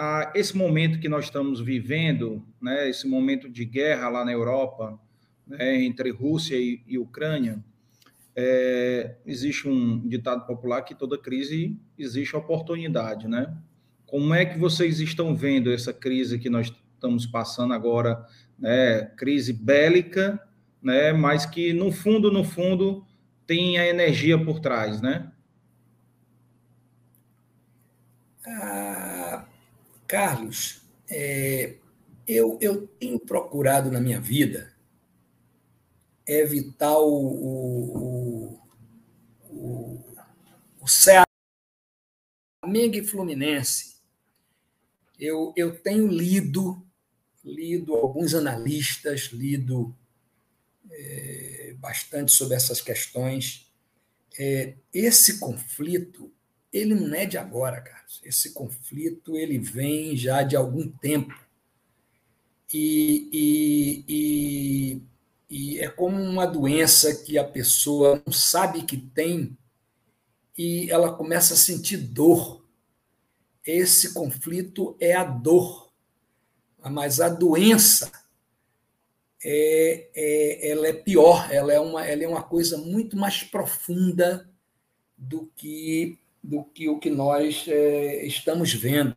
a 0.03 0.31
esse 0.35 0.55
momento 0.55 0.99
que 0.99 1.07
nós 1.07 1.25
estamos 1.25 1.61
vivendo, 1.61 2.45
né? 2.61 2.89
Esse 2.89 3.07
momento 3.07 3.49
de 3.49 3.63
guerra 3.63 4.09
lá 4.09 4.25
na 4.25 4.31
Europa, 4.31 4.99
né? 5.47 5.81
entre 5.83 6.11
Rússia 6.11 6.55
e, 6.55 6.81
e 6.85 6.97
Ucrânia, 6.97 7.63
é, 8.35 9.15
existe 9.25 9.67
um 9.67 9.99
ditado 10.07 10.45
popular 10.45 10.81
que 10.81 10.95
toda 10.95 11.17
crise 11.17 11.77
existe 11.97 12.35
oportunidade, 12.35 13.27
né? 13.27 13.55
Como 14.05 14.33
é 14.33 14.45
que 14.45 14.59
vocês 14.59 14.99
estão 14.99 15.35
vendo 15.35 15.71
essa 15.71 15.93
crise 15.93 16.37
que 16.37 16.49
nós 16.49 16.71
estamos 16.93 17.25
passando 17.25 17.73
agora 17.73 18.25
né, 18.57 19.05
crise 19.17 19.51
bélica, 19.51 20.39
né, 20.81 21.11
mas 21.13 21.45
que 21.45 21.73
no 21.73 21.91
fundo, 21.91 22.31
no 22.31 22.43
fundo, 22.43 23.05
tem 23.47 23.77
a 23.77 23.87
energia 23.87 24.37
por 24.37 24.59
trás, 24.59 25.01
né? 25.01 25.31
Ah, 28.45 29.12
Carlos, 30.13 30.83
é, 31.09 31.77
eu, 32.27 32.59
eu 32.61 32.85
tenho 32.85 33.19
procurado 33.19 33.89
na 33.89 33.99
minha 33.99 34.21
vida 34.21 34.71
evitar 36.23 36.99
o, 36.99 38.53
o, 38.53 38.61
o, 39.49 40.05
o 40.79 40.87
Ceará, 40.87 41.25
Flamengo 42.63 42.95
e 42.95 43.03
Fluminense. 43.03 43.95
Eu, 45.19 45.51
eu 45.57 45.81
tenho 45.81 46.05
lido 46.07 46.85
lido 47.43 47.95
alguns 47.95 48.35
analistas, 48.35 49.31
lido 49.33 49.97
é, 50.91 51.73
bastante 51.79 52.31
sobre 52.33 52.55
essas 52.55 52.81
questões. 52.81 53.67
É, 54.37 54.75
esse 54.93 55.39
conflito, 55.39 56.31
ele 56.73 56.95
não 56.95 57.15
é 57.15 57.25
de 57.25 57.37
agora, 57.37 57.79
Carlos. 57.79 58.19
Esse 58.25 58.53
conflito 58.53 59.37
ele 59.37 59.59
vem 59.59 60.17
já 60.17 60.43
de 60.43 60.55
algum 60.55 60.89
tempo. 60.89 61.33
E, 62.73 63.29
e, 63.31 64.05
e, 64.09 65.01
e 65.49 65.79
é 65.79 65.87
como 65.87 66.19
uma 66.19 66.47
doença 66.47 67.23
que 67.23 67.37
a 67.37 67.43
pessoa 67.43 68.21
não 68.25 68.33
sabe 68.33 68.81
que 68.81 68.97
tem 68.97 69.55
e 70.57 70.89
ela 70.89 71.13
começa 71.13 71.53
a 71.53 71.57
sentir 71.57 71.97
dor. 71.97 72.65
Esse 73.63 74.13
conflito 74.13 74.97
é 74.99 75.13
a 75.13 75.23
dor 75.23 75.83
mas 76.89 77.19
a 77.19 77.29
doença 77.29 78.11
é, 79.43 80.09
é, 80.15 80.71
ela 80.71 80.87
é 80.87 80.93
pior, 80.93 81.51
ela 81.51 81.73
é, 81.73 81.79
uma, 81.79 82.05
ela 82.05 82.23
é 82.23 82.27
uma 82.27 82.43
coisa 82.43 82.77
muito 82.77 83.17
mais 83.17 83.43
profunda 83.43 84.49
do 85.17 85.51
que, 85.55 86.19
do 86.43 86.63
que 86.63 86.89
o 86.89 86.99
que 86.99 87.09
nós 87.09 87.65
é, 87.67 88.25
estamos 88.25 88.73
vendo. 88.73 89.15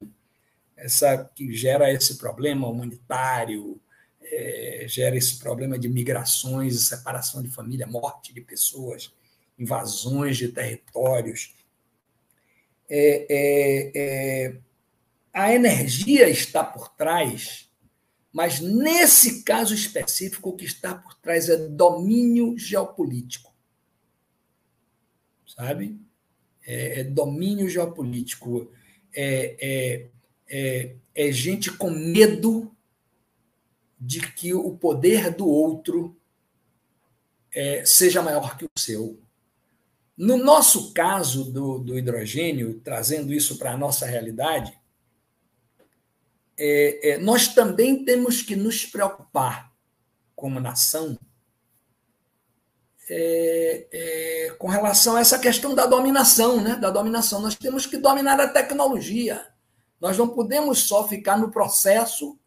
Essa 0.76 1.24
que 1.34 1.52
gera 1.52 1.92
esse 1.92 2.16
problema 2.18 2.68
humanitário, 2.68 3.80
é, 4.22 4.84
gera 4.88 5.16
esse 5.16 5.38
problema 5.38 5.78
de 5.78 5.88
migrações, 5.88 6.88
separação 6.88 7.42
de 7.42 7.50
família, 7.50 7.86
morte 7.86 8.32
de 8.32 8.40
pessoas, 8.40 9.12
invasões 9.58 10.36
de 10.36 10.48
territórios. 10.48 11.54
É, 12.88 13.26
é, 13.28 13.92
é 13.94 14.60
a 15.32 15.52
energia 15.52 16.30
está 16.30 16.64
por 16.64 16.88
trás, 16.88 17.70
mas 18.32 18.60
nesse 18.60 19.42
caso 19.42 19.74
específico, 19.74 20.48
o 20.48 20.56
que 20.56 20.64
está 20.64 20.94
por 20.94 21.14
trás 21.14 21.50
é 21.50 21.56
domínio 21.56 22.56
geopolítico. 22.56 23.54
Sabe? 25.46 26.00
É, 26.66 27.00
é 27.00 27.04
domínio 27.04 27.68
geopolítico. 27.68 28.70
É, 29.14 29.56
é, 29.60 30.06
é, 30.48 30.96
é 31.14 31.32
gente 31.32 31.72
com 31.72 31.90
medo 31.90 32.70
de 33.98 34.20
que 34.32 34.52
o 34.52 34.76
poder 34.76 35.34
do 35.34 35.46
outro 35.48 36.16
é, 37.52 37.84
seja 37.86 38.22
maior 38.22 38.56
que 38.58 38.64
o 38.64 38.70
seu. 38.78 39.18
No 40.16 40.36
nosso 40.36 40.92
caso 40.92 41.50
do, 41.50 41.78
do 41.78 41.98
hidrogênio, 41.98 42.80
trazendo 42.82 43.32
isso 43.32 43.58
para 43.58 43.72
a 43.72 43.76
nossa 43.76 44.06
realidade, 44.06 44.78
é, 46.58 47.10
é, 47.10 47.18
nós 47.18 47.48
também 47.48 48.04
temos 48.04 48.42
que 48.42 48.56
nos 48.56 48.86
preocupar, 48.86 49.72
como 50.34 50.60
nação, 50.60 51.18
é, 53.08 53.86
é, 53.92 54.50
com 54.58 54.68
relação 54.68 55.16
a 55.16 55.20
essa 55.20 55.38
questão 55.38 55.74
da 55.74 55.86
dominação, 55.86 56.60
né? 56.60 56.76
Da 56.76 56.90
dominação. 56.90 57.40
Nós 57.40 57.54
temos 57.54 57.86
que 57.86 57.96
dominar 57.96 58.40
a 58.40 58.48
tecnologia. 58.48 59.46
Nós 60.00 60.18
não 60.18 60.28
podemos 60.28 60.80
só 60.80 61.06
ficar 61.06 61.38
no 61.38 61.50
processo 61.50 62.38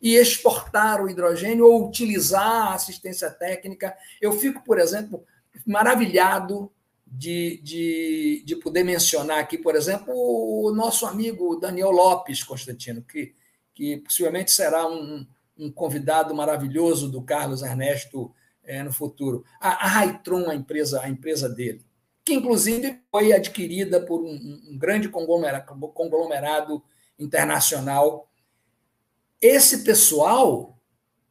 e 0.00 0.14
exportar 0.16 1.02
o 1.02 1.08
hidrogênio 1.08 1.66
ou 1.66 1.86
utilizar 1.88 2.68
a 2.68 2.74
assistência 2.74 3.30
técnica. 3.30 3.94
Eu 4.20 4.32
fico, 4.32 4.64
por 4.64 4.78
exemplo, 4.78 5.24
maravilhado 5.66 6.72
de, 7.06 7.60
de, 7.62 8.42
de 8.46 8.56
poder 8.56 8.84
mencionar 8.84 9.38
aqui, 9.38 9.58
por 9.58 9.76
exemplo, 9.76 10.14
o 10.14 10.72
nosso 10.72 11.06
amigo 11.06 11.56
Daniel 11.56 11.90
Lopes, 11.90 12.42
Constantino, 12.42 13.02
que 13.02 13.34
que 13.80 13.96
possivelmente 13.96 14.50
será 14.50 14.86
um, 14.86 15.26
um 15.56 15.72
convidado 15.72 16.34
maravilhoso 16.34 17.10
do 17.10 17.22
Carlos 17.22 17.62
Ernesto 17.62 18.30
é, 18.70 18.82
no 18.82 18.92
futuro. 18.92 19.44
A, 19.60 19.86
a 19.86 20.00
a 20.00 20.54
empresa, 20.54 21.00
a 21.02 21.08
empresa 21.08 21.48
dele, 21.48 21.84
que 22.24 22.34
inclusive 22.34 23.00
foi 23.10 23.32
adquirida 23.32 24.00
por 24.00 24.22
um, 24.22 24.32
um 24.70 24.78
grande 24.78 25.08
conglomerado, 25.08 25.66
conglomerado 25.88 26.82
internacional. 27.18 28.30
Esse 29.40 29.82
pessoal, 29.82 30.78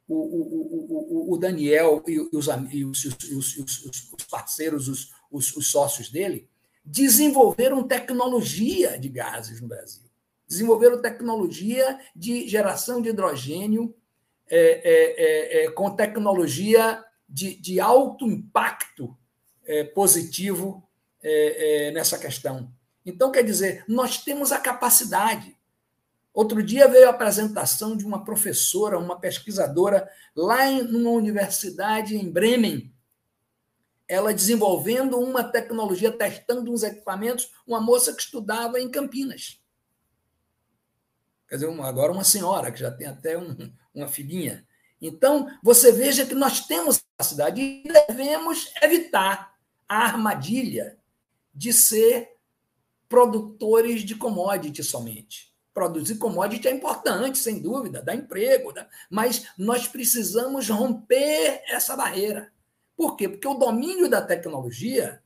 o, 0.07 0.15
o, 0.15 1.29
o, 1.29 1.33
o 1.33 1.37
Daniel 1.37 2.03
e 2.07 2.19
os, 2.19 2.47
e 2.71 2.83
os, 2.83 3.05
os, 3.33 3.57
os 3.57 4.23
parceiros, 4.29 4.87
os, 4.87 5.11
os 5.31 5.67
sócios 5.67 6.09
dele, 6.09 6.49
desenvolveram 6.83 7.83
tecnologia 7.83 8.97
de 8.99 9.07
gases 9.07 9.61
no 9.61 9.67
Brasil 9.67 10.09
desenvolveram 10.49 10.99
tecnologia 10.99 11.99
de 12.15 12.47
geração 12.47 12.99
de 12.99 13.09
hidrogênio 13.09 13.93
é, 14.49 14.57
é, 14.57 15.61
é, 15.61 15.65
é 15.65 15.71
com 15.71 15.91
tecnologia 15.91 17.05
de, 17.29 17.55
de 17.55 17.79
alto 17.79 18.25
impacto 18.25 19.15
é, 19.65 19.83
positivo 19.83 20.83
é, 21.21 21.91
nessa 21.91 22.17
questão. 22.17 22.73
Então, 23.05 23.31
quer 23.31 23.43
dizer, 23.43 23.83
nós 23.87 24.17
temos 24.17 24.51
a 24.51 24.59
capacidade. 24.59 25.57
Outro 26.33 26.63
dia 26.63 26.87
veio 26.87 27.07
a 27.07 27.11
apresentação 27.11 27.95
de 27.95 28.05
uma 28.05 28.23
professora, 28.23 28.97
uma 28.97 29.19
pesquisadora, 29.19 30.09
lá 30.35 30.67
em 30.67 30.81
uma 30.81 31.11
universidade 31.11 32.15
em 32.15 32.29
Bremen, 32.31 32.93
ela 34.07 34.33
desenvolvendo 34.33 35.19
uma 35.19 35.43
tecnologia, 35.43 36.11
testando 36.11 36.71
uns 36.71 36.83
equipamentos, 36.83 37.51
uma 37.67 37.79
moça 37.79 38.13
que 38.13 38.21
estudava 38.21 38.79
em 38.79 38.89
Campinas 38.89 39.59
quer 41.49 41.55
dizer, 41.55 41.67
uma, 41.67 41.87
agora 41.89 42.11
uma 42.11 42.23
senhora, 42.23 42.71
que 42.71 42.79
já 42.79 42.91
tem 42.91 43.07
até 43.07 43.37
um, 43.37 43.73
uma 43.93 44.07
filhinha. 44.07 44.65
Então, 45.01 45.49
você 45.63 45.91
veja 45.91 46.25
que 46.25 46.35
nós 46.35 46.65
temos 46.65 47.01
capacidade 47.17 47.61
e 47.61 47.83
devemos 48.07 48.71
evitar 48.81 49.55
a 49.87 49.97
armadilha 50.03 50.97
de 51.53 51.71
ser 51.71 52.35
produtores 53.07 54.03
de 54.03 54.15
commodity 54.15 54.83
somente. 54.83 55.53
Produzir 55.73 56.17
commodity 56.17 56.67
é 56.67 56.71
importante, 56.71 57.37
sem 57.37 57.61
dúvida, 57.61 58.01
dá 58.01 58.13
emprego, 58.13 58.73
dá... 58.73 58.87
mas 59.09 59.47
nós 59.57 59.87
precisamos 59.87 60.69
romper 60.69 61.63
essa 61.69 61.95
barreira. 61.95 62.51
Por 62.95 63.15
quê? 63.15 63.29
Porque 63.29 63.47
o 63.47 63.53
domínio 63.53 64.09
da 64.09 64.21
tecnologia 64.21 65.23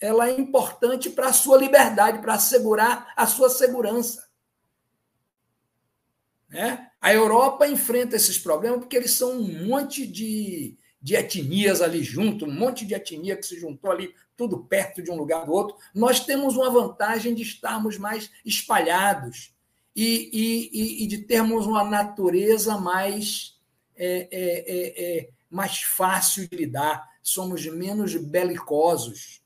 ela 0.00 0.28
é 0.28 0.32
importante 0.32 1.10
para 1.10 1.28
a 1.28 1.32
sua 1.32 1.56
liberdade, 1.58 2.20
para 2.20 2.34
assegurar 2.34 3.12
a 3.16 3.26
sua 3.26 3.48
segurança. 3.48 4.28
Né? 6.48 6.91
A 7.02 7.12
Europa 7.12 7.66
enfrenta 7.66 8.14
esses 8.14 8.38
problemas 8.38 8.78
porque 8.78 8.96
eles 8.96 9.10
são 9.10 9.32
um 9.32 9.66
monte 9.66 10.06
de, 10.06 10.78
de 11.00 11.16
etnias 11.16 11.82
ali 11.82 12.00
junto, 12.00 12.46
um 12.46 12.54
monte 12.54 12.86
de 12.86 12.94
etnia 12.94 13.36
que 13.36 13.44
se 13.44 13.58
juntou 13.58 13.90
ali, 13.90 14.14
tudo 14.36 14.60
perto 14.60 15.02
de 15.02 15.10
um 15.10 15.16
lugar 15.16 15.44
do 15.44 15.52
outro. 15.52 15.76
Nós 15.92 16.20
temos 16.20 16.56
uma 16.56 16.70
vantagem 16.70 17.34
de 17.34 17.42
estarmos 17.42 17.98
mais 17.98 18.30
espalhados 18.44 19.52
e, 19.96 20.30
e, 20.32 21.02
e 21.02 21.06
de 21.08 21.18
termos 21.18 21.66
uma 21.66 21.82
natureza 21.82 22.78
mais, 22.78 23.58
é, 23.96 24.28
é, 24.30 24.38
é, 24.40 25.18
é, 25.18 25.28
mais 25.50 25.82
fácil 25.82 26.48
de 26.48 26.56
lidar, 26.56 27.04
somos 27.20 27.66
menos 27.66 28.14
belicosos. 28.14 29.42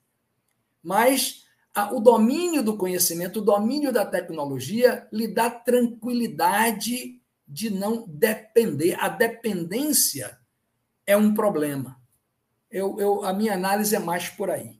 Mas 0.82 1.46
o 1.90 2.00
domínio 2.00 2.62
do 2.62 2.76
conhecimento, 2.76 3.38
o 3.38 3.44
domínio 3.44 3.90
da 3.90 4.04
tecnologia 4.04 5.08
lhe 5.10 5.26
dá 5.26 5.48
tranquilidade 5.48 7.18
de 7.46 7.70
não 7.70 8.04
depender. 8.08 8.96
A 8.98 9.08
dependência 9.08 10.38
é 11.06 11.16
um 11.16 11.34
problema. 11.34 11.96
Eu, 12.70 12.96
eu, 12.98 13.24
a 13.24 13.32
minha 13.32 13.54
análise 13.54 13.94
é 13.94 13.98
mais 13.98 14.28
por 14.28 14.50
aí. 14.50 14.76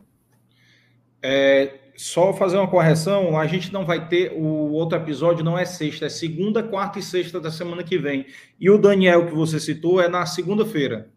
É, 1.23 1.79
só 1.97 2.33
fazer 2.33 2.57
uma 2.57 2.69
correção, 2.69 3.39
a 3.39 3.47
gente 3.47 3.73
não 3.73 3.87
vai 3.87 4.09
ter, 4.09 4.33
o 4.33 4.73
outro 4.73 4.99
episódio 4.99 5.45
não 5.45 5.59
é 5.59 5.64
sexta, 5.64 6.07
é 6.07 6.09
segunda, 6.09 6.62
quarta 6.62 6.99
e 6.99 7.03
sexta 7.03 7.41
da 7.41 7.51
semana 7.51 7.83
que 7.83 7.99
vem. 7.99 8.27
E 8.61 8.69
o 8.69 8.79
Daniel 8.79 9.27
que 9.27 9.35
você 9.35 9.59
citou 9.59 10.01
é 10.01 10.09
na 10.09 10.27
segunda-feira. 10.27 11.11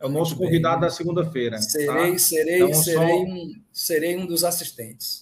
É 0.00 0.06
o 0.06 0.08
nosso 0.08 0.36
convidado 0.36 0.80
da 0.80 0.90
segunda-feira. 0.90 1.58
Serei, 1.58 2.12
tá? 2.12 2.18
serei, 2.18 2.56
então, 2.56 2.74
serei, 2.74 3.08
só... 3.08 3.22
um, 3.22 3.52
serei 3.70 4.16
um 4.16 4.26
dos 4.26 4.42
assistentes. 4.42 5.21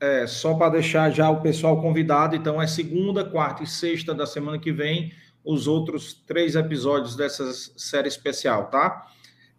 É, 0.00 0.26
só 0.26 0.54
para 0.54 0.70
deixar 0.70 1.10
já 1.10 1.28
o 1.28 1.40
pessoal 1.40 1.80
convidado, 1.82 2.36
então 2.36 2.62
é 2.62 2.66
segunda, 2.66 3.24
quarta 3.24 3.64
e 3.64 3.66
sexta 3.66 4.14
da 4.14 4.26
semana 4.26 4.58
que 4.58 4.70
vem, 4.70 5.12
os 5.44 5.66
outros 5.66 6.14
três 6.14 6.54
episódios 6.54 7.16
dessa 7.16 7.52
série 7.76 8.06
especial, 8.06 8.66
tá? 8.66 9.06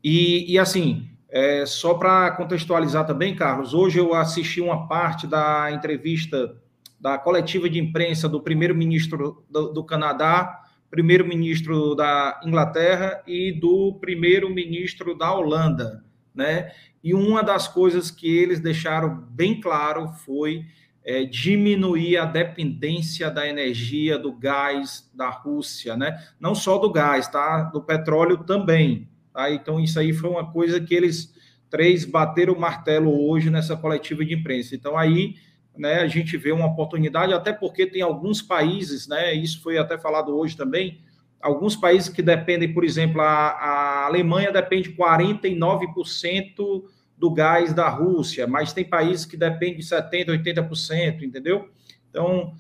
E, 0.04 0.54
e 0.54 0.58
assim, 0.58 1.10
é, 1.30 1.66
só 1.66 1.94
para 1.94 2.32
contextualizar 2.32 3.06
também, 3.06 3.36
Carlos, 3.36 3.74
hoje 3.74 4.00
eu 4.00 4.14
assisti 4.14 4.62
uma 4.62 4.88
parte 4.88 5.28
da 5.28 5.72
entrevista 5.72 6.56
da 7.00 7.18
coletiva 7.18 7.70
de 7.70 7.80
imprensa 7.80 8.28
do 8.28 8.42
primeiro-ministro 8.42 9.44
do, 9.50 9.72
do, 9.72 9.84
Canadá, 9.84 10.64
primeiro-ministro 10.90 11.96
da 11.96 12.42
Inglaterra 12.44 13.22
e 13.28 13.52
do 13.52 13.98
primeiro-ministro 14.02 15.18
da 15.18 15.34
Holanda, 15.34 16.04
né? 16.34 16.72
E 17.04 17.14
uma 17.14 17.44
das 17.44 17.68
coisas 17.68 18.12
que 18.12 18.28
eles 18.28 18.60
deixaram 18.60 19.16
bem 19.32 19.60
claro 19.60 20.10
foi 20.10 20.66
é, 21.04 21.24
diminuir 21.24 22.18
a 22.18 22.26
dependência 22.26 23.32
da 23.32 23.48
energia, 23.48 24.18
do 24.18 24.34
gás 24.34 25.10
da 25.14 25.30
Rússia, 25.30 25.96
né? 25.96 26.18
Não 26.40 26.54
só 26.54 26.78
do 26.78 26.92
gás, 26.92 27.28
tá? 27.28 27.64
Do 27.64 27.82
petróleo 27.82 28.44
também. 28.44 29.08
Tá? 29.34 29.50
Então, 29.52 29.80
isso 29.80 30.00
aí 30.00 30.14
foi 30.14 30.30
uma 30.30 30.52
coisa 30.52 30.80
que 30.80 30.94
eles 30.94 31.34
três 31.70 32.04
bateram 32.04 32.54
o 32.54 32.60
martelo 32.60 33.30
hoje 33.30 33.50
nessa 33.50 33.78
coletiva 33.78 34.26
de 34.26 34.34
imprensa. 34.34 34.76
Então, 34.76 34.98
aí 34.98 35.36
né, 35.78 36.00
a 36.00 36.08
gente 36.08 36.36
vê 36.36 36.52
uma 36.52 36.66
oportunidade, 36.66 37.34
até 37.34 37.54
porque 37.54 37.86
tem 37.86 38.02
alguns 38.02 38.42
países, 38.42 39.08
né, 39.08 39.34
isso 39.34 39.62
foi 39.62 39.78
até 39.78 39.98
falado 39.98 40.36
hoje 40.36 40.58
também, 40.58 41.00
alguns 41.42 41.76
países 41.76 42.10
que 42.10 42.22
dependem, 42.22 42.74
por 42.74 42.84
exemplo, 42.84 43.22
a, 43.22 43.26
a 43.26 44.06
Alemanha 44.06 44.52
depende 44.52 44.92
49% 44.92 46.84
do 47.18 47.32
gás 47.32 47.74
da 47.74 47.90
Rússia, 47.90 48.48
mas 48.48 48.74
tem 48.74 48.86
países 48.86 49.26
que 49.26 49.36
dependem 49.36 49.78
de 49.78 49.84
70%, 49.84 50.28
80%, 50.28 51.22
entendeu? 51.22 51.70
Então, 52.10 52.54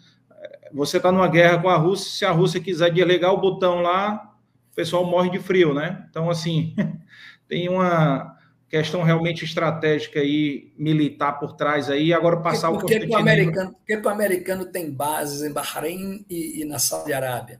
você 0.73 0.97
está 0.97 1.11
numa 1.11 1.27
guerra 1.27 1.59
com 1.59 1.69
a 1.69 1.77
Rússia, 1.77 2.11
se 2.11 2.25
a 2.25 2.31
Rússia 2.31 2.59
quiser 2.59 2.91
desligar 2.91 3.33
o 3.33 3.39
botão 3.39 3.81
lá, 3.81 4.35
o 4.71 4.75
pessoal 4.75 5.05
morre 5.05 5.29
de 5.29 5.39
frio, 5.39 5.73
né? 5.73 6.05
Então, 6.09 6.29
assim, 6.29 6.75
tem 7.47 7.69
uma 7.69 8.37
questão 8.69 9.01
realmente 9.01 9.43
estratégica 9.43 10.19
aí, 10.19 10.71
militar 10.77 11.39
por 11.39 11.53
trás 11.53 11.89
aí, 11.89 12.13
agora 12.13 12.37
passar 12.37 12.69
porque, 12.71 12.95
o 12.95 12.99
Porque 12.99 13.13
o 13.13 13.17
americano, 13.17 13.73
porque 13.73 13.97
o 13.97 14.09
americano 14.09 14.65
tem 14.65 14.91
bases 14.91 15.41
em 15.41 15.51
Bahrein 15.51 16.23
e, 16.29 16.61
e 16.61 16.65
na 16.65 16.77
Saudi 16.77 17.11
Arábia. 17.11 17.59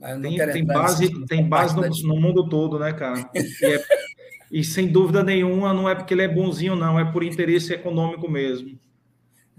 Tem, 0.00 0.52
tem 0.52 0.64
base, 0.64 1.26
tem 1.26 1.46
base 1.46 1.76
no, 1.76 2.14
no, 2.14 2.20
mundo 2.20 2.48
todo, 2.48 2.78
né, 2.78 2.92
cara? 2.92 3.30
E, 3.34 3.66
é, 3.66 3.84
e, 4.50 4.64
sem 4.64 4.88
dúvida 4.88 5.22
nenhuma, 5.22 5.74
não 5.74 5.88
é 5.88 5.94
porque 5.94 6.14
ele 6.14 6.22
é 6.22 6.28
bonzinho, 6.28 6.74
não, 6.74 6.98
é 6.98 7.12
por 7.12 7.22
interesse 7.22 7.74
econômico 7.74 8.28
mesmo. 8.28 8.78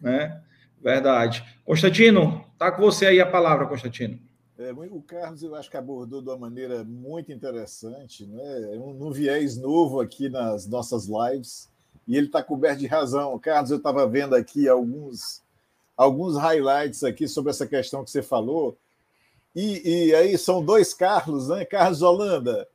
Né? 0.02 0.42
Verdade. 0.82 1.46
Constantino, 1.64 2.44
tá 2.58 2.72
com 2.72 2.82
você 2.82 3.06
aí 3.06 3.22
a 3.22 3.26
palavra, 3.26 3.68
Constantino. 3.68 4.20
É, 4.58 4.72
o 4.74 5.02
Carlos, 5.02 5.44
eu 5.44 5.56
acho 5.56 5.70
que 5.70 5.78
abordou 5.78 6.22
de 6.22 6.30
uma 6.30 6.38
maneira 6.38 6.84
muito 6.84 7.32
interessante, 7.32 8.26
né? 8.26 8.72
um, 8.76 9.08
um 9.08 9.12
viés 9.12 9.58
novo 9.58 10.00
aqui 10.00 10.28
nas 10.28 10.68
nossas 10.68 11.08
lives, 11.08 11.70
e 12.08 12.18
ele 12.18 12.28
está 12.28 12.44
coberto 12.44 12.80
de 12.80 12.88
razão. 12.88 13.38
Carlos, 13.40 13.72
eu 13.72 13.78
estava 13.78 14.08
vendo 14.08 14.36
aqui 14.36 14.68
alguns, 14.68 15.44
alguns 15.96 16.36
highlights 16.36 17.04
aqui 17.04 17.28
sobre 17.28 17.52
essa 17.52 17.66
questão 17.66 18.04
que 18.04 18.12
você 18.12 18.22
falou, 18.22 18.78
e, 19.56 20.08
e 20.08 20.16
aí 20.16 20.38
são 20.38 20.64
dois 20.64 20.94
Carlos, 20.94 21.50
né? 21.50 21.66
Carlos 21.66 22.02
Holanda. 22.02 22.68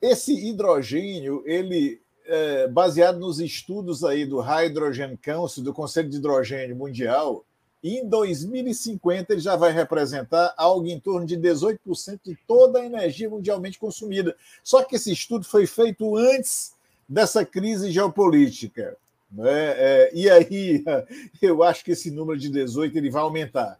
Esse 0.00 0.32
hidrogênio, 0.32 1.42
ele 1.46 2.00
é, 2.26 2.68
baseado 2.68 3.18
nos 3.18 3.40
estudos 3.40 4.04
aí 4.04 4.24
do 4.24 4.40
Hydrogen 4.40 5.16
Council, 5.16 5.62
do 5.62 5.72
Conselho 5.72 6.08
de 6.08 6.16
Hidrogênio 6.16 6.76
Mundial, 6.76 7.44
em 7.82 8.08
2050 8.08 9.34
ele 9.34 9.40
já 9.42 9.56
vai 9.56 9.70
representar 9.70 10.54
algo 10.56 10.86
em 10.86 10.98
torno 10.98 11.26
de 11.26 11.36
18% 11.36 12.20
de 12.24 12.34
toda 12.46 12.80
a 12.80 12.86
energia 12.86 13.28
mundialmente 13.28 13.78
consumida. 13.78 14.34
Só 14.62 14.82
que 14.82 14.96
esse 14.96 15.12
estudo 15.12 15.44
foi 15.44 15.66
feito 15.66 16.16
antes 16.16 16.72
dessa 17.06 17.44
crise 17.44 17.92
geopolítica. 17.92 18.96
Né? 19.30 19.74
É, 19.76 20.10
e 20.14 20.30
aí 20.30 20.82
eu 21.42 21.62
acho 21.62 21.84
que 21.84 21.90
esse 21.90 22.10
número 22.10 22.38
de 22.38 22.48
18 22.48 22.96
ele 22.96 23.10
vai 23.10 23.20
aumentar. 23.20 23.78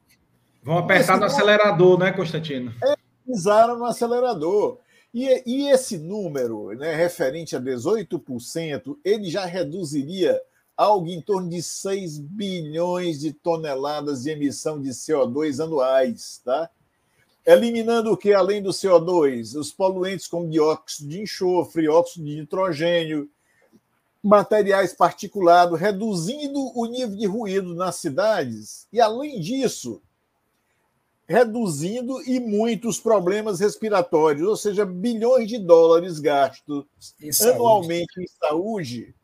Vão 0.64 0.78
apertar 0.78 1.18
no 1.18 1.26
acelerador, 1.26 1.98
né, 1.98 2.10
Constantino? 2.10 2.72
É, 2.82 2.96
pisaram 3.26 3.78
no 3.78 3.84
acelerador. 3.84 4.78
E, 5.12 5.42
e 5.44 5.68
esse 5.68 5.98
número, 5.98 6.72
né, 6.72 6.94
referente 6.94 7.54
a 7.54 7.60
18%, 7.60 8.96
ele 9.04 9.30
já 9.30 9.44
reduziria 9.44 10.40
algo 10.74 11.08
em 11.08 11.20
torno 11.20 11.50
de 11.50 11.62
6 11.62 12.18
bilhões 12.18 13.20
de 13.20 13.32
toneladas 13.32 14.22
de 14.22 14.30
emissão 14.30 14.80
de 14.80 14.88
CO2 14.88 15.62
anuais, 15.62 16.40
tá? 16.42 16.70
Eliminando 17.46 18.10
o 18.10 18.16
que 18.16 18.32
além 18.32 18.62
do 18.62 18.70
CO2? 18.70 19.56
Os 19.56 19.70
poluentes 19.70 20.26
como 20.26 20.48
dióxido 20.48 21.10
de 21.10 21.20
enxofre, 21.20 21.88
óxido 21.90 22.24
de 22.24 22.40
nitrogênio, 22.40 23.28
materiais 24.22 24.94
particulados, 24.94 25.78
reduzindo 25.78 26.58
o 26.74 26.86
nível 26.86 27.14
de 27.14 27.26
ruído 27.26 27.74
nas 27.74 27.96
cidades 27.96 28.88
e, 28.90 28.98
além 28.98 29.38
disso, 29.38 30.00
reduzindo 31.26 32.20
e 32.22 32.38
muitos 32.38 33.00
problemas 33.00 33.60
respiratórios, 33.60 34.46
ou 34.46 34.56
seja, 34.56 34.84
bilhões 34.84 35.48
de 35.48 35.58
dólares 35.58 36.18
gastos 36.18 36.84
anualmente 37.40 38.20
em 38.20 38.26
saúde 38.26 39.14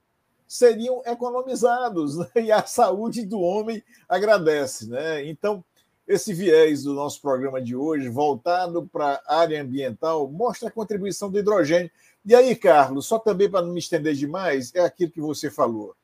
seriam 0.50 1.00
economizados 1.06 2.16
né? 2.16 2.26
e 2.34 2.50
a 2.50 2.66
saúde 2.66 3.24
do 3.24 3.38
homem 3.38 3.80
agradece. 4.08 4.88
Né? 4.88 5.24
Então, 5.28 5.64
esse 6.08 6.34
viés 6.34 6.82
do 6.82 6.92
nosso 6.92 7.22
programa 7.22 7.62
de 7.62 7.76
hoje, 7.76 8.08
voltado 8.08 8.84
para 8.92 9.22
a 9.28 9.36
área 9.38 9.62
ambiental, 9.62 10.28
mostra 10.28 10.68
a 10.68 10.72
contribuição 10.72 11.30
do 11.30 11.38
hidrogênio. 11.38 11.88
E 12.26 12.34
aí, 12.34 12.56
Carlos, 12.56 13.06
só 13.06 13.16
também 13.16 13.48
para 13.48 13.64
não 13.64 13.72
me 13.72 13.78
estender 13.78 14.14
demais, 14.14 14.74
é 14.74 14.80
aquilo 14.80 15.12
que 15.12 15.20
você 15.20 15.48
falou. 15.48 15.94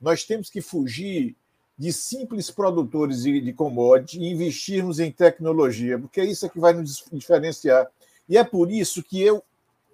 Nós 0.00 0.24
temos 0.24 0.50
que 0.50 0.60
fugir 0.60 1.36
de 1.78 1.92
simples 1.92 2.50
produtores 2.50 3.22
de, 3.22 3.52
commodity 3.52 4.20
e 4.20 4.30
investirmos 4.30 5.00
em 5.00 5.10
tecnologia, 5.10 5.98
porque 5.98 6.20
é 6.20 6.24
isso 6.24 6.48
que 6.48 6.60
vai 6.60 6.72
nos 6.72 7.04
diferenciar. 7.12 7.88
E 8.28 8.36
é 8.36 8.44
por 8.44 8.70
isso 8.70 9.02
que 9.02 9.20
eu 9.20 9.42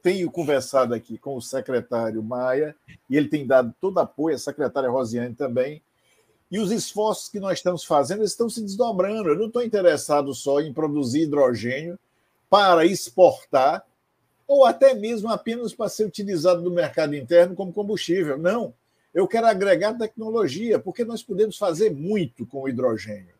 tenho 0.02 0.30
conversado 0.30 0.94
aqui 0.94 1.18
com 1.18 1.36
o 1.36 1.42
secretário 1.42 2.22
Maia, 2.22 2.74
e 3.08 3.16
ele 3.16 3.28
tem 3.28 3.46
dado 3.46 3.74
todo 3.80 3.98
apoio, 3.98 4.36
a 4.36 4.38
secretária 4.38 4.90
Rosiane 4.90 5.34
também, 5.34 5.82
e 6.50 6.58
os 6.58 6.70
esforços 6.70 7.28
que 7.28 7.40
nós 7.40 7.58
estamos 7.58 7.84
fazendo 7.84 8.24
estão 8.24 8.48
se 8.48 8.62
desdobrando. 8.62 9.28
Eu 9.28 9.38
não 9.38 9.46
estou 9.48 9.62
interessado 9.62 10.34
só 10.34 10.60
em 10.60 10.72
produzir 10.72 11.22
hidrogênio 11.22 11.98
para 12.48 12.86
exportar, 12.86 13.84
ou 14.46 14.64
até 14.64 14.94
mesmo 14.94 15.28
apenas 15.28 15.74
para 15.74 15.90
ser 15.90 16.06
utilizado 16.06 16.62
no 16.62 16.70
mercado 16.70 17.14
interno 17.14 17.54
como 17.54 17.72
combustível. 17.72 18.38
Não. 18.38 18.72
Eu 19.14 19.26
quero 19.26 19.46
agregar 19.46 19.94
tecnologia, 19.94 20.78
porque 20.78 21.04
nós 21.04 21.22
podemos 21.22 21.56
fazer 21.56 21.90
muito 21.90 22.46
com 22.46 22.62
o 22.62 22.68
hidrogênio. 22.68 23.34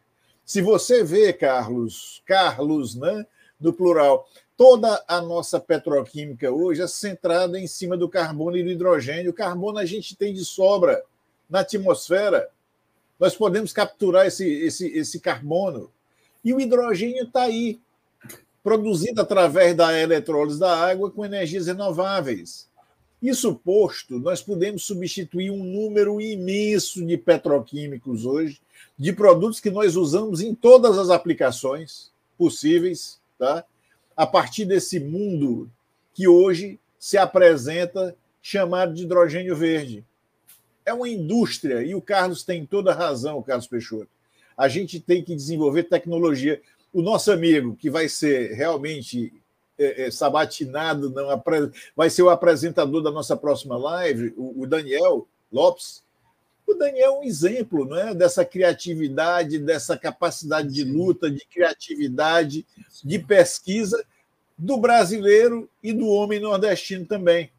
Se 0.45 0.63
você 0.63 1.05
vê, 1.05 1.33
Carlos, 1.33 2.23
Carlos, 2.25 2.95
né, 2.95 3.27
do 3.61 3.73
plural, 3.73 4.27
toda 4.57 5.05
a 5.07 5.21
nossa 5.21 5.61
petroquímica 5.61 6.51
hoje 6.51 6.81
é 6.81 6.87
centrada 6.87 7.59
em 7.61 7.67
cima 7.67 7.97
do 7.97 8.09
carbono 8.09 8.57
e 8.57 8.63
do 8.63 8.71
hidrogênio. 8.71 9.31
O 9.31 9.35
carbono 9.35 9.79
a 9.79 9.85
gente 9.85 10.17
tem 10.17 10.33
de 10.33 10.45
sobra 10.45 11.03
na 11.51 11.61
atmosfera. 11.61 12.49
Nós 13.19 13.37
podemos 13.37 13.73
capturar 13.73 14.27
esse, 14.27 14.49
esse, 14.49 14.87
esse 14.89 15.21
carbono. 15.21 15.91
E 16.45 16.55
o 16.55 16.61
hidrogênio 16.61 17.25
está 17.25 17.43
aí, 17.43 17.81
produzido 18.63 19.21
através 19.21 19.77
da 19.77 19.99
eletrólise 19.99 20.59
da 20.59 20.77
água 20.77 21.11
com 21.11 21.25
energias 21.25 21.67
renováveis. 21.67 22.68
Isso 23.21 23.55
posto, 23.55 24.19
nós 24.19 24.41
podemos 24.41 24.85
substituir 24.85 25.51
um 25.51 25.65
número 25.65 26.21
imenso 26.21 27.05
de 27.05 27.17
petroquímicos 27.17 28.25
hoje, 28.25 28.61
de 28.97 29.13
produtos 29.13 29.59
que 29.59 29.71
nós 29.71 29.97
usamos 29.97 30.41
em 30.41 30.55
todas 30.55 30.97
as 30.97 31.11
aplicações 31.11 32.13
possíveis, 32.37 33.19
tá? 33.37 33.65
a 34.17 34.27
partir 34.27 34.65
desse 34.65 35.01
mundo 35.01 35.69
que 36.15 36.29
hoje 36.29 36.79
se 36.99 37.17
apresenta 37.17 38.17
chamado 38.43 38.95
de 38.95 39.03
hidrogênio 39.03 39.55
verde. 39.55 40.05
é 40.87 40.93
uma 40.93 41.09
indústria, 41.09 41.83
e 41.83 41.95
o 41.95 42.01
Carlos 42.01 42.43
tem 42.43 42.65
toda 42.65 42.93
a 42.93 42.95
razão, 42.95 43.39
o 43.39 43.43
Carlos 43.43 43.67
Peixoto. 43.67 44.09
A 44.57 44.69
gente 44.69 44.99
tem 44.99 45.23
que 45.23 45.37
desenvolver 45.37 45.85
tecnologia. 45.85 46.61
O 46.93 47.03
nosso 47.03 47.31
amigo, 47.31 47.77
que 47.77 47.91
vai 47.91 48.09
ser 48.09 48.55
realmente 48.55 49.33
é, 49.79 50.07
é, 50.07 50.11
sabatinado, 50.11 51.11
não, 51.11 51.43
vai 51.95 52.11
ser 52.11 52.23
o 52.23 52.31
apresentador 52.31 53.01
da 53.03 53.11
nossa 53.11 53.37
próxima 53.37 53.77
live, 53.77 54.35
o, 54.37 54.63
o 54.63 54.67
Daniel 54.67 55.27
Lopes. 55.53 56.03
O 56.67 56.75
Daniel 56.75 57.15
é 57.15 57.19
um 57.19 57.23
exemplo 57.23 57.85
não 57.87 57.97
é? 57.97 58.15
dessa 58.15 58.45
criatividade, 58.45 59.59
dessa 59.59 59.97
capacidade 59.97 60.69
de 60.69 60.85
luta, 60.85 61.31
de 61.31 61.47
criatividade, 61.47 62.67
de 63.03 63.19
pesquisa 63.21 64.05
do 64.59 64.77
brasileiro 64.77 65.71
e 65.83 65.93
do 65.93 66.09
homem 66.09 66.41
nordestino 66.41 67.07
também. 67.07 67.51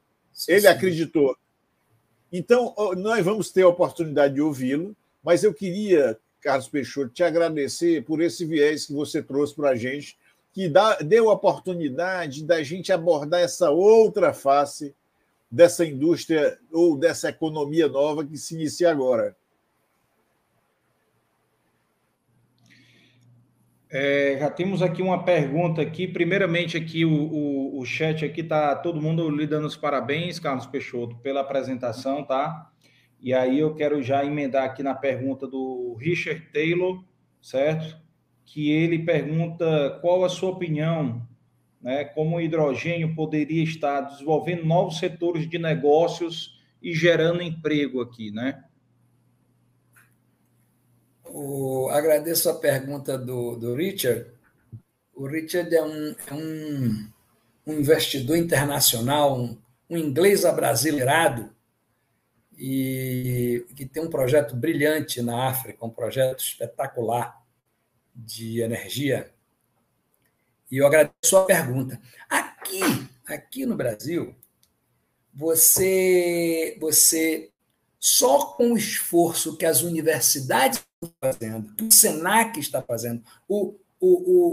Ele 0.48 0.68
acreditou. 0.68 1.36
Então, 2.32 2.76
nós 2.98 3.24
vamos 3.24 3.50
ter 3.50 3.64
a 3.64 3.68
oportunidade 3.68 4.36
de 4.36 4.42
ouvi-lo, 4.42 4.96
mas 5.24 5.44
eu 5.44 5.54
queria, 5.54 6.20
Carlos 6.42 6.68
Peixoto, 6.68 7.10
te 7.10 7.24
agradecer 7.24 8.04
por 8.04 8.22
esse 8.22 8.46
viés 8.46 8.86
que 8.86 8.94
você 8.94 9.24
trouxe 9.24 9.56
para 9.56 9.70
a 9.70 9.76
gente, 9.76 10.19
que 10.52 10.68
dá, 10.68 10.96
deu 10.98 11.30
a 11.30 11.34
oportunidade 11.34 12.44
da 12.44 12.62
gente 12.64 12.92
abordar 12.92 13.42
essa 13.42 13.70
outra 13.70 14.34
face 14.34 14.96
dessa 15.50 15.86
indústria 15.86 16.60
ou 16.72 16.98
dessa 16.98 17.30
economia 17.30 17.88
nova 17.88 18.26
que 18.26 18.38
se 18.38 18.56
inicia 18.56 18.92
agora. 18.92 19.36
É, 23.92 24.38
já 24.40 24.52
temos 24.52 24.84
aqui 24.84 25.02
uma 25.02 25.24
pergunta 25.24 25.82
aqui. 25.82 26.08
Primeiramente, 26.08 26.78
aqui 26.78 27.04
o, 27.04 27.12
o, 27.12 27.80
o 27.80 27.86
chat 27.86 28.24
aqui 28.24 28.44
tá 28.44 28.76
todo 28.76 29.02
mundo 29.02 29.28
lhe 29.30 29.48
dando 29.48 29.66
os 29.66 29.76
parabéns, 29.76 30.40
Carlos 30.40 30.68
Peixoto, 30.68 31.18
pela 31.18 31.42
apresentação, 31.42 32.24
tá? 32.24 32.72
E 33.20 33.34
aí 33.34 33.60
eu 33.60 33.74
quero 33.74 34.02
já 34.04 34.24
emendar 34.24 34.64
aqui 34.64 34.84
na 34.84 34.94
pergunta 34.94 35.48
do 35.48 35.98
Richard 36.00 36.40
Taylor, 36.54 37.04
certo? 37.42 38.00
Que 38.52 38.72
ele 38.72 39.06
pergunta 39.06 40.00
qual 40.02 40.26
a 40.26 40.30
sua 40.30 40.50
opinião, 40.50 41.22
né? 41.80 42.04
Como 42.04 42.36
o 42.36 42.42
hidrogênio 42.42 43.14
poderia 43.14 43.64
estar 43.64 44.02
desenvolvendo 44.02 44.66
novos 44.66 44.98
setores 44.98 45.48
de 45.48 45.60
negócios 45.60 46.60
e 46.82 46.92
gerando 46.92 47.44
emprego 47.44 48.02
aqui, 48.02 48.32
né? 48.32 48.64
O, 51.26 51.90
agradeço 51.90 52.50
a 52.50 52.56
pergunta 52.56 53.18
do, 53.20 53.56
do 53.56 53.76
Richard. 53.76 54.26
O 55.14 55.28
Richard 55.28 55.74
é 55.74 55.84
um, 55.84 56.16
é 56.28 56.34
um, 56.34 57.08
um 57.68 57.74
investidor 57.74 58.36
internacional, 58.36 59.40
um, 59.40 59.56
um 59.88 59.96
inglês 59.96 60.44
abrasileirado, 60.44 61.52
e 62.58 63.64
que 63.76 63.86
tem 63.86 64.04
um 64.04 64.10
projeto 64.10 64.56
brilhante 64.56 65.22
na 65.22 65.48
África, 65.48 65.86
um 65.86 65.90
projeto 65.90 66.40
espetacular 66.40 67.39
de 68.26 68.62
energia. 68.62 69.34
E 70.70 70.78
eu 70.78 70.86
agradeço 70.86 71.38
a 71.38 71.46
pergunta. 71.46 72.00
Aqui, 72.30 72.82
aqui 73.28 73.66
no 73.66 73.76
Brasil, 73.76 74.36
você, 75.34 76.78
você 76.80 77.52
só 78.00 78.54
com 78.54 78.74
o 78.74 78.78
esforço 78.78 79.58
que 79.58 79.66
as 79.66 79.82
universidades 79.82 80.80
estão 80.80 81.14
fazendo, 81.20 81.74
que 81.76 81.84
o 81.84 81.92
SENAC 81.92 82.60
está 82.60 82.82
fazendo, 82.82 83.24
o, 83.48 83.76
o, 84.00 84.08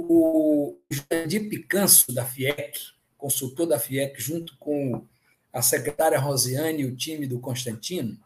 o, 0.09 0.69
o 0.69 1.49
Picanso, 1.51 2.13
da 2.13 2.25
FIEC, 2.25 2.79
consultor 3.17 3.67
da 3.67 3.79
FIEC, 3.79 4.21
junto 4.21 4.57
com 4.59 5.07
a 5.53 5.63
secretária 5.63 6.19
Rosiane 6.19 6.83
e 6.83 6.87
o 6.87 6.97
time 6.97 7.27
do 7.27 7.41
Constantino, 7.41 8.19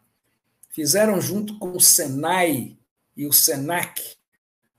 fizeram 0.69 1.19
junto 1.19 1.57
com 1.59 1.71
o 1.71 1.79
Senai 1.79 2.77
e 3.15 3.25
o 3.25 3.33
SENAC 3.33 4.20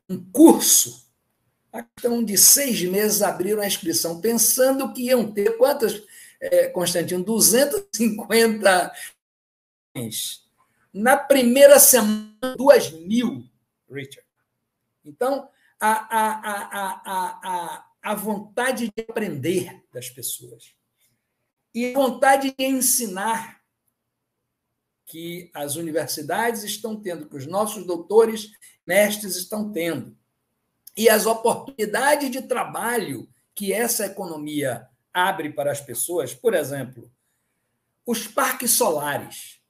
um 0.09 0.23
curso. 0.31 1.11
A 1.73 1.83
questão 1.83 2.23
de 2.23 2.37
seis 2.37 2.83
meses 2.83 3.23
abriram 3.23 3.63
a 3.63 3.67
inscrição, 3.67 4.21
pensando 4.21 4.93
que 4.93 5.05
iam 5.05 5.33
ter 5.33 5.57
quantas, 5.57 6.03
é, 6.41 6.69
Constantino? 6.69 7.25
250 7.25 8.93
na 10.93 11.17
primeira 11.17 11.79
semana, 11.79 12.57
duas 12.57 12.91
mil, 12.91 13.49
Richard. 13.91 14.27
Então, 15.05 15.49
a, 15.81 15.91
a, 15.91 16.33
a, 16.71 17.03
a, 17.05 17.87
a, 18.03 18.15
vontade 18.15 18.93
de 18.95 19.03
aprender 19.09 19.83
das 19.93 20.09
pessoas 20.09 20.75
e 21.75 21.93
a 21.93 21.95
vontade 21.95 22.55
de 22.57 22.65
ensinar 22.65 23.61
que 25.07 25.51
as 25.53 25.77
universidades 25.77 26.63
estão 26.63 27.01
tendo, 27.01 27.29
que 27.29 27.37
os 27.37 27.47
nossos 27.47 27.85
doutores, 27.85 28.51
mestres 28.87 29.37
estão 29.37 29.71
tendo, 29.73 30.17
e 30.97 31.09
as 31.09 31.27
oportunidades 31.27 32.31
de 32.31 32.43
trabalho 32.43 33.29
que 33.55 33.73
essa 33.73 34.07
economia 34.07 34.87
abre 35.13 35.51
para 35.51 35.71
as 35.71 35.81
pessoas, 35.81 36.35
por 36.35 36.55
exemplo, 36.55 37.11
os 38.07 38.27
parques 38.27 38.73
solares. 38.73 39.61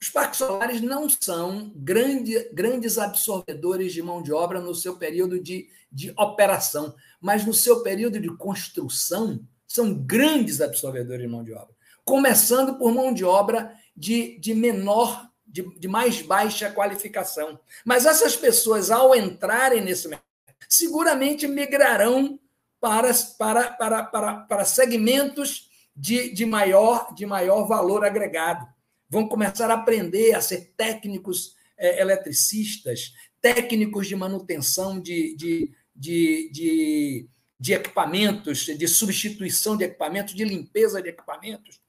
Os 0.00 0.08
parques 0.08 0.38
solares 0.38 0.80
não 0.80 1.08
são 1.08 1.72
grande, 1.76 2.48
grandes 2.52 2.98
absorvedores 2.98 3.92
de 3.92 4.02
mão 4.02 4.22
de 4.22 4.32
obra 4.32 4.60
no 4.60 4.74
seu 4.74 4.96
período 4.96 5.38
de, 5.40 5.68
de 5.92 6.10
operação, 6.16 6.94
mas 7.20 7.44
no 7.44 7.52
seu 7.52 7.82
período 7.82 8.18
de 8.18 8.34
construção 8.36 9.44
são 9.66 9.94
grandes 9.94 10.60
absorvedores 10.60 11.22
de 11.22 11.28
mão 11.28 11.44
de 11.44 11.52
obra. 11.52 11.74
Começando 12.04 12.76
por 12.76 12.92
mão 12.92 13.12
de 13.12 13.24
obra 13.24 13.76
de, 13.94 14.38
de 14.38 14.54
menor, 14.54 15.29
de, 15.50 15.62
de 15.78 15.88
mais 15.88 16.22
baixa 16.22 16.70
qualificação. 16.70 17.58
Mas 17.84 18.06
essas 18.06 18.36
pessoas, 18.36 18.90
ao 18.90 19.14
entrarem 19.14 19.82
nesse 19.82 20.08
mercado, 20.08 20.28
seguramente 20.68 21.46
migrarão 21.46 22.38
para, 22.80 23.12
para, 23.38 23.70
para, 23.72 24.04
para, 24.04 24.34
para 24.34 24.64
segmentos 24.64 25.68
de, 25.94 26.32
de, 26.32 26.46
maior, 26.46 27.14
de 27.14 27.26
maior 27.26 27.66
valor 27.66 28.04
agregado 28.04 28.66
vão 29.08 29.28
começar 29.28 29.70
a 29.70 29.74
aprender 29.74 30.34
a 30.34 30.40
ser 30.40 30.72
técnicos 30.76 31.56
é, 31.76 32.00
eletricistas, 32.00 33.12
técnicos 33.40 34.06
de 34.06 34.14
manutenção 34.14 35.00
de, 35.00 35.34
de, 35.36 35.72
de, 35.94 36.50
de, 36.52 37.28
de 37.58 37.72
equipamentos, 37.72 38.66
de 38.66 38.86
substituição 38.86 39.76
de 39.76 39.84
equipamentos, 39.84 40.32
de 40.32 40.44
limpeza 40.44 41.02
de 41.02 41.08
equipamentos. 41.08 41.80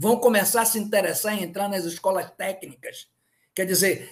Vão 0.00 0.16
começar 0.16 0.62
a 0.62 0.64
se 0.64 0.78
interessar 0.78 1.34
em 1.34 1.42
entrar 1.42 1.68
nas 1.68 1.84
escolas 1.84 2.30
técnicas. 2.30 3.06
Quer 3.54 3.66
dizer, 3.66 4.10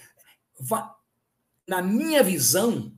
na 1.66 1.80
minha 1.80 2.22
visão, 2.22 2.92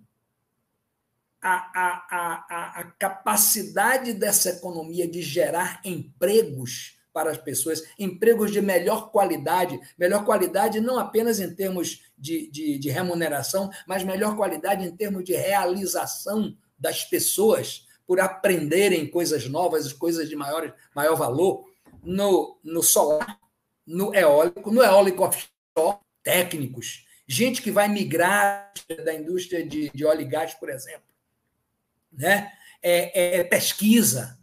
a, 1.40 1.52
a, 1.52 2.06
a, 2.10 2.80
a 2.80 2.84
capacidade 2.98 4.12
dessa 4.12 4.50
economia 4.50 5.06
de 5.06 5.22
gerar 5.22 5.80
empregos 5.84 6.98
para 7.12 7.30
as 7.30 7.38
pessoas, 7.38 7.84
empregos 7.96 8.50
de 8.50 8.60
melhor 8.60 9.12
qualidade, 9.12 9.80
melhor 9.96 10.24
qualidade 10.24 10.80
não 10.80 10.98
apenas 10.98 11.38
em 11.38 11.54
termos 11.54 12.02
de, 12.18 12.50
de, 12.50 12.76
de, 12.76 12.90
remuneração, 12.90 13.70
mas 13.86 14.02
melhor 14.02 14.34
qualidade 14.34 14.84
em 14.84 14.96
termos 14.96 15.22
de 15.22 15.34
realização 15.34 16.56
das 16.76 17.04
pessoas 17.04 17.86
por 18.04 18.18
aprenderem 18.18 19.08
coisas 19.08 19.48
novas, 19.48 19.92
coisas 19.92 20.28
de 20.28 20.34
maior, 20.34 20.74
maior 20.92 21.14
valor, 21.14 21.69
no, 22.02 22.58
no 22.62 22.82
solar, 22.82 23.38
no 23.86 24.14
eólico, 24.14 24.70
no 24.70 24.82
eólico 24.82 25.24
offshore, 25.24 25.98
técnicos, 26.22 27.06
gente 27.26 27.62
que 27.62 27.70
vai 27.70 27.88
migrar 27.88 28.72
da 29.04 29.14
indústria 29.14 29.66
de, 29.66 29.90
de 29.90 30.04
óleo 30.04 30.22
e 30.22 30.26
gás, 30.26 30.54
por 30.54 30.68
exemplo. 30.68 31.08
Né? 32.12 32.52
É, 32.82 33.38
é 33.38 33.44
pesquisa, 33.44 34.40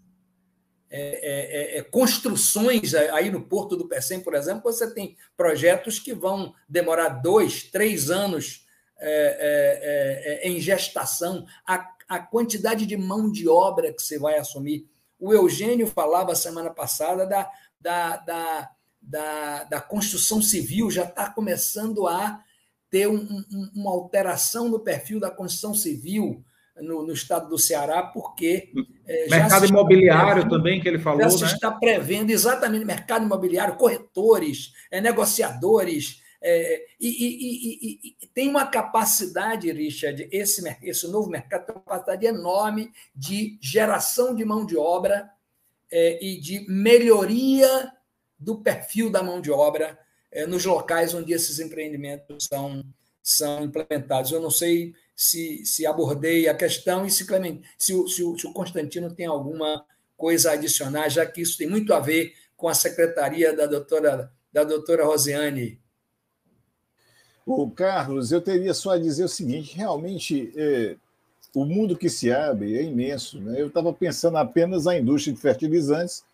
é, 0.90 1.00
é, 1.00 1.76
é, 1.76 1.78
é, 1.80 1.84
construções 1.84 2.94
aí 2.94 3.30
no 3.30 3.42
Porto 3.42 3.76
do 3.76 3.90
Pecém, 3.90 4.22
por 4.22 4.34
exemplo, 4.34 4.64
você 4.64 4.90
tem 4.94 5.18
projetos 5.36 6.00
que 6.00 6.14
vão 6.14 6.54
demorar 6.68 7.10
dois, 7.10 7.64
três 7.64 8.10
anos 8.10 8.66
é, 8.98 10.40
é, 10.44 10.48
em 10.48 10.62
gestação, 10.62 11.46
a, 11.68 11.94
a 12.08 12.20
quantidade 12.20 12.86
de 12.86 12.96
mão 12.96 13.30
de 13.30 13.50
obra 13.50 13.94
que 13.94 14.02
você 14.02 14.18
vai 14.18 14.38
assumir. 14.38 14.88
O 15.20 15.34
Eugênio 15.34 15.88
falava 15.88 16.36
semana 16.36 16.70
passada 16.70 17.26
da, 17.26 17.50
da, 17.80 18.18
da, 18.18 18.70
da, 19.02 19.64
da 19.64 19.82
construção 19.82 20.42
civil, 20.42 20.92
já 20.92 21.04
está 21.04 21.30
começando 21.30 22.08
a 22.08 22.42
ter 22.90 23.08
um, 23.08 23.16
um, 23.16 23.72
uma 23.76 23.92
alteração 23.92 24.70
no 24.70 24.80
perfil 24.80 25.20
da 25.20 25.30
construção 25.30 25.74
civil 25.74 26.44
no, 26.82 27.06
no 27.06 27.14
estado 27.14 27.50
do 27.50 27.58
Ceará, 27.58 28.04
porque. 28.04 28.72
É, 29.06 29.30
mercado 29.30 29.66
imobiliário 29.66 30.48
também, 30.48 30.80
que 30.80 30.88
ele 30.88 31.00
falou. 31.00 31.22
Já 31.22 31.30
se 31.30 31.44
né? 31.44 31.52
está 31.54 31.72
prevendo 31.72 32.30
exatamente 32.30 32.86
mercado 32.86 33.26
imobiliário, 33.26 33.76
corretores, 33.76 34.74
é, 34.92 35.02
negociadores. 35.02 36.22
É, 36.42 36.86
e, 37.00 37.08
e, 37.08 38.08
e, 38.10 38.16
e, 38.22 38.28
tem 38.28 38.48
uma 38.48 38.68
capacidade, 38.68 39.72
Richard, 39.72 40.28
esse, 40.32 40.62
esse 40.84 41.08
novo 41.08 41.30
mercado 41.30 41.66
tem 41.66 41.76
uma 41.76 41.82
capacidade 41.82 42.26
enorme 42.26 42.92
de 43.16 43.58
geração 43.62 44.36
de 44.36 44.46
mão 44.46 44.66
de 44.66 44.78
obra 44.78 45.30
é, 45.92 46.24
e 46.24 46.40
de 46.40 46.66
melhoria 46.70 47.92
do 48.38 48.62
perfil 48.62 49.10
da 49.10 49.24
mão 49.24 49.42
de 49.42 49.52
obra 49.52 49.98
é, 50.32 50.46
nos 50.46 50.64
locais 50.64 51.14
onde 51.14 51.34
esses 51.34 51.60
empreendimentos 51.60 52.48
são, 52.48 52.84
são 53.24 53.64
implementados. 53.64 54.32
Eu 54.32 54.40
não 54.40 54.52
sei 54.52 54.94
se, 55.16 55.66
se 55.66 55.86
abordei 55.86 56.48
a 56.48 56.54
questão 56.54 57.06
e 57.06 57.10
se, 57.10 57.26
Clemente, 57.26 57.68
se, 57.78 57.94
o, 57.94 58.08
se, 58.08 58.22
se 58.38 58.48
o 58.48 58.54
Constantino 58.54 59.14
tem 59.14 59.26
alguma 59.26 59.84
coisa 60.16 60.52
a 60.52 60.54
adicionar, 60.54 61.10
já 61.10 61.26
que 61.26 61.42
isso 61.42 61.58
tem 61.58 61.68
muito 61.68 61.94
a 61.94 62.00
ver 62.00 62.34
com 62.56 62.68
a 62.68 62.74
secretaria 62.74 63.56
da 63.56 63.66
doutora, 63.66 64.32
da 64.52 64.64
doutora 64.64 65.06
Rosiane. 65.06 65.82
O 67.48 67.72
Carlos, 67.72 68.34
eu 68.34 68.42
teria 68.42 68.74
só 68.74 68.92
a 68.92 69.00
dizer 69.00 69.24
o 69.24 69.30
seguinte: 69.30 69.74
realmente 69.74 70.52
é, 70.54 70.98
o 71.56 71.64
mundo 71.64 71.98
que 71.98 72.10
se 72.10 72.30
abre 72.30 72.78
é 72.78 72.84
imenso. 72.84 73.40
Né? 73.40 73.62
Eu 73.62 73.68
estava 73.68 73.94
pensando 73.94 74.38
apenas 74.38 74.84
na 74.84 74.98
indústria 74.98 75.34
de 75.34 75.40
fertilizantes. 75.40 76.26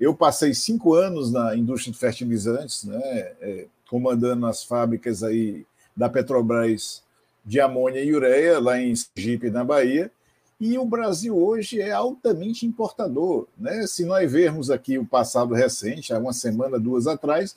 Eu 0.00 0.14
passei 0.14 0.54
cinco 0.54 0.94
anos 0.94 1.30
na 1.30 1.54
indústria 1.54 1.92
de 1.92 1.98
fertilizantes, 1.98 2.84
né? 2.84 2.98
É, 3.42 3.66
comandando 3.90 4.46
as 4.46 4.64
fábricas 4.64 5.22
aí 5.22 5.66
da 5.94 6.08
Petrobras 6.08 7.02
de 7.44 7.60
amônia 7.60 8.02
e 8.02 8.14
ureia, 8.14 8.58
lá 8.58 8.80
em 8.80 8.94
Sergipe, 8.96 9.50
na 9.50 9.62
Bahia, 9.62 10.10
e 10.58 10.78
o 10.78 10.86
Brasil 10.86 11.36
hoje 11.36 11.80
é 11.80 11.92
altamente 11.92 12.64
importador. 12.64 13.46
Né? 13.56 13.86
Se 13.86 14.04
nós 14.04 14.32
vermos 14.32 14.70
aqui 14.70 14.98
o 14.98 15.04
passado 15.04 15.52
recente, 15.52 16.12
há 16.14 16.18
uma 16.18 16.32
semana, 16.32 16.80
duas 16.80 17.06
atrás, 17.06 17.54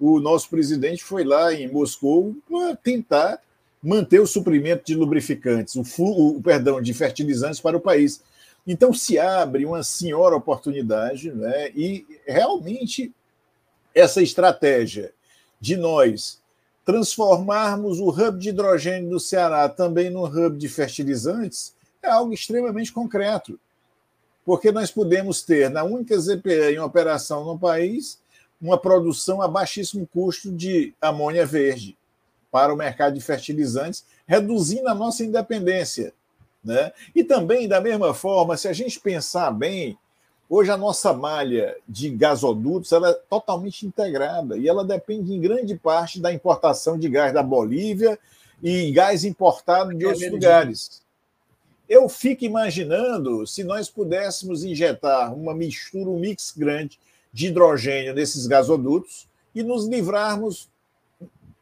o 0.00 0.18
nosso 0.18 0.48
presidente 0.48 1.04
foi 1.04 1.24
lá 1.24 1.52
em 1.52 1.70
Moscou 1.70 2.34
para 2.48 2.74
tentar 2.74 3.38
manter 3.82 4.18
o 4.18 4.26
suprimento 4.26 4.84
de 4.84 4.94
lubrificantes, 4.94 5.76
o, 5.76 5.84
o, 5.98 6.42
perdão, 6.42 6.80
de 6.80 6.94
fertilizantes 6.94 7.60
para 7.60 7.76
o 7.76 7.80
país. 7.80 8.22
Então 8.66 8.92
se 8.94 9.18
abre 9.18 9.66
uma 9.66 9.82
senhora 9.82 10.34
oportunidade, 10.34 11.30
né? 11.30 11.70
e 11.74 12.06
realmente 12.26 13.12
essa 13.94 14.22
estratégia 14.22 15.12
de 15.60 15.76
nós 15.76 16.40
transformarmos 16.84 18.00
o 18.00 18.08
hub 18.08 18.38
de 18.38 18.48
hidrogênio 18.48 19.10
do 19.10 19.20
Ceará 19.20 19.68
também 19.68 20.08
no 20.08 20.24
hub 20.24 20.56
de 20.56 20.68
fertilizantes 20.68 21.74
é 22.02 22.08
algo 22.08 22.32
extremamente 22.32 22.92
concreto. 22.92 23.60
Porque 24.44 24.72
nós 24.72 24.90
podemos 24.90 25.42
ter, 25.42 25.68
na 25.68 25.84
única 25.84 26.18
ZPE 26.18 26.72
em 26.72 26.78
operação 26.78 27.44
no 27.44 27.58
país, 27.58 28.18
uma 28.60 28.78
produção 28.78 29.40
a 29.40 29.48
baixíssimo 29.48 30.06
custo 30.06 30.52
de 30.52 30.94
amônia 31.00 31.46
verde 31.46 31.96
para 32.50 32.74
o 32.74 32.76
mercado 32.76 33.14
de 33.14 33.20
fertilizantes, 33.20 34.04
reduzindo 34.26 34.88
a 34.88 34.94
nossa 34.94 35.24
independência. 35.24 36.12
Né? 36.62 36.92
E 37.14 37.24
também, 37.24 37.66
da 37.66 37.80
mesma 37.80 38.12
forma, 38.12 38.56
se 38.56 38.68
a 38.68 38.72
gente 38.72 39.00
pensar 39.00 39.50
bem, 39.50 39.96
Hoje 40.52 40.68
a 40.68 40.76
nossa 40.76 41.12
malha 41.12 41.76
de 41.88 42.10
gasodutos 42.10 42.90
ela 42.90 43.10
é 43.10 43.14
totalmente 43.30 43.86
integrada 43.86 44.58
e 44.58 44.68
ela 44.68 44.84
depende 44.84 45.32
em 45.32 45.40
grande 45.40 45.76
parte 45.76 46.20
da 46.20 46.32
importação 46.32 46.98
de 46.98 47.08
gás 47.08 47.32
da 47.32 47.40
Bolívia 47.40 48.18
e 48.60 48.90
gás 48.90 49.24
importado 49.24 49.94
de 49.94 50.04
outros 50.04 50.28
lugares. 50.28 51.02
Eu 51.88 52.08
fico 52.08 52.44
imaginando 52.44 53.46
se 53.46 53.62
nós 53.62 53.88
pudéssemos 53.88 54.64
injetar 54.64 55.32
uma 55.32 55.54
mistura, 55.54 56.10
um 56.10 56.18
mix 56.18 56.52
grande 56.56 56.98
de 57.32 57.46
hidrogênio 57.46 58.14
nesses 58.14 58.46
gasodutos 58.46 59.28
e 59.54 59.62
nos 59.62 59.86
livrarmos 59.86 60.68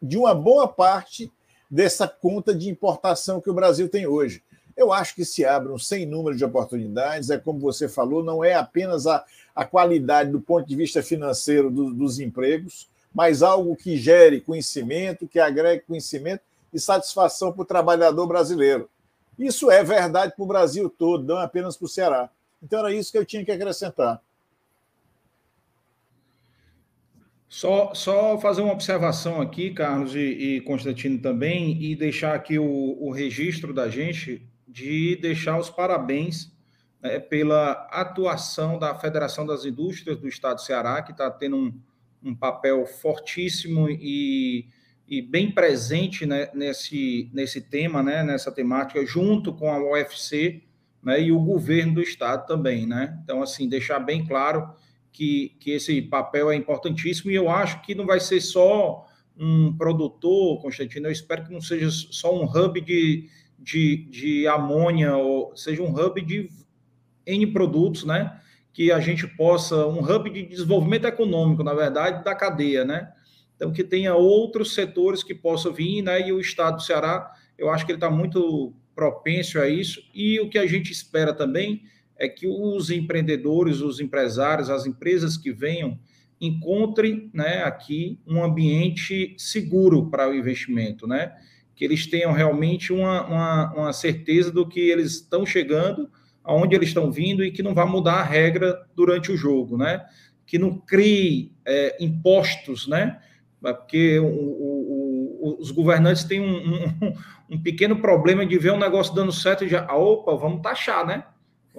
de 0.01 0.16
uma 0.16 0.35
boa 0.35 0.69
parte 0.69 1.31
dessa 1.71 2.09
conta 2.09 2.55
de 2.55 2.69
importação 2.69 3.41
que 3.41 3.51
o 3.51 3.55
Brasil 3.55 3.89
tem 3.89 4.07
hoje. 4.07 4.43
Eu 4.77 4.93
acho 4.93 5.14
que 5.14 5.25
se 5.25 5.45
abre 5.45 5.73
um 5.73 5.79
sem 5.79 6.07
número 6.07 6.37
de 6.37 6.45
oportunidades, 6.45 7.31
é 7.31 7.37
como 7.37 7.59
você 7.59 7.89
falou, 7.89 8.23
não 8.23 8.45
é 8.45 8.55
apenas 8.55 9.07
a, 9.07 9.25
a 9.55 9.64
qualidade 9.64 10.31
do 10.31 10.41
ponto 10.41 10.66
de 10.66 10.77
vista 10.77 11.03
financeiro 11.03 11.71
do, 11.71 11.93
dos 11.93 12.21
empregos, 12.21 12.89
mas 13.12 13.43
algo 13.43 13.75
que 13.75 13.97
gere 13.97 14.41
conhecimento, 14.41 15.27
que 15.27 15.41
agregue 15.41 15.83
conhecimento 15.85 16.43
e 16.73 16.79
satisfação 16.79 17.53
para 17.53 17.62
o 17.62 17.66
trabalhador 17.66 18.27
brasileiro. 18.27 18.89
Isso 19.39 19.71
é 19.71 19.83
verdade 19.83 20.35
para 20.35 20.45
o 20.45 20.47
Brasil 20.47 20.89
todo, 20.89 21.25
não 21.25 21.39
apenas 21.39 21.77
para 21.77 21.87
o 21.87 21.89
Ceará. 21.89 22.31
Então 22.62 22.79
era 22.79 22.93
isso 22.93 23.11
que 23.11 23.19
eu 23.19 23.25
tinha 23.25 23.45
que 23.45 23.51
acrescentar. 23.53 24.21
Só, 27.49 27.95
só 27.95 28.39
fazer 28.39 28.61
uma 28.61 28.75
observação 28.75 29.41
aqui, 29.41 29.71
Carlos 29.71 30.15
e, 30.15 30.19
e 30.19 30.61
Constantino 30.61 31.19
também, 31.19 31.83
e 31.83 31.97
deixar 31.97 32.35
aqui 32.35 32.59
o, 32.59 32.97
o 33.01 33.11
registro 33.11 33.73
da 33.73 33.89
gente 33.89 34.47
de 34.67 35.17
deixar 35.17 35.59
os 35.59 35.71
parabéns 35.71 36.53
né, 37.03 37.19
pela 37.19 37.73
atuação 37.91 38.79
da 38.79 38.95
Federação 38.95 39.47
das 39.47 39.65
Indústrias 39.65 40.19
do 40.19 40.29
Estado 40.29 40.57
do 40.57 40.63
Ceará, 40.63 41.01
que 41.01 41.13
está 41.13 41.31
tendo 41.31 41.57
um, 41.57 41.81
um, 42.23 42.35
papel 42.35 42.85
fortíssimo 42.85 43.89
e, 43.89 44.67
e 45.09 45.23
bem 45.23 45.51
presente 45.51 46.27
né, 46.27 46.51
nesse, 46.53 47.31
nesse 47.33 47.63
tema, 47.63 48.03
né, 48.03 48.23
nessa 48.23 48.53
temática, 48.53 49.05
junto 49.07 49.55
com 49.55 49.73
a 49.73 49.83
UFC 49.83 50.63
né, 51.03 51.23
e 51.23 51.33
o 51.33 51.41
governo 51.41 51.95
do 51.95 52.03
Estado 52.03 52.47
também. 52.47 52.87
Né? 52.87 53.19
Então, 53.25 53.43
assim, 53.43 53.67
deixar 53.67 54.01
bem 54.01 54.27
claro 54.27 54.69
que, 55.13 55.57
que 55.61 55.73
esse 55.73 56.01
papel 56.03 56.51
é 56.51 56.57
importantíssimo 56.57 57.31
e 57.31 57.35
eu 57.35 57.49
acho 57.51 57.83
que 57.83 57.95
não 57.95 58.07
vai 58.07 58.21
ser 58.21 58.41
só 58.41 59.07
um 59.37 59.77
produtor, 59.77 60.61
Constantino, 60.61 61.07
eu 61.07 61.13
espero 61.13 61.45
que 61.45 61.53
não 61.53 61.61
seja 61.61 61.91
só 61.91 62.35
um 62.35 62.45
hub 62.45 62.81
de 62.81 63.29
de, 63.59 63.97
de 64.09 64.47
amônia, 64.47 65.17
ou 65.17 65.55
seja 65.57 65.83
um 65.83 65.93
hub 65.93 66.21
de 66.23 66.49
N 67.27 67.47
produtos, 67.49 68.05
né? 68.05 68.41
Que 68.73 68.93
a 68.93 69.01
gente 69.01 69.27
possa, 69.27 69.87
um 69.87 70.01
hub 70.01 70.31
de 70.31 70.45
desenvolvimento 70.45 71.07
econômico, 71.07 71.65
na 71.65 71.75
verdade, 71.75 72.25
da 72.25 72.35
cadeia, 72.35 72.85
né? 72.85 73.13
Então, 73.57 73.73
que 73.73 73.83
tenha 73.83 74.15
outros 74.15 74.73
setores 74.73 75.25
que 75.25 75.35
possam 75.35 75.73
vir, 75.73 76.03
né? 76.03 76.29
E 76.29 76.33
o 76.33 76.41
Estado 76.41 76.77
do 76.77 76.83
Ceará, 76.83 77.31
eu 77.59 77.69
acho 77.69 77.85
que 77.85 77.91
ele 77.91 77.97
está 77.97 78.09
muito 78.09 78.73
propenso 78.95 79.59
a 79.59 79.69
isso. 79.69 80.01
E 80.15 80.39
o 80.41 80.49
que 80.49 80.59
a 80.59 80.67
gente 80.67 80.93
espera 80.93 81.35
também 81.35 81.83
é 82.19 82.29
que 82.29 82.47
os 82.47 82.91
empreendedores, 82.91 83.81
os 83.81 84.01
empresários, 84.01 84.69
as 84.69 84.87
empresas 84.87 85.37
que 85.37 85.53
venham, 85.53 85.99
encontrem 86.41 87.31
né, 87.33 87.62
aqui 87.62 88.19
um 88.27 88.43
ambiente 88.43 89.35
seguro 89.39 90.11
para 90.11 90.29
o 90.29 90.35
investimento, 90.35 91.07
né? 91.07 91.33
que 91.79 91.85
eles 91.85 92.09
tenham 92.09 92.33
realmente 92.33 92.93
uma, 92.93 93.25
uma, 93.25 93.73
uma 93.73 93.93
certeza 93.93 94.51
do 94.51 94.66
que 94.66 94.81
eles 94.81 95.12
estão 95.12 95.47
chegando, 95.47 96.11
aonde 96.43 96.75
eles 96.75 96.89
estão 96.89 97.09
vindo 97.09 97.45
e 97.45 97.53
que 97.53 97.62
não 97.62 97.73
vai 97.73 97.87
mudar 97.87 98.14
a 98.14 98.25
regra 98.25 98.85
durante 98.97 99.31
o 99.31 99.37
jogo, 99.37 99.79
né? 99.79 100.05
Que 100.45 100.59
não 100.59 100.77
crie 100.77 101.53
é, 101.64 101.97
impostos, 102.01 102.89
né? 102.89 103.21
Porque 103.61 104.19
o, 104.19 104.27
o, 104.27 105.39
o, 105.41 105.57
os 105.61 105.71
governantes 105.71 106.25
têm 106.25 106.41
um, 106.41 106.57
um, 106.57 107.14
um, 107.55 107.62
pequeno 107.62 108.01
problema 108.01 108.45
de 108.45 108.59
ver 108.59 108.73
um 108.73 108.79
negócio 108.79 109.14
dando 109.14 109.31
certo 109.31 109.64
e 109.64 109.69
já, 109.69 109.87
ah, 109.89 109.97
opa, 109.97 110.35
vamos 110.35 110.62
taxar, 110.62 111.07
né? 111.07 111.23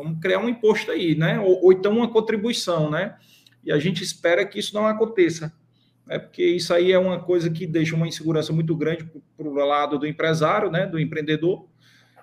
Vamos 0.04 0.20
criar 0.22 0.40
um 0.40 0.50
imposto 0.50 0.92
aí, 0.92 1.16
né? 1.16 1.40
Ou, 1.40 1.66
ou 1.66 1.74
então 1.74 1.98
uma 1.98 2.12
contribuição, 2.12 2.90
né? 2.90 3.18
E 3.64 3.72
a 3.72 3.78
gente 3.78 4.04
espera 4.04 4.46
que 4.46 4.60
isso 4.60 4.74
não 4.74 4.88
aconteça 4.88 5.54
é 6.10 6.18
porque 6.18 6.44
isso 6.44 6.74
aí 6.74 6.92
é 6.92 6.98
uma 6.98 7.20
coisa 7.20 7.52
que 7.52 7.68
deixa 7.68 7.96
uma 7.96 8.08
insegurança 8.08 8.52
muito 8.52 8.76
grande 8.76 9.08
para 9.38 9.48
o 9.48 9.54
lado 9.54 10.00
do 10.00 10.08
empresário, 10.08 10.72
né, 10.72 10.88
do 10.88 11.00
empreendedor, 11.00 11.68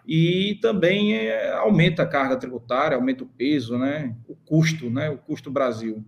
e 0.04 0.58
também 0.60 1.14
é, 1.14 1.52
aumenta 1.52 2.02
a 2.02 2.06
carga 2.06 2.36
tributária, 2.36 2.96
aumenta 2.96 3.22
o 3.22 3.28
peso, 3.28 3.78
né, 3.78 4.14
o 4.28 4.34
custo, 4.34 4.90
né, 4.90 5.08
o 5.08 5.16
custo 5.16 5.52
Brasil. 5.52 6.04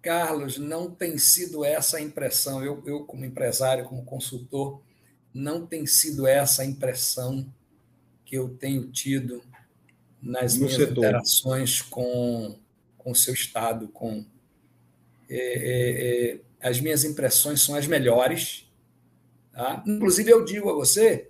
Carlos, 0.00 0.56
não 0.56 0.90
tem 0.90 1.18
sido 1.18 1.64
essa 1.64 1.98
a 1.98 2.00
impressão, 2.00 2.64
eu, 2.64 2.82
eu 2.86 3.04
como 3.04 3.26
empresário, 3.26 3.84
como 3.84 4.04
consultor, 4.04 4.80
não 5.34 5.66
tem 5.66 5.84
sido 5.84 6.26
essa 6.26 6.62
a 6.62 6.64
impressão 6.64 7.46
que 8.24 8.36
eu 8.36 8.48
tenho 8.48 8.90
tido 8.90 9.42
nas 10.22 10.54
no 10.54 10.66
minhas 10.66 10.76
setor. 10.76 10.98
interações 10.98 11.82
com, 11.82 12.56
com 12.96 13.10
o 13.10 13.14
seu 13.14 13.34
Estado, 13.34 13.88
com 13.88 14.24
é, 15.28 15.36
é, 15.36 16.30
é, 16.32 16.40
as 16.60 16.80
minhas 16.80 17.04
impressões 17.04 17.60
são 17.60 17.74
as 17.74 17.86
melhores. 17.86 18.68
Tá? 19.52 19.82
Inclusive, 19.86 20.30
eu 20.30 20.44
digo 20.44 20.70
a 20.70 20.74
você 20.74 21.28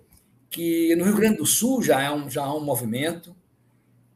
que 0.49 0.95
no 0.95 1.05
Rio 1.05 1.15
Grande 1.15 1.37
do 1.37 1.45
Sul 1.45 1.83
já 1.83 2.07
há, 2.07 2.13
um, 2.13 2.29
já 2.29 2.43
há 2.43 2.55
um 2.55 2.63
movimento, 2.63 3.35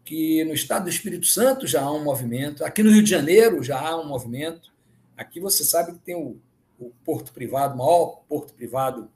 que 0.04 0.44
no 0.44 0.54
estado 0.54 0.84
do 0.84 0.90
Espírito 0.90 1.26
Santo 1.26 1.68
já 1.68 1.82
há 1.82 1.92
um 1.92 2.04
movimento, 2.04 2.66
aqui 2.66 2.82
no 2.84 2.92
Rio 2.92 3.04
de 3.04 3.10
Janeiro 3.10 3.64
já 3.64 3.80
há 3.80 4.00
um 4.00 4.08
movimento. 4.08 4.72
Aqui 5.16 5.40
você 5.40 5.64
sabe 5.64 5.94
que 5.94 6.00
tem 6.00 6.16
o, 6.16 6.38
o 6.80 6.92
porto 7.06 7.32
privado, 7.32 7.76
o 7.76 7.78
maior 7.78 8.24
porto 8.28 8.54
privado 8.54 9.10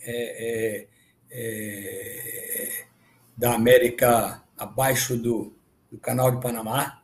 é, 0.00 0.86
é, 0.86 0.88
é, 1.30 2.84
da 3.36 3.54
América 3.54 4.42
abaixo 4.64 5.16
do, 5.16 5.56
do 5.90 5.98
Canal 5.98 6.30
de 6.30 6.40
Panamá. 6.40 7.02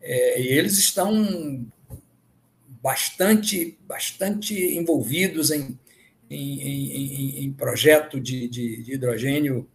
É, 0.00 0.40
e 0.40 0.48
eles 0.48 0.78
estão 0.78 1.66
bastante, 2.82 3.78
bastante 3.86 4.54
envolvidos 4.54 5.50
em, 5.50 5.78
em, 6.30 6.60
em, 6.60 7.44
em 7.44 7.52
projeto 7.52 8.20
de, 8.20 8.48
de, 8.48 8.82
de 8.82 8.94
hidrogênio 8.94 9.68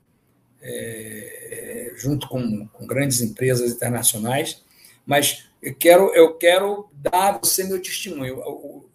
é, 0.61 1.93
junto 1.97 2.27
com, 2.29 2.65
com, 2.67 2.87
grandes 2.87 3.21
empresas 3.21 3.71
internacionais, 3.71 4.63
mas 5.05 5.49
eu 5.61 5.75
quero, 5.75 6.13
eu 6.15 6.35
quero 6.35 6.89
dar 6.93 7.35
a 7.35 7.37
você 7.37 7.65
meu 7.65 7.81
testemunho. 7.81 8.39
O, 8.39 8.89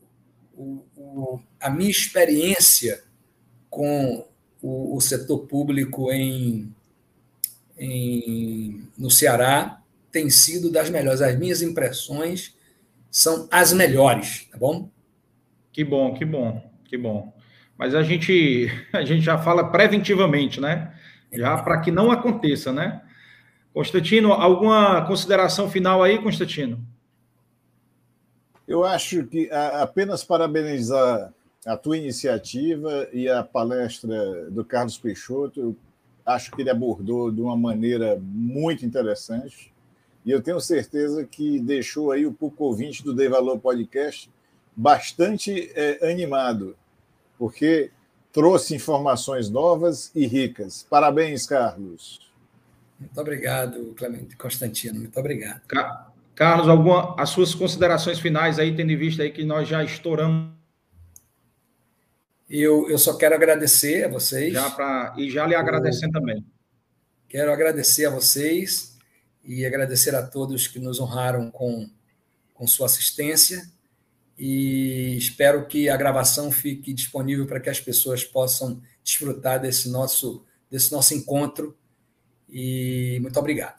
o, 0.56 0.84
o, 0.96 1.40
a 1.60 1.68
minha 1.68 1.90
experiência 1.90 3.04
com 3.68 4.26
o, 4.62 4.96
o 4.96 5.00
setor 5.00 5.46
público 5.46 6.10
em, 6.10 6.74
em, 7.78 8.88
no 8.98 9.10
Ceará 9.10 9.80
tem 10.10 10.28
sido 10.30 10.70
das 10.70 10.90
melhores. 10.90 11.20
As 11.20 11.38
minhas 11.38 11.62
impressões 11.62 12.56
são 13.10 13.48
as 13.50 13.72
melhores, 13.72 14.48
tá 14.50 14.58
bom? 14.58 14.90
Que 15.72 15.84
bom, 15.84 16.14
que 16.14 16.24
bom, 16.24 16.70
que 16.84 16.96
bom. 16.96 17.32
Mas 17.76 17.94
a 17.94 18.02
gente, 18.02 18.68
a 18.92 19.04
gente 19.04 19.22
já 19.22 19.38
fala 19.38 19.70
preventivamente, 19.70 20.60
né? 20.60 20.94
Já 21.32 21.56
para 21.62 21.80
que 21.80 21.90
não 21.90 22.10
aconteça, 22.10 22.72
né? 22.72 23.02
Constantino, 23.72 24.32
alguma 24.32 25.06
consideração 25.06 25.70
final 25.70 26.02
aí, 26.02 26.18
Constantino? 26.18 26.84
Eu 28.66 28.84
acho 28.84 29.24
que 29.26 29.48
apenas 29.50 30.24
parabenizar 30.24 31.32
a 31.64 31.76
tua 31.76 31.96
iniciativa 31.96 33.08
e 33.12 33.28
a 33.28 33.42
palestra 33.42 34.50
do 34.50 34.64
Carlos 34.64 34.98
Peixoto. 34.98 35.76
Acho 36.28 36.50
que 36.52 36.60
ele 36.60 36.68
abordou 36.68 37.30
de 37.32 37.40
uma 37.40 37.56
maneira 37.56 38.18
muito 38.20 38.84
interessante. 38.84 39.72
E 40.26 40.30
eu 40.30 40.42
tenho 40.42 40.60
certeza 40.60 41.24
que 41.24 41.58
deixou 41.58 42.12
aí 42.12 42.26
o 42.26 42.32
pouco 42.32 42.64
ouvinte 42.64 43.02
do 43.02 43.14
Dei 43.14 43.30
Valor 43.30 43.58
Podcast 43.58 44.30
bastante 44.76 45.72
é, 45.74 46.10
animado, 46.12 46.76
porque 47.38 47.90
trouxe 48.30 48.74
informações 48.74 49.48
novas 49.48 50.12
e 50.14 50.26
ricas. 50.26 50.86
Parabéns, 50.90 51.46
Carlos. 51.46 52.20
Muito 53.00 53.18
obrigado, 53.18 53.94
Clemente 53.96 54.36
Constantino. 54.36 55.00
Muito 55.00 55.18
obrigado. 55.18 55.62
Carlos, 56.34 56.68
alguma, 56.68 57.14
as 57.18 57.30
suas 57.30 57.54
considerações 57.54 58.18
finais 58.18 58.58
aí, 58.58 58.76
tendo 58.76 58.92
em 58.92 58.96
vista 58.96 59.22
aí 59.22 59.30
que 59.30 59.44
nós 59.44 59.66
já 59.66 59.82
estouramos. 59.82 60.57
Eu, 62.48 62.88
eu 62.88 62.98
só 62.98 63.16
quero 63.16 63.34
agradecer 63.34 64.04
a 64.04 64.08
vocês. 64.08 64.52
Já 64.52 64.70
pra, 64.70 65.14
e 65.18 65.30
já 65.30 65.46
lhe 65.46 65.54
agradecendo 65.54 66.12
também. 66.12 66.44
Quero 67.28 67.52
agradecer 67.52 68.06
a 68.06 68.10
vocês 68.10 68.96
e 69.44 69.66
agradecer 69.66 70.14
a 70.14 70.26
todos 70.26 70.66
que 70.66 70.78
nos 70.78 70.98
honraram 70.98 71.50
com, 71.50 71.88
com 72.54 72.66
sua 72.66 72.86
assistência. 72.86 73.68
E 74.38 75.16
espero 75.16 75.66
que 75.66 75.88
a 75.88 75.96
gravação 75.96 76.50
fique 76.50 76.92
disponível 76.92 77.46
para 77.46 77.60
que 77.60 77.68
as 77.68 77.80
pessoas 77.80 78.24
possam 78.24 78.80
desfrutar 79.02 79.60
desse 79.60 79.90
nosso, 79.90 80.44
desse 80.70 80.92
nosso 80.92 81.12
encontro 81.12 81.76
e 82.48 83.18
muito 83.20 83.38
obrigado. 83.38 83.77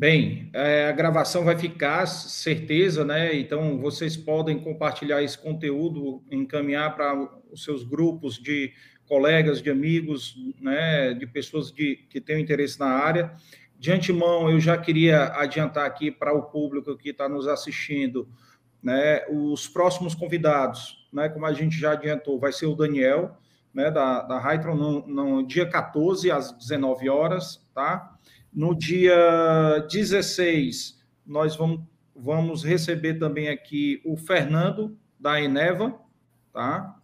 Bem, 0.00 0.48
é, 0.54 0.88
a 0.88 0.92
gravação 0.92 1.44
vai 1.44 1.58
ficar, 1.58 2.06
certeza, 2.06 3.04
né? 3.04 3.36
Então, 3.38 3.78
vocês 3.78 4.16
podem 4.16 4.58
compartilhar 4.58 5.22
esse 5.22 5.36
conteúdo, 5.36 6.24
encaminhar 6.30 6.96
para 6.96 7.14
os 7.52 7.62
seus 7.62 7.84
grupos 7.84 8.38
de 8.38 8.72
colegas, 9.06 9.60
de 9.60 9.68
amigos, 9.68 10.34
né? 10.58 11.12
De 11.12 11.26
pessoas 11.26 11.70
de, 11.70 11.96
que 12.08 12.18
têm 12.18 12.40
interesse 12.40 12.80
na 12.80 12.86
área. 12.86 13.30
De 13.78 13.92
antemão, 13.92 14.50
eu 14.50 14.58
já 14.58 14.78
queria 14.78 15.34
adiantar 15.34 15.84
aqui 15.84 16.10
para 16.10 16.32
o 16.32 16.44
público 16.44 16.96
que 16.96 17.10
está 17.10 17.28
nos 17.28 17.46
assistindo, 17.46 18.26
né? 18.82 19.26
Os 19.28 19.68
próximos 19.68 20.14
convidados, 20.14 21.06
né? 21.12 21.28
Como 21.28 21.44
a 21.44 21.52
gente 21.52 21.78
já 21.78 21.92
adiantou, 21.92 22.40
vai 22.40 22.54
ser 22.54 22.64
o 22.64 22.74
Daniel, 22.74 23.36
né, 23.74 23.90
da, 23.90 24.22
da 24.22 24.38
Hytron 24.38 24.74
no, 24.74 25.06
no, 25.06 25.46
dia 25.46 25.68
14, 25.68 26.30
às 26.30 26.52
19 26.52 27.10
horas, 27.10 27.62
tá? 27.74 28.09
No 28.52 28.74
dia 28.74 29.86
16, 29.90 31.00
nós 31.24 31.54
vamos, 31.54 31.82
vamos 32.14 32.64
receber 32.64 33.14
também 33.14 33.48
aqui 33.48 34.00
o 34.04 34.16
Fernando, 34.16 34.98
da 35.18 35.40
Eneva, 35.40 36.00
tá? 36.52 36.96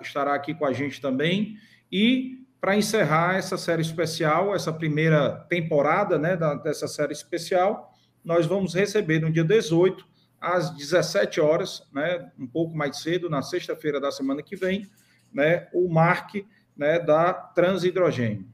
Estará, 0.00 0.34
aqui 0.34 0.54
com 0.54 0.64
a 0.64 0.72
gente 0.72 1.00
também. 1.00 1.56
E, 1.92 2.44
para 2.60 2.76
encerrar 2.76 3.36
essa 3.36 3.56
série 3.56 3.82
especial, 3.82 4.54
essa 4.54 4.72
primeira 4.72 5.30
temporada, 5.48 6.18
né, 6.18 6.36
dessa 6.64 6.88
série 6.88 7.12
especial, 7.12 7.94
nós 8.24 8.46
vamos 8.46 8.74
receber 8.74 9.20
no 9.20 9.30
dia 9.30 9.44
18, 9.44 10.04
às 10.40 10.70
17 10.70 11.40
horas, 11.40 11.86
né, 11.92 12.30
um 12.38 12.46
pouco 12.46 12.76
mais 12.76 12.98
cedo, 12.98 13.30
na 13.30 13.42
sexta-feira 13.42 14.00
da 14.00 14.10
semana 14.10 14.42
que 14.42 14.56
vem, 14.56 14.88
né, 15.32 15.68
o 15.72 15.88
Mark 15.88 16.34
né, 16.76 16.98
da 16.98 17.32
Transhidrogênio, 17.32 18.46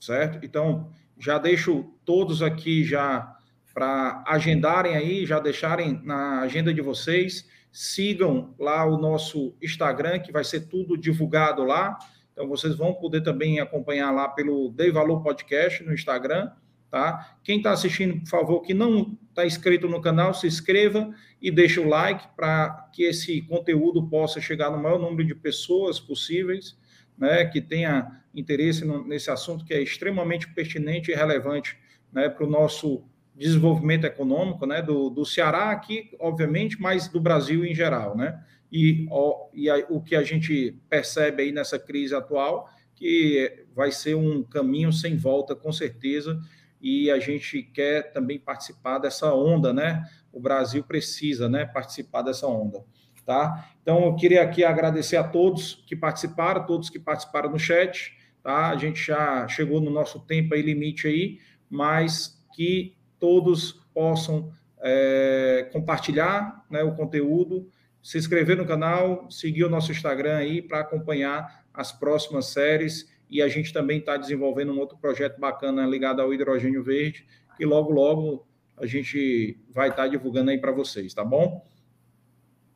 certo? 0.00 0.44
Então, 0.44 0.90
já 1.18 1.38
deixo 1.38 1.84
todos 2.04 2.42
aqui 2.42 2.84
já 2.84 3.34
para 3.72 4.22
agendarem 4.26 4.96
aí, 4.96 5.26
já 5.26 5.40
deixarem 5.40 6.00
na 6.04 6.40
agenda 6.40 6.72
de 6.72 6.80
vocês, 6.80 7.48
sigam 7.72 8.54
lá 8.58 8.84
o 8.84 8.96
nosso 8.96 9.56
Instagram, 9.60 10.20
que 10.20 10.30
vai 10.30 10.44
ser 10.44 10.68
tudo 10.68 10.96
divulgado 10.96 11.64
lá, 11.64 11.98
então 12.32 12.48
vocês 12.48 12.76
vão 12.76 12.94
poder 12.94 13.22
também 13.22 13.58
acompanhar 13.58 14.12
lá 14.12 14.28
pelo 14.28 14.70
Dei 14.70 14.92
Valor 14.92 15.22
Podcast 15.22 15.82
no 15.82 15.92
Instagram, 15.92 16.50
tá? 16.88 17.36
Quem 17.42 17.58
está 17.58 17.72
assistindo, 17.72 18.20
por 18.20 18.28
favor, 18.28 18.60
que 18.62 18.72
não 18.72 19.18
está 19.28 19.44
inscrito 19.44 19.88
no 19.88 20.00
canal, 20.00 20.32
se 20.32 20.46
inscreva 20.46 21.12
e 21.42 21.50
deixe 21.50 21.80
o 21.80 21.88
like 21.88 22.28
para 22.36 22.88
que 22.92 23.02
esse 23.02 23.42
conteúdo 23.42 24.08
possa 24.08 24.40
chegar 24.40 24.70
no 24.70 24.80
maior 24.80 25.00
número 25.00 25.26
de 25.26 25.34
pessoas 25.34 25.98
possíveis, 25.98 26.76
né, 27.16 27.44
que 27.44 27.60
tenha 27.60 28.20
interesse 28.34 28.84
no, 28.84 29.06
nesse 29.06 29.30
assunto 29.30 29.64
que 29.64 29.72
é 29.72 29.80
extremamente 29.80 30.52
pertinente 30.52 31.10
e 31.10 31.14
relevante 31.14 31.76
né, 32.12 32.28
para 32.28 32.44
o 32.44 32.50
nosso 32.50 33.04
desenvolvimento 33.34 34.04
econômico 34.04 34.66
né, 34.66 34.80
do, 34.80 35.10
do 35.10 35.24
Ceará 35.24 35.70
aqui, 35.70 36.10
obviamente, 36.20 36.80
mas 36.80 37.08
do 37.08 37.20
Brasil 37.20 37.64
em 37.64 37.74
geral, 37.74 38.16
né? 38.16 38.40
E, 38.70 39.06
ó, 39.10 39.48
e 39.52 39.68
a, 39.68 39.84
o 39.88 40.00
que 40.00 40.16
a 40.16 40.22
gente 40.22 40.76
percebe 40.88 41.42
aí 41.42 41.52
nessa 41.52 41.78
crise 41.78 42.14
atual, 42.14 42.68
que 42.94 43.64
vai 43.74 43.90
ser 43.90 44.14
um 44.14 44.42
caminho 44.42 44.92
sem 44.92 45.16
volta, 45.16 45.54
com 45.54 45.72
certeza, 45.72 46.40
e 46.80 47.10
a 47.10 47.18
gente 47.18 47.62
quer 47.62 48.12
também 48.12 48.38
participar 48.38 48.98
dessa 48.98 49.32
onda, 49.32 49.72
né? 49.72 50.04
O 50.32 50.40
Brasil 50.40 50.82
precisa, 50.84 51.48
né, 51.48 51.64
participar 51.64 52.22
dessa 52.22 52.46
onda, 52.46 52.84
tá? 53.24 53.68
Então, 53.82 54.04
eu 54.04 54.16
queria 54.16 54.42
aqui 54.42 54.64
agradecer 54.64 55.16
a 55.16 55.24
todos 55.24 55.84
que 55.86 55.96
participaram, 55.96 56.66
todos 56.66 56.90
que 56.90 56.98
participaram 56.98 57.50
no 57.50 57.58
chat, 57.58 58.16
tá? 58.42 58.70
A 58.70 58.76
gente 58.76 59.04
já 59.04 59.46
chegou 59.48 59.80
no 59.80 59.90
nosso 59.90 60.20
tempo 60.20 60.54
aí, 60.54 60.62
limite 60.62 61.06
aí, 61.06 61.38
mas 61.68 62.42
que 62.54 62.96
todos 63.18 63.72
possam 63.92 64.52
é, 64.80 65.68
compartilhar 65.72 66.64
né, 66.70 66.82
o 66.82 66.94
conteúdo, 66.94 67.68
se 68.02 68.18
inscrever 68.18 68.56
no 68.56 68.66
canal, 68.66 69.30
seguir 69.30 69.64
o 69.64 69.70
nosso 69.70 69.90
Instagram 69.90 70.36
aí 70.36 70.60
para 70.60 70.80
acompanhar 70.80 71.64
as 71.72 71.90
próximas 71.90 72.46
séries 72.46 73.10
e 73.30 73.40
a 73.40 73.48
gente 73.48 73.72
também 73.72 73.98
está 73.98 74.16
desenvolvendo 74.16 74.72
um 74.72 74.78
outro 74.78 74.98
projeto 74.98 75.40
bacana 75.40 75.86
ligado 75.86 76.20
ao 76.20 76.32
hidrogênio 76.32 76.84
verde, 76.84 77.26
que 77.56 77.64
logo, 77.64 77.90
logo 77.90 78.46
a 78.76 78.86
gente 78.86 79.58
vai 79.70 79.88
estar 79.88 80.02
tá 80.02 80.08
divulgando 80.08 80.50
aí 80.50 80.58
para 80.58 80.70
vocês, 80.70 81.14
tá 81.14 81.24
bom? 81.24 81.66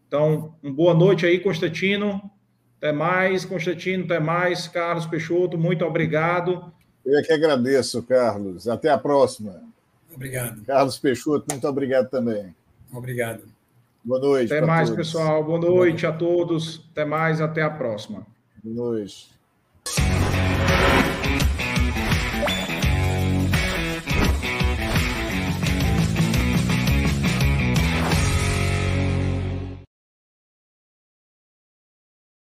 Então, 0.09 0.55
uma 0.63 0.73
boa 0.73 0.95
noite 0.95 1.27
aí, 1.27 1.39
Constantino. 1.39 2.21
Até 2.79 2.93
mais, 2.93 3.45
Constantino, 3.45 4.05
até 4.05 4.19
mais. 4.19 4.67
Carlos 4.67 5.07
Peixoto, 5.07 5.59
muito 5.59 5.85
obrigado. 5.85 6.73
Eu 7.05 7.19
é 7.19 7.23
que 7.23 7.33
agradeço, 7.33 8.03
Carlos. 8.03 8.67
Até 8.67 8.89
a 8.89 8.99
próxima. 8.99 9.63
Obrigado. 10.13 10.65
Carlos 10.65 10.99
Peixoto, 10.99 11.45
muito 11.51 11.69
obrigado 11.69 12.09
também. 12.09 12.55
Obrigado. 12.93 13.43
Boa 14.03 14.21
noite. 14.21 14.53
Até 14.53 14.65
mais, 14.65 14.89
todos. 14.89 15.07
pessoal. 15.07 15.45
Boa 15.45 15.61
noite 15.61 16.07
a 16.07 16.13
todos. 16.13 16.85
Até 16.93 17.05
mais, 17.05 17.41
até 17.41 17.63
a 17.63 17.71
próxima. 17.71 18.27
Boa 18.65 18.91
noite. 18.91 19.29